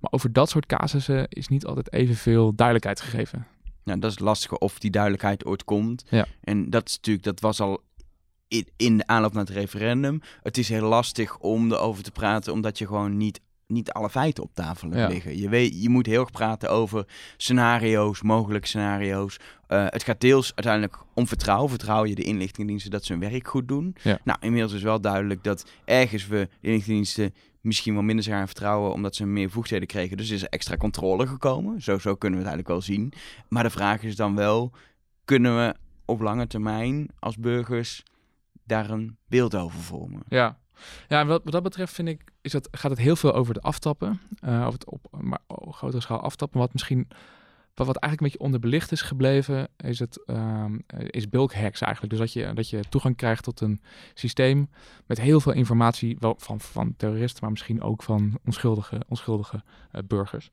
Maar 0.00 0.10
over 0.10 0.32
dat 0.32 0.50
soort 0.50 0.66
casussen 0.66 1.26
is 1.28 1.48
niet 1.48 1.66
altijd 1.66 1.92
evenveel 1.92 2.54
duidelijkheid 2.54 3.00
gegeven. 3.00 3.46
Ja, 3.86 3.96
dat 3.96 4.10
is 4.10 4.18
lastig 4.18 4.52
of 4.52 4.78
die 4.78 4.90
duidelijkheid 4.90 5.44
ooit 5.44 5.64
komt. 5.64 6.04
Ja. 6.08 6.26
En 6.40 6.70
dat 6.70 6.88
is 6.88 6.96
natuurlijk, 6.96 7.24
dat 7.24 7.40
was 7.40 7.60
al 7.60 7.82
in, 8.48 8.68
in 8.76 8.96
de 8.96 9.06
aanloop 9.06 9.32
naar 9.32 9.44
het 9.44 9.54
referendum. 9.54 10.20
Het 10.42 10.58
is 10.58 10.68
heel 10.68 10.88
lastig 10.88 11.38
om 11.38 11.72
erover 11.72 12.02
te 12.02 12.10
praten, 12.10 12.52
omdat 12.52 12.78
je 12.78 12.86
gewoon 12.86 13.16
niet, 13.16 13.40
niet 13.66 13.92
alle 13.92 14.10
feiten 14.10 14.42
op 14.42 14.54
tafel 14.54 14.90
hebt 14.90 15.12
liggen. 15.12 15.38
Je, 15.38 15.48
weet, 15.48 15.82
je 15.82 15.88
moet 15.88 16.06
heel 16.06 16.20
erg 16.20 16.30
praten 16.30 16.70
over 16.70 17.06
scenario's, 17.36 18.22
mogelijke 18.22 18.66
scenario's. 18.66 19.36
Uh, 19.68 19.86
het 19.88 20.02
gaat 20.02 20.20
deels 20.20 20.52
uiteindelijk 20.54 21.02
om 21.14 21.26
vertrouwen. 21.26 21.70
Vertrouw 21.70 22.04
je 22.04 22.14
de 22.14 22.22
inlichtingendiensten 22.22 22.90
dat 22.90 23.04
ze 23.04 23.12
hun 23.12 23.30
werk 23.30 23.48
goed 23.48 23.68
doen? 23.68 23.96
Ja. 24.02 24.18
Nou, 24.24 24.38
inmiddels 24.40 24.72
is 24.72 24.82
wel 24.82 25.00
duidelijk 25.00 25.44
dat 25.44 25.66
ergens 25.84 26.26
we 26.26 26.48
de 26.60 26.66
inlichtingendiensten 26.66 27.34
misschien 27.66 27.94
wel 27.94 28.02
minder 28.02 28.24
zijn 28.24 28.36
gaan 28.36 28.46
vertrouwen 28.46 28.92
omdat 28.92 29.14
ze 29.14 29.26
meer 29.26 29.50
voegdheden 29.50 29.86
kregen. 29.86 30.16
Dus 30.16 30.30
is 30.30 30.42
er 30.42 30.48
extra 30.48 30.76
controle 30.76 31.26
gekomen. 31.26 31.82
Zo, 31.82 31.98
zo 31.98 32.14
kunnen 32.14 32.38
we 32.38 32.44
het 32.46 32.54
eigenlijk 32.54 32.68
wel 32.68 32.96
zien. 32.96 33.12
Maar 33.48 33.62
de 33.62 33.70
vraag 33.70 34.02
is 34.02 34.16
dan 34.16 34.34
wel, 34.34 34.72
kunnen 35.24 35.56
we 35.56 35.74
op 36.04 36.20
lange 36.20 36.46
termijn 36.46 37.08
als 37.18 37.36
burgers 37.36 38.02
daar 38.64 38.90
een 38.90 39.16
beeld 39.28 39.54
over 39.54 39.78
vormen? 39.78 40.22
Ja, 40.28 40.58
ja, 41.08 41.26
wat, 41.26 41.40
wat 41.44 41.52
dat 41.52 41.62
betreft 41.62 41.92
vind 41.92 42.08
ik, 42.08 42.32
is 42.40 42.52
dat, 42.52 42.68
gaat 42.70 42.90
het 42.90 43.00
heel 43.00 43.16
veel 43.16 43.34
over 43.34 43.54
het 43.54 43.62
aftappen. 43.62 44.20
Uh, 44.44 44.60
over 44.60 44.72
het 44.72 44.90
op 44.90 45.06
maar, 45.20 45.40
oh, 45.46 45.72
grotere 45.72 46.02
schaal 46.02 46.20
aftappen. 46.20 46.58
Wat 46.58 46.72
misschien 46.72 47.08
wat, 47.76 47.86
wat 47.86 47.96
eigenlijk 47.96 48.20
een 48.20 48.26
beetje 48.26 48.44
onderbelicht 48.44 48.92
is 48.92 49.02
gebleven, 49.02 49.68
is, 49.76 49.98
het, 49.98 50.22
um, 50.26 50.82
is 51.10 51.28
bulk 51.28 51.54
hacks 51.54 51.80
eigenlijk. 51.80 52.12
Dus 52.12 52.22
dat 52.22 52.32
je, 52.32 52.52
dat 52.54 52.70
je 52.70 52.80
toegang 52.88 53.16
krijgt 53.16 53.44
tot 53.44 53.60
een 53.60 53.80
systeem 54.14 54.70
met 55.06 55.20
heel 55.20 55.40
veel 55.40 55.52
informatie 55.52 56.16
wel 56.20 56.34
van, 56.38 56.60
van 56.60 56.94
terroristen, 56.96 57.42
maar 57.42 57.50
misschien 57.50 57.82
ook 57.82 58.02
van 58.02 58.38
onschuldige, 58.44 59.02
onschuldige 59.08 59.62
uh, 59.92 60.02
burgers. 60.06 60.50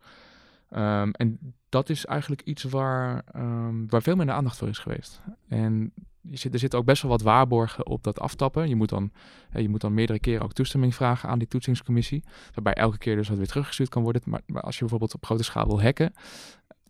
Um, 0.76 1.12
en 1.12 1.54
dat 1.70 1.90
is 1.90 2.06
eigenlijk 2.06 2.42
iets 2.42 2.64
waar, 2.64 3.24
um, 3.36 3.90
waar 3.90 4.02
veel 4.02 4.16
minder 4.16 4.36
aandacht 4.36 4.58
voor 4.58 4.68
is 4.68 4.80
geweest. 4.80 5.22
En 5.48 5.94
je 6.30 6.38
zit, 6.38 6.54
er 6.54 6.60
zitten 6.60 6.80
ook 6.80 6.86
best 6.86 7.02
wel 7.02 7.12
wat 7.12 7.22
waarborgen 7.22 7.88
op 7.88 8.04
dat 8.04 8.20
aftappen. 8.20 8.70
Je 8.70 8.76
moet, 8.76 8.90
dan, 8.90 9.12
je 9.54 9.70
moet 9.70 9.82
dan 9.82 9.94
meerdere 9.94 10.20
keren 10.20 10.44
ook 10.44 10.54
toestemming 10.54 10.96
vragen 10.96 11.30
aan 11.30 11.40
die 11.40 11.48
toetsingscommissie. 11.48 12.24
Waarbij 12.54 12.74
elke 12.74 12.98
keer 12.98 13.16
dus 13.16 13.28
wat 13.28 13.38
weer 13.38 13.48
teruggestuurd 13.48 13.90
kan 13.90 14.04
worden. 14.04 14.22
Maar 14.26 14.62
als 14.62 14.74
je 14.74 14.80
bijvoorbeeld 14.80 15.14
op 15.14 15.26
grote 15.26 15.44
schaal 15.44 15.68
wil 15.68 15.82
hacken, 15.82 16.14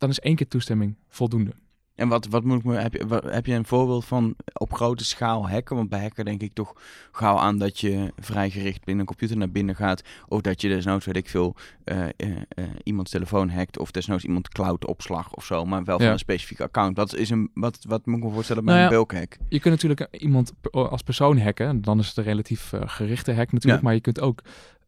dan 0.03 0.11
is 0.11 0.19
één 0.19 0.35
keer 0.35 0.47
toestemming 0.47 0.95
voldoende. 1.09 1.53
En 1.95 2.07
wat, 2.07 2.27
wat 2.27 2.43
moet 2.43 2.57
ik 2.57 2.63
me, 2.63 2.75
heb, 2.75 2.93
je, 2.93 3.07
wat, 3.07 3.23
heb 3.23 3.45
je 3.45 3.53
een 3.53 3.65
voorbeeld 3.65 4.05
van 4.05 4.35
op 4.53 4.73
grote 4.73 5.05
schaal 5.05 5.49
hacken? 5.49 5.75
Want 5.75 5.89
bij 5.89 6.01
hacken 6.01 6.25
denk 6.25 6.41
ik 6.41 6.53
toch 6.53 6.73
gauw 7.11 7.37
aan 7.37 7.57
dat 7.57 7.79
je 7.79 8.13
vrij 8.17 8.49
gericht 8.49 8.83
binnen 8.83 8.99
een 8.99 9.09
computer 9.09 9.37
naar 9.37 9.51
binnen 9.51 9.75
gaat. 9.75 10.01
Of 10.27 10.41
dat 10.41 10.61
je 10.61 10.67
desnoods, 10.67 11.05
weet 11.05 11.15
ik 11.15 11.29
veel, 11.29 11.55
uh, 11.85 11.97
uh, 11.97 12.27
uh, 12.27 12.65
iemands 12.83 13.11
telefoon 13.11 13.49
hackt. 13.49 13.79
Of 13.79 13.91
desnoods 13.91 14.23
iemand 14.23 14.49
cloud 14.49 14.85
opslag 14.85 15.33
of 15.33 15.45
zo. 15.45 15.65
Maar 15.65 15.83
wel 15.83 15.99
van 15.99 16.07
een 16.07 16.19
specifiek 16.19 16.61
account. 16.61 16.97
Wat, 16.97 17.15
is 17.15 17.29
een, 17.29 17.49
wat, 17.53 17.79
wat 17.87 18.05
moet 18.05 18.17
ik 18.17 18.23
me 18.23 18.31
voorstellen 18.31 18.65
bij 18.65 18.73
nou 18.73 18.85
ja, 18.85 18.91
een 18.91 18.97
bulk 18.97 19.13
hack? 19.13 19.37
Je 19.49 19.59
kunt 19.59 19.73
natuurlijk 19.81 20.21
iemand 20.21 20.53
als 20.71 21.01
persoon 21.01 21.39
hacken. 21.39 21.81
Dan 21.81 21.99
is 21.99 22.07
het 22.07 22.17
een 22.17 22.23
relatief 22.23 22.73
gerichte 22.85 23.33
hack 23.33 23.51
natuurlijk. 23.51 23.81
Ja. 23.81 23.87
Maar 23.87 23.93
je 23.93 24.01
kunt 24.01 24.19
ook 24.19 24.41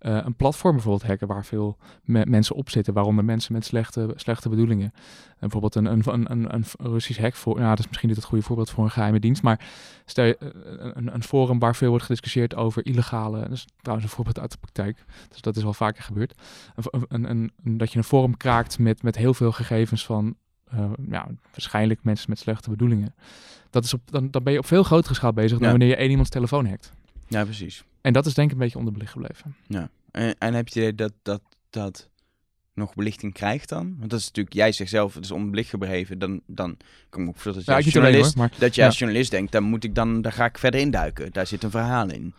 uh, 0.06 0.20
een 0.24 0.36
platform 0.36 0.74
bijvoorbeeld 0.74 1.08
hacken 1.08 1.28
waar 1.28 1.46
veel 1.46 1.78
me 2.04 2.26
mensen 2.26 2.56
op 2.56 2.70
zitten, 2.70 2.94
waaronder 2.94 3.26
mensen 3.26 3.54
met 3.54 3.66
slechte, 3.66 4.14
slechte 4.16 4.50
bedoelingen. 4.50 4.92
Uh, 4.94 5.40
bijvoorbeeld 5.40 5.76
een, 5.76 5.86
een, 5.86 6.32
een, 6.32 6.54
een, 6.54 6.66
Russisch 6.78 7.20
hack 7.20 7.36
voor, 7.36 7.56
nou, 7.56 7.70
dat 7.70 7.80
is 7.80 7.88
misschien 7.88 8.08
niet 8.08 8.18
het 8.18 8.26
goede 8.26 8.44
voorbeeld 8.44 8.70
voor 8.70 8.84
een 8.84 8.92
geheime 8.92 9.20
dienst, 9.20 9.44
maar 9.44 9.68
stel 10.06 10.26
je, 10.26 10.38
uh, 10.42 10.50
een, 10.94 11.14
een 11.14 11.24
forum 11.24 11.60
waar 11.60 11.76
veel 11.76 11.90
wordt 11.90 12.04
gediscussieerd 12.04 12.56
over 12.56 12.86
illegale, 12.86 13.40
dat 13.40 13.52
is 13.52 13.66
trouwens 13.82 14.10
een 14.10 14.16
voorbeeld 14.16 14.40
uit 14.40 14.52
de 14.52 14.58
praktijk, 14.58 15.06
dus 15.30 15.42
dat 15.42 15.56
is 15.56 15.64
wel 15.64 15.74
vaker 15.74 16.04
gebeurd, 16.04 16.34
een, 16.76 17.30
een, 17.30 17.52
een, 17.64 17.78
dat 17.78 17.92
je 17.92 17.98
een 17.98 18.04
forum 18.04 18.38
kraakt 18.38 18.80
met, 18.80 19.04
met 19.04 19.16
heel 19.16 19.34
veel 19.34 19.52
gegevens 19.52 20.06
van 20.06 20.36
ja, 21.10 21.28
waarschijnlijk 21.52 22.04
mensen 22.04 22.30
met 22.30 22.40
slechte 22.40 22.70
bedoelingen. 22.70 23.16
Dat 23.70 23.84
is 23.84 23.94
op, 23.94 24.02
dan, 24.12 24.32
dan 24.32 24.44
ben 24.44 24.54
je 24.54 24.60
op 24.60 24.66
veel 24.66 24.84
grotere 24.84 25.14
schaal 25.14 25.34
bezig 25.34 25.60
dan 25.60 25.70
wanneer 25.70 25.88
je 25.88 25.96
één 25.96 26.10
iemands 26.10 26.30
telefoon 26.30 26.66
hackt. 26.66 26.92
Ja, 27.28 27.44
precies. 27.44 27.86
En 28.06 28.14
dat 28.14 28.26
is 28.26 28.34
denk 28.34 28.48
ik 28.48 28.54
een 28.54 28.62
beetje 28.62 28.78
onderbelicht 28.78 29.12
gebleven. 29.12 29.56
Ja. 29.68 29.90
En, 30.12 30.36
en 30.38 30.54
heb 30.54 30.68
je 30.68 30.80
idee 30.80 30.96
dat 30.96 31.14
dat, 31.22 31.42
dat 31.70 32.10
nog 32.74 32.96
belichting 32.96 33.34
krijgt 33.34 33.70
dan? 33.70 33.96
Want 33.98 34.10
dat 34.10 34.20
is 34.20 34.26
natuurlijk, 34.26 34.56
jij 34.56 34.72
zegt 34.72 34.90
zelf, 34.90 35.14
het 35.14 35.24
is 35.24 35.32
onbelicht 35.32 35.70
gebleven. 35.70 36.20
Dan, 36.20 36.42
dan 36.48 36.78
kan 37.10 37.22
ik 37.22 37.28
me 37.28 37.34
voorstellen 37.34 37.58
dat, 37.58 37.66
ja, 37.66 37.76
als 37.76 37.86
journalist, 37.86 38.24
alleen, 38.24 38.38
hoor, 38.38 38.50
maar, 38.50 38.60
dat 38.60 38.76
je 38.76 38.82
ja. 38.82 38.88
als 38.88 38.98
journalist 38.98 39.32
denkt, 39.32 39.52
dan 39.52 39.64
moet 39.64 39.84
ik 39.84 39.96
dan, 39.96 40.22
daar 40.22 40.32
ga 40.32 40.46
ik 40.46 40.58
verder 40.58 40.80
induiken. 40.80 41.32
Daar 41.32 41.48
zit 41.48 41.64
een 41.64 41.72
verhaal 41.72 42.10
in. 42.10 42.34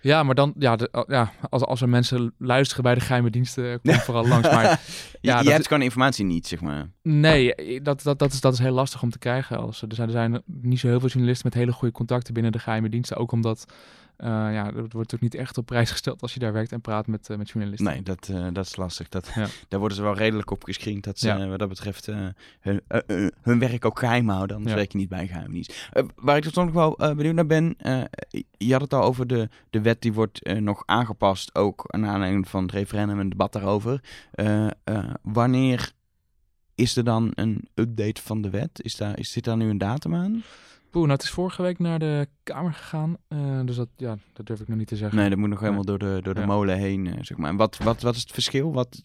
Ja, 0.00 0.22
maar 0.22 0.34
dan, 0.34 0.54
ja, 0.58 0.76
de, 0.76 1.04
ja 1.08 1.32
als, 1.50 1.62
als 1.62 1.80
er 1.80 1.88
mensen 1.88 2.34
luisteren 2.38 2.82
bij 2.82 2.94
de 2.94 3.00
geheime 3.00 3.30
diensten, 3.30 3.80
kom 3.80 3.94
vooral 3.94 4.28
langs. 4.28 4.50
Maar 4.50 4.64
ja, 5.20 5.38
je, 5.38 5.44
je 5.44 5.50
hebt 5.50 5.66
gewoon 5.66 5.82
informatie 5.82 6.24
niet, 6.24 6.46
zeg 6.46 6.60
maar. 6.60 6.90
Nee, 7.02 7.54
dat, 7.82 8.02
dat, 8.02 8.18
dat, 8.18 8.32
is, 8.32 8.40
dat 8.40 8.52
is 8.52 8.58
heel 8.58 8.72
lastig 8.72 9.02
om 9.02 9.10
te 9.10 9.18
krijgen. 9.18 9.58
Als, 9.58 9.82
er, 9.82 9.94
zijn, 9.94 10.06
er 10.06 10.12
zijn 10.12 10.42
niet 10.46 10.80
zo 10.80 10.88
heel 10.88 11.00
veel 11.00 11.08
journalisten 11.08 11.48
met 11.48 11.58
hele 11.58 11.72
goede 11.72 11.94
contacten 11.94 12.34
binnen 12.34 12.52
de 12.52 12.58
geheime 12.58 12.88
diensten. 12.88 13.16
Ook 13.16 13.32
omdat 13.32 13.66
uh, 14.18 14.28
ja, 14.28 14.70
dat 14.70 14.92
wordt 14.92 15.14
ook 15.14 15.20
niet 15.20 15.34
echt 15.34 15.58
op 15.58 15.66
prijs 15.66 15.90
gesteld 15.90 16.22
als 16.22 16.34
je 16.34 16.40
daar 16.40 16.52
werkt 16.52 16.72
en 16.72 16.80
praat 16.80 17.06
met, 17.06 17.28
uh, 17.28 17.36
met 17.36 17.50
journalisten. 17.50 17.86
Nee, 17.86 18.02
dat, 18.02 18.28
uh, 18.30 18.46
dat 18.52 18.66
is 18.66 18.76
lastig. 18.76 19.08
Dat, 19.08 19.30
ja. 19.34 19.46
Daar 19.68 19.78
worden 19.78 19.96
ze 19.96 20.02
wel 20.02 20.14
redelijk 20.14 20.50
op 20.50 20.64
gescreend 20.64 21.04
dat 21.04 21.18
ze 21.18 21.26
ja. 21.26 21.46
wat 21.46 21.58
dat 21.58 21.68
betreft 21.68 22.06
hun, 22.60 22.80
hun 23.42 23.58
werk 23.58 23.84
ook 23.84 23.98
geheim 23.98 24.28
houden. 24.28 24.56
Anders 24.56 24.74
ja. 24.74 24.78
werk 24.78 24.92
je 24.92 24.98
niet 24.98 25.08
bij 25.08 25.26
geheimdienst. 25.26 25.90
waar 26.14 26.36
ik 26.36 26.44
toch 26.44 26.64
nog 26.64 26.74
wel 26.74 27.14
benieuwd 27.16 27.34
naar 27.34 27.46
ben, 27.46 27.76
je 28.56 28.72
had 28.72 28.80
het 28.80 28.94
al 28.94 29.02
over 29.02 29.26
de, 29.26 29.48
de 29.70 29.80
wet 29.80 30.02
die 30.02 30.12
wordt 30.12 30.60
nog 30.60 30.82
aangepast, 30.86 31.54
ook 31.54 31.84
aan 31.86 32.06
aanleiding 32.06 32.48
van 32.48 32.62
het 32.62 32.72
referendum 32.72 33.16
en 33.16 33.22
het 33.22 33.30
debat 33.30 33.52
daarover. 33.52 34.00
wanneer 35.22 35.92
is 36.74 36.96
er 36.96 37.04
dan 37.04 37.32
een 37.34 37.68
update 37.74 38.22
van 38.22 38.42
de 38.42 38.50
wet? 38.50 38.82
Is 38.82 38.96
daar, 38.96 39.18
is, 39.18 39.32
zit 39.32 39.44
daar 39.44 39.56
nu 39.56 39.68
een 39.68 39.78
datum 39.78 40.14
aan? 40.14 40.42
Poeh, 40.92 41.06
nou, 41.06 41.18
het 41.18 41.26
is 41.26 41.34
vorige 41.34 41.62
week 41.62 41.78
naar 41.78 41.98
de 41.98 42.28
Kamer 42.42 42.72
gegaan. 42.72 43.16
Uh, 43.28 43.60
dus 43.64 43.76
dat, 43.76 43.88
ja, 43.96 44.16
dat 44.32 44.46
durf 44.46 44.60
ik 44.60 44.68
nog 44.68 44.78
niet 44.78 44.86
te 44.86 44.96
zeggen. 44.96 45.18
Nee, 45.18 45.28
dat 45.28 45.38
moet 45.38 45.48
nog 45.48 45.60
helemaal 45.60 45.84
door 45.84 45.98
de, 45.98 46.18
door 46.22 46.34
de 46.34 46.40
ja. 46.40 46.46
molen 46.46 46.76
heen, 46.76 47.06
uh, 47.06 47.12
zeg 47.20 47.36
maar. 47.36 47.50
En 47.50 47.56
wat, 47.56 47.76
wat, 47.76 48.02
wat 48.02 48.14
is 48.14 48.20
het 48.20 48.30
verschil? 48.30 48.72
Wat, 48.72 49.00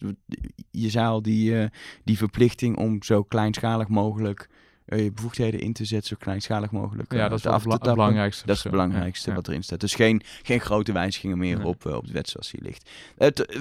je 0.70 0.90
zei 0.90 1.06
al, 1.06 1.22
die, 1.22 1.50
uh, 1.50 1.66
die 2.04 2.16
verplichting 2.16 2.76
om 2.76 3.02
zo 3.02 3.22
kleinschalig 3.22 3.88
mogelijk 3.88 4.48
je 4.84 5.12
bevoegdheden 5.12 5.60
in 5.60 5.72
te 5.72 5.84
zetten, 5.84 6.08
zo 6.08 6.16
kleinschalig 6.18 6.70
mogelijk. 6.70 7.12
Ja, 7.12 7.28
dat 7.28 7.38
is 7.38 7.46
af 7.46 7.64
het 7.64 7.80
belangrijkste. 7.82 8.46
Dat 8.46 8.56
is 8.56 8.62
het 8.62 8.72
belangrijkste 8.72 9.30
ja, 9.30 9.36
wat 9.36 9.48
erin 9.48 9.62
staat. 9.62 9.80
Dus 9.80 9.94
geen, 9.94 10.22
geen 10.42 10.60
grote 10.60 10.92
wijzigingen 10.92 11.38
meer 11.38 11.64
op, 11.64 11.86
op 11.86 12.06
de 12.06 12.12
wet 12.12 12.28
zoals 12.28 12.50
die 12.50 12.62
ligt. 12.62 12.90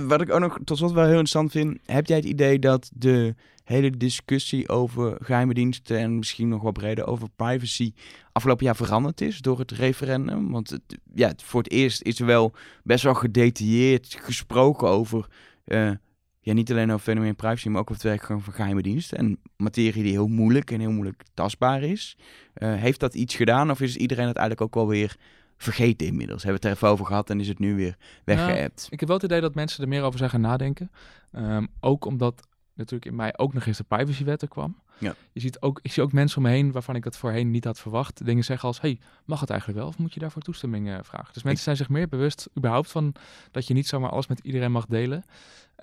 wat 0.07 0.21
ik 0.21 0.31
ook 0.31 0.39
nog 0.39 0.57
tot 0.63 0.77
slot 0.77 0.91
wel 0.91 1.03
heel 1.03 1.09
interessant 1.09 1.51
vind, 1.51 1.77
heb 1.85 2.05
jij 2.05 2.17
het 2.17 2.25
idee 2.25 2.59
dat 2.59 2.89
de 2.93 3.35
hele 3.67 3.97
discussie 3.97 4.69
over 4.69 5.17
geheime 5.21 5.53
diensten 5.53 5.97
en 5.97 6.17
misschien 6.17 6.47
nog 6.47 6.61
wat 6.61 6.73
breder 6.73 7.07
over 7.07 7.27
privacy 7.35 7.93
afgelopen 8.31 8.65
jaar 8.65 8.75
veranderd 8.75 9.21
is 9.21 9.39
door 9.39 9.59
het 9.59 9.71
referendum. 9.71 10.51
Want 10.51 10.69
het, 10.69 10.81
ja, 11.13 11.33
voor 11.43 11.61
het 11.63 11.71
eerst 11.71 12.01
is 12.01 12.19
er 12.19 12.25
wel 12.25 12.53
best 12.83 13.03
wel 13.03 13.13
gedetailleerd 13.13 14.17
gesproken 14.21 14.87
over 14.87 15.27
uh, 15.65 15.91
ja, 16.39 16.53
niet 16.53 16.71
alleen 16.71 16.91
over 16.91 17.03
fenomeen 17.03 17.35
privacy, 17.35 17.69
maar 17.69 17.81
ook 17.81 17.91
over 17.91 18.03
het 18.03 18.19
werk 18.19 18.41
van 18.41 18.53
geheime 18.53 18.81
diensten. 18.81 19.17
En 19.17 19.39
materie 19.57 20.03
die 20.03 20.11
heel 20.11 20.27
moeilijk 20.27 20.71
en 20.71 20.79
heel 20.79 20.91
moeilijk 20.91 21.23
tastbaar 21.33 21.83
is. 21.83 22.17
Uh, 22.55 22.75
heeft 22.75 22.99
dat 22.99 23.13
iets 23.13 23.35
gedaan 23.35 23.71
of 23.71 23.81
is 23.81 23.95
iedereen 23.95 24.27
het 24.27 24.37
eigenlijk 24.37 24.67
ook 24.67 24.83
wel 24.83 24.93
weer 24.93 25.17
vergeten 25.57 26.07
inmiddels? 26.07 26.43
Hebben 26.43 26.61
we 26.61 26.67
het 26.67 26.77
er 26.77 26.83
even 26.83 26.93
over 26.93 27.05
gehad 27.05 27.29
en 27.29 27.39
is 27.39 27.47
het 27.47 27.59
nu 27.59 27.75
weer 27.75 27.97
weggeëpt? 28.23 28.77
Nou, 28.77 28.89
ik 28.89 28.99
heb 28.99 29.07
wel 29.07 29.17
het 29.17 29.25
idee 29.25 29.41
dat 29.41 29.55
mensen 29.55 29.83
er 29.83 29.89
meer 29.89 30.03
over 30.03 30.17
zijn 30.17 30.29
gaan 30.29 30.41
nadenken. 30.41 30.91
Um, 31.31 31.67
ook 31.79 32.05
omdat 32.05 32.47
natuurlijk 32.77 33.05
in 33.05 33.15
mei 33.15 33.31
ook 33.35 33.53
nog 33.53 33.65
eens 33.65 33.77
de 33.77 33.83
privacywet 33.83 34.41
er 34.41 34.47
kwam. 34.47 34.75
Ja. 34.97 35.15
Je 35.31 35.39
ziet 35.39 35.61
ook, 35.61 35.79
ik 35.81 35.91
zie 35.91 36.03
ook 36.03 36.11
mensen 36.11 36.37
om 36.37 36.43
me 36.43 36.49
heen 36.49 36.71
waarvan 36.71 36.95
ik 36.95 37.03
dat 37.03 37.17
voorheen 37.17 37.51
niet 37.51 37.63
had 37.63 37.79
verwacht. 37.79 38.25
Dingen 38.25 38.43
zeggen 38.43 38.67
als, 38.67 38.81
hey, 38.81 38.99
mag 39.25 39.39
het 39.39 39.49
eigenlijk 39.49 39.79
wel? 39.79 39.87
Of 39.87 39.97
moet 39.97 40.13
je 40.13 40.19
daarvoor 40.19 40.41
toestemming 40.41 40.87
uh, 40.87 40.97
vragen? 41.01 41.33
Dus 41.33 41.43
mensen 41.43 41.63
zijn 41.63 41.75
zich 41.75 41.89
meer 41.89 42.07
bewust 42.07 42.49
überhaupt 42.57 42.91
van 42.91 43.13
dat 43.51 43.67
je 43.67 43.73
niet 43.73 43.87
zomaar 43.87 44.09
alles 44.09 44.27
met 44.27 44.39
iedereen 44.39 44.71
mag 44.71 44.85
delen. 44.85 45.23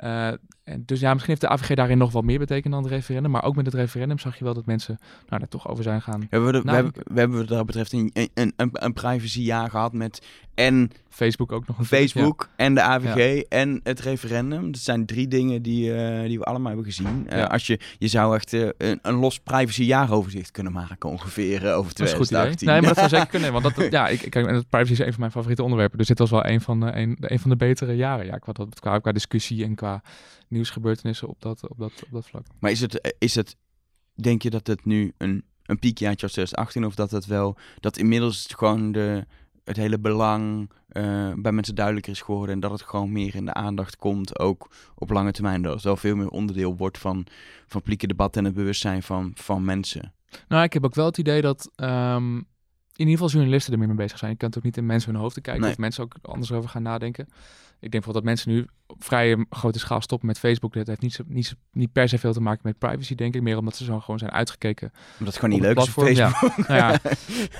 Uh, 0.02 0.26
en 0.64 0.82
dus 0.84 1.00
ja, 1.00 1.12
misschien 1.12 1.34
heeft 1.34 1.40
de 1.40 1.48
AVG 1.48 1.74
daarin 1.74 1.98
nog 1.98 2.12
wel 2.12 2.22
meer 2.22 2.38
betekend 2.38 2.72
dan 2.72 2.82
het 2.82 2.92
referendum. 2.92 3.30
Maar 3.30 3.44
ook 3.44 3.56
met 3.56 3.66
het 3.66 3.74
referendum 3.74 4.18
zag 4.18 4.38
je 4.38 4.44
wel 4.44 4.54
dat 4.54 4.66
mensen 4.66 4.98
nou, 5.28 5.38
daar 5.38 5.48
toch 5.48 5.68
over 5.68 5.84
zijn 5.84 6.02
gaan. 6.02 6.26
Hebben 6.30 6.52
we, 6.52 6.58
de, 6.58 6.62
we, 6.62 6.70
hebben, 6.70 6.92
we 7.04 7.18
hebben 7.18 7.38
wat 7.38 7.48
dat 7.48 7.66
betreft 7.66 7.92
een, 7.92 8.10
een, 8.12 8.52
een, 8.56 8.70
een 8.72 8.92
privacyjaar 8.92 9.70
gehad 9.70 9.92
met 9.92 10.26
en 10.54 10.90
Facebook 11.08 11.52
ook 11.52 11.66
nog 11.66 11.78
een 11.78 11.84
Facebook 11.84 12.48
en 12.56 12.74
de 12.74 12.82
AVG 12.82 13.42
en 13.42 13.80
het 13.82 14.00
referendum. 14.00 14.72
Dat 14.72 14.80
zijn 14.80 15.06
drie 15.06 15.28
dingen 15.28 15.62
die, 15.62 15.90
uh, 15.90 16.22
die 16.22 16.38
we 16.38 16.44
allemaal 16.44 16.66
hebben 16.66 16.92
gezien. 16.92 17.26
Uh, 17.32 17.46
als 17.46 17.66
je, 17.66 17.80
je 17.98 18.08
zou 18.08 18.34
echt 18.34 18.52
een, 18.52 18.98
een 19.04 19.14
los 19.14 19.40
privacyyaaroverzicht 19.40 20.50
kunnen 20.50 20.72
maken 20.72 21.08
ongeveer 21.08 21.74
over 21.74 21.94
2018. 21.94 22.68
Nee, 22.68 22.80
maar 22.80 22.88
dat 22.88 22.98
zou 22.98 23.08
zeker 23.08 23.26
kunnen. 23.26 23.52
Want 23.52 23.64
dat, 23.64 23.90
ja, 23.90 24.08
ik, 24.08 24.30
kijk, 24.30 24.68
privacy 24.68 24.92
is 24.92 24.98
een 24.98 25.10
van 25.10 25.20
mijn 25.20 25.32
favoriete 25.32 25.62
onderwerpen. 25.62 25.98
Dus 25.98 26.06
dit 26.06 26.18
was 26.18 26.30
wel 26.30 26.46
een 26.46 26.60
van, 26.60 26.82
een, 26.82 27.16
een 27.20 27.38
van 27.38 27.50
de 27.50 27.56
betere 27.56 27.96
jaren. 27.96 28.26
Ja, 28.26 28.38
qua, 28.38 28.52
qua, 28.80 28.98
qua 28.98 29.12
discussie 29.12 29.64
en 29.64 29.74
qua 29.74 30.02
nieuwsgebeurtenissen 30.48 31.28
op 31.28 31.40
dat, 31.40 31.68
op 31.68 31.78
dat, 31.78 31.92
op 32.04 32.12
dat 32.12 32.26
vlak. 32.26 32.46
Maar 32.58 32.70
is 32.70 32.80
het, 32.80 33.14
is 33.18 33.34
het, 33.34 33.56
denk 34.14 34.42
je 34.42 34.50
dat 34.50 34.66
het 34.66 34.84
nu 34.84 35.12
een, 35.18 35.44
een 35.62 35.78
piekjaartje 35.78 36.22
als 36.22 36.32
2018 36.32 36.84
of 36.84 36.94
dat 36.94 37.10
het 37.10 37.26
wel, 37.26 37.56
dat 37.80 37.96
inmiddels 37.96 38.46
gewoon 38.56 38.92
de, 38.92 39.26
het 39.64 39.76
hele 39.76 39.98
belang 39.98 40.70
uh, 40.92 41.32
bij 41.36 41.52
mensen 41.52 41.74
duidelijker 41.74 42.12
is 42.12 42.20
geworden 42.20 42.54
en 42.54 42.60
dat 42.60 42.70
het 42.70 42.82
gewoon 42.82 43.12
meer 43.12 43.34
in 43.34 43.44
de 43.44 43.54
aandacht 43.54 43.96
komt, 43.96 44.38
ook 44.38 44.70
op 44.94 45.10
lange 45.10 45.32
termijn. 45.32 45.62
Dat 45.62 45.74
het 45.74 45.82
wel 45.82 45.96
veel 45.96 46.16
meer 46.16 46.28
onderdeel 46.28 46.76
wordt 46.76 46.98
van, 46.98 47.26
van 47.66 47.80
publieke 47.80 48.06
debat 48.06 48.36
en 48.36 48.44
het 48.44 48.54
bewustzijn 48.54 49.02
van, 49.02 49.32
van 49.34 49.64
mensen. 49.64 50.12
Nou, 50.48 50.62
ik 50.62 50.72
heb 50.72 50.84
ook 50.84 50.94
wel 50.94 51.06
het 51.06 51.18
idee 51.18 51.40
dat 51.40 51.70
um, 51.76 52.36
in 52.36 52.44
ieder 53.06 53.12
geval 53.14 53.28
journalisten 53.28 53.72
er 53.72 53.78
meer 53.78 53.88
mee 53.88 53.96
bezig 53.96 54.18
zijn. 54.18 54.30
Je 54.30 54.36
kan 54.36 54.48
het 54.48 54.58
ook 54.58 54.64
niet 54.64 54.76
in 54.76 54.86
mensen 54.86 55.10
hun 55.10 55.20
hoofd 55.20 55.34
te 55.34 55.40
kijken 55.40 55.68
of 55.68 55.78
mensen 55.78 56.04
ook 56.04 56.14
anders 56.22 56.52
over 56.52 56.70
gaan 56.70 56.82
nadenken. 56.82 57.28
Ik 57.84 57.90
denk 57.90 58.04
bijvoorbeeld 58.04 58.24
dat 58.24 58.46
mensen 58.46 58.50
nu 58.50 58.66
op 58.86 59.04
vrij 59.04 59.46
grote 59.50 59.78
schaal 59.78 60.00
stoppen 60.00 60.26
met 60.26 60.38
Facebook. 60.38 60.74
Dat 60.74 60.86
heeft 60.86 61.00
niet, 61.00 61.12
zo, 61.12 61.22
niet, 61.26 61.56
niet 61.72 61.92
per 61.92 62.08
se 62.08 62.18
veel 62.18 62.32
te 62.32 62.40
maken 62.40 62.60
met 62.62 62.78
privacy, 62.78 63.14
denk 63.14 63.34
ik. 63.34 63.42
Meer 63.42 63.58
omdat 63.58 63.76
ze 63.76 63.84
zo 63.84 64.00
gewoon 64.00 64.18
zijn 64.18 64.30
uitgekeken. 64.30 64.92
Omdat 65.18 65.34
het 65.34 65.36
gewoon 65.36 65.50
niet 65.50 65.60
leuk 65.60 65.76
is 65.76 65.82
op 65.82 66.04
Facebook. 66.04 66.56
Ja. 66.56 66.64
nou 66.66 66.80
ja. 66.80 66.98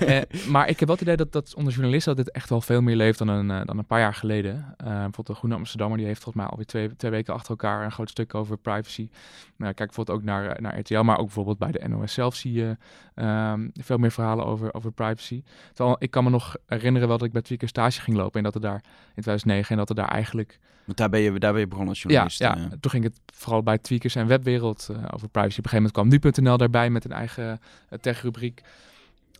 eh, 0.22 0.46
maar 0.48 0.68
ik 0.68 0.78
heb 0.78 0.88
wel 0.88 0.96
het 0.96 1.00
idee 1.00 1.16
dat, 1.16 1.32
dat 1.32 1.54
onder 1.54 1.72
journalisten 1.72 2.16
dat 2.16 2.24
dit 2.24 2.34
echt 2.34 2.48
wel 2.48 2.60
veel 2.60 2.80
meer 2.80 2.96
leeft 2.96 3.18
dan 3.18 3.28
een, 3.28 3.50
uh, 3.50 3.60
dan 3.64 3.78
een 3.78 3.86
paar 3.86 4.00
jaar 4.00 4.14
geleden. 4.14 4.54
Uh, 4.54 4.66
bijvoorbeeld 4.86 5.26
de 5.26 5.34
Groene 5.34 5.54
Amsterdammer, 5.54 5.98
die 5.98 6.06
heeft 6.06 6.22
volgens 6.22 6.42
mij 6.42 6.52
alweer 6.52 6.66
twee, 6.66 6.96
twee 6.96 7.10
weken 7.10 7.34
achter 7.34 7.50
elkaar 7.50 7.84
een 7.84 7.92
groot 7.92 8.10
stuk 8.10 8.34
over 8.34 8.58
privacy. 8.58 9.08
Nou, 9.56 9.72
kijk 9.72 9.88
bijvoorbeeld 9.88 10.18
ook 10.18 10.24
naar, 10.24 10.60
naar 10.60 10.78
RTL, 10.78 11.00
maar 11.00 11.18
ook 11.18 11.24
bijvoorbeeld 11.24 11.58
bij 11.58 11.72
de 11.72 11.88
NOS 11.88 12.12
zelf 12.12 12.34
zie 12.34 12.52
je 12.52 12.76
um, 13.14 13.70
veel 13.80 13.98
meer 13.98 14.12
verhalen 14.12 14.46
over, 14.46 14.74
over 14.74 14.92
privacy. 14.92 15.42
Terwijl 15.72 15.96
ik 15.98 16.10
kan 16.10 16.24
me 16.24 16.30
nog 16.30 16.56
herinneren 16.66 17.08
wel 17.08 17.16
dat 17.18 17.26
ik 17.26 17.32
bij 17.32 17.42
Tweaker 17.42 17.68
stage 17.68 18.00
ging 18.00 18.16
lopen 18.16 18.38
en 18.38 18.44
dat 18.44 18.54
er 18.54 18.60
daar 18.60 18.82
in 19.14 19.22
2009 19.22 19.70
en 19.70 19.76
dat 19.76 19.88
er 19.88 19.94
daar 19.94 20.08
eigenlijk... 20.14 20.58
Want 20.84 20.98
daar 20.98 21.08
ben 21.08 21.20
je, 21.20 21.38
daar 21.38 21.52
ben 21.52 21.60
je 21.60 21.66
begonnen 21.66 21.92
als 21.92 22.02
journalist. 22.02 22.38
Ja, 22.38 22.56
ja. 22.58 22.68
toen 22.80 22.90
ging 22.90 23.04
het 23.04 23.20
vooral 23.34 23.62
bij 23.62 23.78
Tweakers 23.78 24.14
en 24.14 24.26
webwereld 24.26 24.88
uh, 24.90 24.96
over 24.96 25.28
privacy. 25.28 25.58
Op 25.58 25.64
een 25.64 25.70
gegeven 25.70 25.90
moment 25.98 26.20
kwam 26.20 26.32
nu.nl 26.32 26.56
daarbij 26.56 26.90
met 26.90 27.04
een 27.04 27.12
eigen 27.12 27.60
uh, 27.90 27.98
tech-rubriek. 27.98 28.62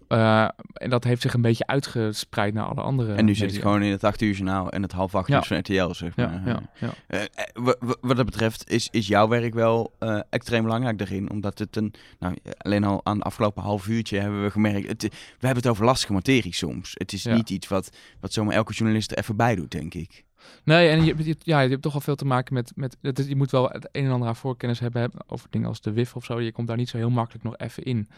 Uh, 0.09 0.49
en 0.73 0.91
dat 0.91 1.05
heeft 1.05 1.23
zich 1.23 1.35
een 1.35 1.41
beetje 1.41 1.67
uitgespreid 1.67 2.55
naar 2.55 2.65
alle 2.65 2.81
andere. 2.81 3.15
En 3.15 3.25
nu 3.25 3.35
zit 3.35 3.53
het 3.53 3.61
gewoon 3.61 3.83
in 3.83 3.91
het 3.91 4.05
8 4.05 4.21
uur 4.21 4.35
journaal 4.35 4.71
en 4.71 4.83
het 4.83 4.93
half 4.93 5.15
acht 5.15 5.29
uur 5.29 5.43
van 5.43 5.59
RTL, 5.59 5.93
zeg 5.93 6.17
maar. 6.17 6.43
Ja, 6.47 6.63
ja, 6.81 6.91
ja. 7.13 7.75
wat 8.01 8.17
dat 8.17 8.25
betreft 8.25 8.71
is, 8.71 8.89
is 8.91 9.07
jouw 9.07 9.29
werk 9.29 9.55
wel 9.55 9.95
extreem 10.31 10.63
belangrijk 10.63 10.99
daarin. 10.99 11.31
Omdat 11.31 11.59
het 11.59 11.77
een, 11.77 11.95
nou, 12.19 12.37
alleen 12.59 12.85
al 12.85 13.01
aan 13.05 13.17
het 13.17 13.25
afgelopen 13.25 13.63
half 13.63 13.87
uurtje 13.87 14.19
hebben 14.19 14.43
we 14.43 14.51
gemerkt, 14.51 14.89
het, 14.89 15.03
we 15.03 15.47
hebben 15.47 15.63
het 15.63 15.73
over 15.73 15.85
lastige 15.85 16.13
materie 16.13 16.55
soms. 16.55 16.91
Het 16.95 17.13
is 17.13 17.25
niet 17.25 17.51
iets 17.51 17.69
wat, 17.69 17.97
wat 18.21 18.33
zomaar 18.33 18.55
elke 18.55 18.73
journalist 18.73 19.11
er 19.11 19.19
even 19.19 19.37
bij 19.37 19.55
doet, 19.55 19.71
denk 19.71 19.95
ik. 19.95 20.25
Nee, 20.65 20.89
en 20.89 21.05
je, 21.05 21.15
je, 21.25 21.37
ja, 21.39 21.61
je 21.61 21.69
hebt 21.69 21.83
toch 21.83 21.95
al 21.95 22.01
veel 22.01 22.15
te 22.15 22.25
maken 22.25 22.55
met, 22.55 22.73
met 22.75 22.97
het, 23.01 23.29
je 23.29 23.37
moet 23.37 23.51
wel 23.51 23.69
het 23.69 23.89
een 23.93 24.05
en 24.05 24.11
ander 24.11 24.29
aan 24.29 24.37
voorkennis 24.37 24.81
hebben 24.81 25.11
over 25.27 25.47
dingen 25.51 25.69
als 25.69 25.81
de 25.81 25.93
WIF 25.93 26.17
of 26.17 26.25
zo. 26.25 26.41
Je 26.41 26.53
komt 26.53 26.69
daar 26.69 26.77
niet 26.77 26.89
zo 26.89 26.97
heel 26.97 27.11
makkelijk 27.11 27.45
nog 27.45 27.57
even 27.57 27.83
in, 27.83 28.09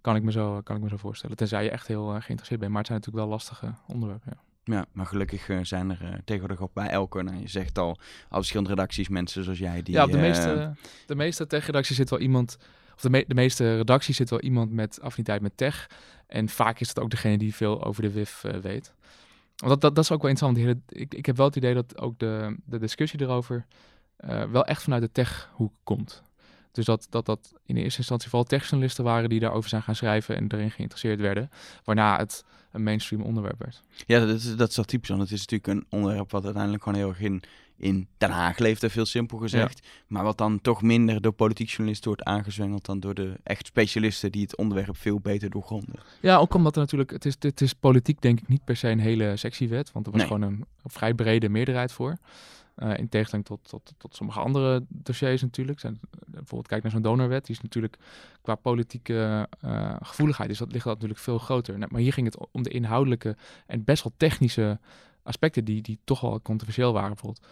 kan 0.00 0.16
ik 0.16 0.22
me 0.22 0.32
zo, 0.32 0.60
kan 0.60 0.76
ik 0.76 0.82
me 0.82 0.88
zo 0.88 0.96
voorstellen. 0.96 1.36
Tenzij 1.36 1.64
je 1.64 1.70
echt 1.70 1.86
heel 1.86 2.14
uh, 2.14 2.20
geïnteresseerd 2.20 2.60
bent, 2.60 2.72
maar 2.72 2.80
het 2.80 2.86
zijn 2.86 2.98
natuurlijk 2.98 3.26
wel 3.26 3.34
lastige 3.34 3.74
onderwerpen. 3.86 4.32
Ja. 4.34 4.44
Ja, 4.74 4.86
maar 4.92 5.06
gelukkig 5.06 5.48
uh, 5.48 5.58
zijn 5.62 5.90
er 5.90 5.98
uh, 6.02 6.08
tegenwoordig 6.24 6.60
ook 6.60 6.72
bij 6.72 6.88
elke, 6.88 7.22
nou, 7.22 7.40
je 7.40 7.48
zegt 7.48 7.78
al, 7.78 7.98
al 8.28 8.38
verschillende 8.38 8.70
redacties, 8.70 9.08
mensen 9.08 9.44
zoals 9.44 9.58
jij. 9.58 9.82
Die, 9.82 9.94
ja, 9.94 10.04
op 10.04 10.10
de 10.10 10.18
meeste, 10.18 10.74
de 11.06 11.14
meeste 11.14 11.46
tech-redacties 11.46 11.96
zit 11.96 12.10
wel 12.10 12.18
iemand, 12.18 12.56
of 12.94 13.00
de, 13.00 13.10
me 13.10 13.24
de 13.26 13.34
meeste 13.34 13.76
redacties 13.76 14.16
zit 14.16 14.30
wel 14.30 14.40
iemand 14.40 14.72
met 14.72 15.00
affiniteit 15.00 15.40
met 15.40 15.56
tech. 15.56 15.90
En 16.26 16.48
vaak 16.48 16.80
is 16.80 16.88
het 16.88 17.00
ook 17.00 17.10
degene 17.10 17.38
die 17.38 17.54
veel 17.54 17.84
over 17.84 18.02
de 18.02 18.12
WIF 18.12 18.44
weet. 18.62 18.92
Dat, 19.56 19.80
dat, 19.80 19.94
dat 19.94 20.04
is 20.04 20.10
ook 20.10 20.22
wel 20.22 20.30
interessant. 20.30 20.66
Hele, 20.66 20.80
ik, 20.88 21.14
ik 21.14 21.26
heb 21.26 21.36
wel 21.36 21.46
het 21.46 21.56
idee 21.56 21.74
dat 21.74 21.98
ook 21.98 22.18
de, 22.18 22.56
de 22.64 22.78
discussie 22.78 23.20
erover 23.20 23.66
uh, 24.20 24.44
wel 24.44 24.64
echt 24.64 24.82
vanuit 24.82 25.02
de 25.02 25.12
tech-hoek 25.12 25.72
komt. 25.82 26.22
Dus 26.72 26.84
dat, 26.84 27.06
dat 27.10 27.26
dat 27.26 27.52
in 27.64 27.76
eerste 27.76 27.98
instantie 27.98 28.28
vooral 28.28 28.48
techjournalisten 28.48 29.04
waren 29.04 29.28
die 29.28 29.40
daarover 29.40 29.68
zijn 29.68 29.82
gaan 29.82 29.94
schrijven 29.94 30.36
en 30.36 30.52
erin 30.52 30.70
geïnteresseerd 30.70 31.20
werden. 31.20 31.50
Waarna 31.84 32.18
het 32.18 32.44
een 32.72 32.82
mainstream 32.82 33.22
onderwerp 33.22 33.58
werd. 33.58 33.82
Ja, 34.06 34.18
dat 34.26 34.28
is, 34.28 34.56
dat 34.56 34.70
is 34.70 34.76
wel 34.76 34.84
typisch. 34.84 35.08
Want 35.08 35.20
het 35.20 35.30
is 35.30 35.46
natuurlijk 35.46 35.66
een 35.66 35.98
onderwerp 35.98 36.30
wat 36.30 36.44
uiteindelijk 36.44 36.82
gewoon 36.82 36.98
heel 36.98 37.08
erg 37.08 37.20
in, 37.20 37.42
in 37.76 38.08
Den 38.18 38.30
Haag 38.30 38.58
leeft, 38.58 38.84
veel 38.86 39.06
simpel 39.06 39.38
gezegd. 39.38 39.80
Ja. 39.82 39.90
Maar 40.06 40.24
wat 40.24 40.38
dan 40.38 40.60
toch 40.60 40.82
minder 40.82 41.20
door 41.20 41.32
politiek 41.32 41.68
journalisten 41.68 42.08
wordt 42.08 42.24
aangezwengeld 42.24 42.86
dan 42.86 43.00
door 43.00 43.14
de 43.14 43.34
echt 43.42 43.66
specialisten 43.66 44.32
die 44.32 44.42
het 44.42 44.56
onderwerp 44.56 44.96
veel 44.96 45.20
beter 45.20 45.50
doorgronden. 45.50 46.00
Ja, 46.20 46.36
ook 46.36 46.54
omdat 46.54 46.74
er 46.74 46.80
natuurlijk, 46.80 47.10
het 47.10 47.24
is, 47.24 47.36
het 47.38 47.60
is 47.60 47.72
politiek 47.72 48.20
denk 48.20 48.40
ik 48.40 48.48
niet 48.48 48.64
per 48.64 48.76
se 48.76 48.88
een 48.88 48.98
hele 48.98 49.36
sexy 49.36 49.68
wet, 49.68 49.92
want 49.92 50.06
er 50.06 50.12
was 50.12 50.20
nee. 50.20 50.30
gewoon 50.30 50.48
een, 50.52 50.64
een 50.82 50.90
vrij 50.90 51.14
brede 51.14 51.48
meerderheid 51.48 51.92
voor. 51.92 52.16
Uh, 52.76 52.98
in 52.98 53.08
tegenstelling 53.08 53.46
tot, 53.46 53.68
tot, 53.68 53.94
tot 53.98 54.16
sommige 54.16 54.40
andere 54.40 54.84
dossiers 54.88 55.42
natuurlijk. 55.42 55.80
Zijn, 55.80 56.00
bijvoorbeeld 56.26 56.68
kijk 56.68 56.82
naar 56.82 56.92
zo'n 56.92 57.02
donorwet. 57.02 57.46
Die 57.46 57.54
is 57.54 57.62
natuurlijk 57.62 57.96
qua 58.42 58.54
politieke 58.54 59.48
uh, 59.64 59.96
gevoeligheid 60.00 60.50
is 60.50 60.58
dat, 60.58 60.72
ligt 60.72 60.84
dat 60.84 60.94
natuurlijk 60.94 61.20
veel 61.20 61.38
groter. 61.38 61.78
Maar 61.78 62.00
hier 62.00 62.12
ging 62.12 62.26
het 62.26 62.48
om 62.52 62.62
de 62.62 62.70
inhoudelijke 62.70 63.36
en 63.66 63.84
best 63.84 64.02
wel 64.02 64.12
technische 64.16 64.78
aspecten 65.26 65.64
die, 65.64 65.82
die 65.82 65.98
toch 66.04 66.20
wel 66.20 66.42
controversieel 66.42 66.92
waren 66.92 67.08
bijvoorbeeld. 67.08 67.46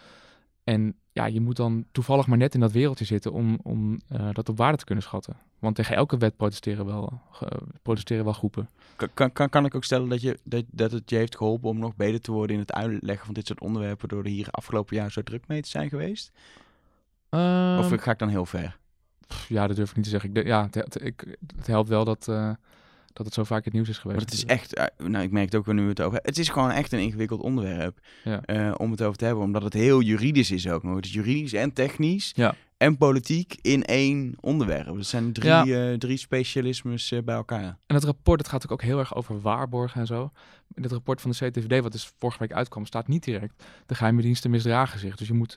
En 0.63 0.95
ja, 1.11 1.25
je 1.25 1.41
moet 1.41 1.55
dan 1.55 1.85
toevallig 1.91 2.27
maar 2.27 2.37
net 2.37 2.53
in 2.53 2.59
dat 2.59 2.71
wereldje 2.71 3.05
zitten 3.05 3.31
om, 3.31 3.59
om 3.63 3.99
uh, 4.11 4.29
dat 4.31 4.49
op 4.49 4.57
waarde 4.57 4.77
te 4.77 4.85
kunnen 4.85 5.03
schatten. 5.03 5.37
Want 5.59 5.75
tegen 5.75 5.95
elke 5.95 6.17
wet 6.17 6.37
protesteren 6.37 6.85
wel, 6.85 7.21
uh, 7.43 7.49
protesteren 7.81 8.23
wel 8.23 8.33
groepen. 8.33 8.69
Kan, 9.13 9.31
kan, 9.31 9.49
kan 9.49 9.65
ik 9.65 9.75
ook 9.75 9.83
stellen 9.83 10.09
dat, 10.09 10.21
je, 10.21 10.39
dat, 10.43 10.63
dat 10.71 10.91
het 10.91 11.09
je 11.09 11.15
heeft 11.15 11.37
geholpen 11.37 11.69
om 11.69 11.79
nog 11.79 11.95
beter 11.95 12.21
te 12.21 12.31
worden 12.31 12.55
in 12.55 12.61
het 12.61 12.73
uitleggen 12.73 13.25
van 13.25 13.33
dit 13.33 13.47
soort 13.47 13.61
onderwerpen 13.61 14.07
door 14.07 14.23
er 14.23 14.29
hier 14.29 14.47
afgelopen 14.51 14.95
jaar 14.95 15.11
zo 15.11 15.21
druk 15.21 15.47
mee 15.47 15.61
te 15.61 15.69
zijn 15.69 15.89
geweest? 15.89 16.31
Um, 17.29 17.77
of 17.77 18.01
ga 18.01 18.11
ik 18.11 18.19
dan 18.19 18.29
heel 18.29 18.45
ver? 18.45 18.77
Pff, 19.27 19.49
ja, 19.49 19.67
dat 19.67 19.75
durf 19.75 19.89
ik 19.89 19.95
niet 19.95 20.05
te 20.05 20.11
zeggen. 20.11 20.33
Ik, 20.33 20.45
ja, 20.45 20.63
het, 20.63 20.75
het, 20.75 21.01
ik, 21.03 21.37
het 21.55 21.67
helpt 21.67 21.89
wel 21.89 22.05
dat... 22.05 22.27
Uh, 22.27 22.51
dat 23.15 23.25
het 23.25 23.35
zo 23.35 23.43
vaak 23.43 23.65
het 23.65 23.73
nieuws 23.73 23.89
is 23.89 23.97
geweest. 23.97 24.19
Maar 24.19 24.29
het 24.29 24.35
is 24.35 24.45
echt, 24.45 24.89
nou 24.97 25.23
ik 25.23 25.31
merk 25.31 25.45
het 25.45 25.55
ook 25.55 25.73
nu 25.73 25.81
we 25.81 25.89
het 25.89 26.01
over 26.01 26.19
Het 26.21 26.37
is 26.37 26.49
gewoon 26.49 26.71
echt 26.71 26.91
een 26.91 26.99
ingewikkeld 26.99 27.41
onderwerp 27.41 27.99
ja. 28.23 28.41
uh, 28.45 28.73
om 28.77 28.91
het 28.91 29.01
over 29.01 29.17
te 29.17 29.25
hebben. 29.25 29.43
Omdat 29.43 29.63
het 29.63 29.73
heel 29.73 30.01
juridisch 30.01 30.51
is 30.51 30.69
ook 30.69 30.83
nog. 30.83 30.95
Het 30.95 31.05
is 31.05 31.13
juridisch 31.13 31.53
en 31.53 31.73
technisch 31.73 32.31
ja. 32.35 32.55
en 32.77 32.97
politiek 32.97 33.57
in 33.61 33.83
één 33.83 34.35
onderwerp. 34.39 34.95
Het 34.95 35.05
zijn 35.05 35.33
drie, 35.33 35.49
ja. 35.49 35.65
uh, 35.65 35.97
drie 35.97 36.17
specialismes 36.17 37.11
uh, 37.11 37.21
bij 37.23 37.35
elkaar. 37.35 37.77
En 37.85 37.95
het 37.95 38.03
rapport, 38.03 38.39
het 38.39 38.49
gaat 38.49 38.69
ook 38.69 38.81
heel 38.81 38.99
erg 38.99 39.15
over 39.15 39.41
waarborgen 39.41 39.99
en 39.99 40.07
zo. 40.07 40.31
In 40.73 40.83
het 40.83 40.91
rapport 40.91 41.21
van 41.21 41.31
de 41.31 41.49
CTVD, 41.49 41.81
wat 41.81 41.91
dus 41.91 42.11
vorige 42.19 42.39
week 42.39 42.53
uitkwam, 42.53 42.85
staat 42.85 43.07
niet 43.07 43.23
direct. 43.23 43.63
De 43.85 43.95
geheime 43.95 44.21
diensten 44.21 44.51
misdragen 44.51 44.99
zich. 44.99 45.15
Dus 45.15 45.27
je 45.27 45.33
moet 45.33 45.55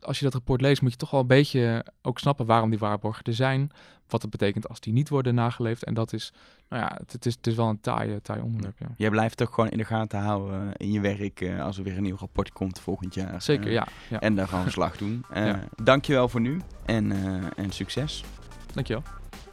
als 0.00 0.18
je 0.18 0.24
dat 0.24 0.34
rapport 0.34 0.60
leest, 0.60 0.82
moet 0.82 0.90
je 0.90 0.96
toch 0.96 1.10
wel 1.10 1.20
een 1.20 1.26
beetje 1.26 1.84
ook 2.02 2.18
snappen 2.18 2.46
waarom 2.46 2.70
die 2.70 2.78
waarborgen 2.78 3.24
er 3.24 3.34
zijn. 3.34 3.70
Wat 4.08 4.22
het 4.22 4.30
betekent 4.30 4.68
als 4.68 4.80
die 4.80 4.92
niet 4.92 5.08
worden 5.08 5.34
nageleefd. 5.34 5.84
En 5.84 5.94
dat 5.94 6.12
is, 6.12 6.32
nou 6.68 6.82
ja, 6.82 6.96
het, 6.98 7.12
het 7.12 7.26
is, 7.26 7.34
het 7.34 7.46
is 7.46 7.54
wel 7.54 7.68
een 7.68 7.80
taai, 7.80 8.20
taai 8.22 8.40
onderwerp. 8.40 8.78
Ja. 8.78 8.86
Jij 8.96 9.10
blijft 9.10 9.36
toch 9.36 9.54
gewoon 9.54 9.70
in 9.70 9.78
de 9.78 9.84
gaten 9.84 10.20
houden 10.20 10.72
in 10.76 10.92
je 10.92 11.00
werk 11.00 11.40
uh, 11.40 11.64
als 11.64 11.78
er 11.78 11.84
weer 11.84 11.96
een 11.96 12.02
nieuw 12.02 12.16
rapport 12.16 12.52
komt 12.52 12.80
volgend 12.80 13.14
jaar. 13.14 13.42
Zeker, 13.42 13.66
uh, 13.66 13.72
ja, 13.72 13.86
ja, 14.08 14.20
En 14.20 14.34
daar 14.34 14.64
we 14.64 14.70
slag 14.70 14.96
doen. 14.96 15.24
Uh, 15.34 15.46
ja. 15.46 15.64
Dankjewel 15.82 16.28
voor 16.28 16.40
nu 16.40 16.60
en, 16.84 17.12
en 17.56 17.70
succes. 17.70 18.24
Dankjewel. 18.72 19.02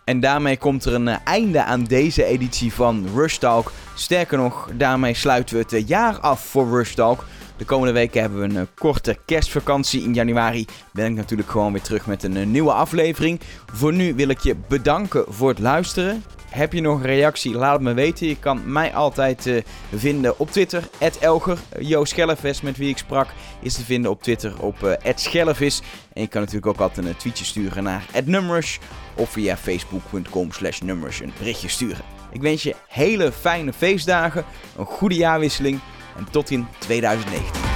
En 0.06 0.20
daarmee 0.20 0.58
komt 0.58 0.86
er 0.86 0.94
een 0.94 1.08
einde 1.08 1.64
aan 1.64 1.84
deze 1.84 2.24
editie 2.24 2.74
van 2.74 3.08
Rush 3.14 3.38
Talk. 3.38 3.72
Sterker 3.96 4.38
nog, 4.38 4.72
daarmee 4.74 5.14
sluiten 5.14 5.56
we 5.56 5.76
het 5.76 5.88
jaar 5.88 6.20
af 6.20 6.46
voor 6.46 6.70
Rush 6.70 6.94
Talk. 6.94 7.26
De 7.58 7.66
komende 7.66 7.94
weken 7.94 8.22
hebben 8.22 8.40
we 8.40 8.46
een 8.46 8.56
uh, 8.56 8.62
korte 8.76 9.18
kerstvakantie. 9.26 10.04
In 10.04 10.14
januari 10.14 10.66
ben 10.94 11.06
ik 11.06 11.16
natuurlijk 11.16 11.50
gewoon 11.50 11.72
weer 11.72 11.82
terug 11.82 12.06
met 12.06 12.24
een 12.24 12.36
uh, 12.36 12.46
nieuwe 12.46 12.72
aflevering. 12.72 13.40
Voor 13.74 13.94
nu 13.94 14.16
wil 14.16 14.30
ik 14.30 14.40
je 14.40 14.56
bedanken 14.68 15.26
voor 15.28 15.50
het 15.50 15.60
luisteren. 15.60 16.24
Heb 16.50 16.74
je 16.74 16.82
nog 16.82 17.00
een 17.00 17.06
reactie? 17.06 17.54
Laat 17.54 17.74
het 17.74 17.82
me 17.82 17.94
weten. 17.94 18.28
Je 18.28 18.40
kan 18.40 18.72
mij 18.72 18.94
altijd 18.94 19.46
uh, 19.46 19.62
vinden 19.94 20.40
op 20.40 20.52
Twitter, 20.52 20.90
Elger. 21.20 21.58
Jo 21.80 22.06
Schellevis, 22.06 22.62
met 22.62 22.78
wie 22.78 22.90
ik 22.90 22.98
sprak, 22.98 23.28
is 23.62 23.74
te 23.74 23.84
vinden 23.84 24.12
op 24.12 24.24
Twitter 24.24 24.62
op 24.62 24.84
uh, 24.84 24.92
Schellevis. 25.16 25.82
En 26.14 26.22
je 26.22 26.28
kan 26.28 26.42
natuurlijk 26.42 26.68
ook 26.68 26.80
altijd 26.80 27.06
een 27.06 27.18
tweetje 27.18 27.46
sturen 27.46 27.84
naar 27.84 28.06
@numbers 28.26 28.80
of 29.16 29.30
via 29.30 29.58
facebook.com 29.58 30.52
slash 30.52 30.80
numbers 30.80 31.20
een 31.20 31.34
berichtje 31.38 31.70
sturen. 31.70 32.04
Ik 32.32 32.42
wens 32.42 32.64
je 32.64 32.76
hele 32.88 33.32
fijne 33.32 33.74
feestdagen, 33.74 34.46
een 34.78 34.86
goede 34.86 35.16
jaarwisseling 35.16 35.80
en 36.18 36.26
tot 36.32 36.50
in 36.50 36.68
2019. 36.80 37.75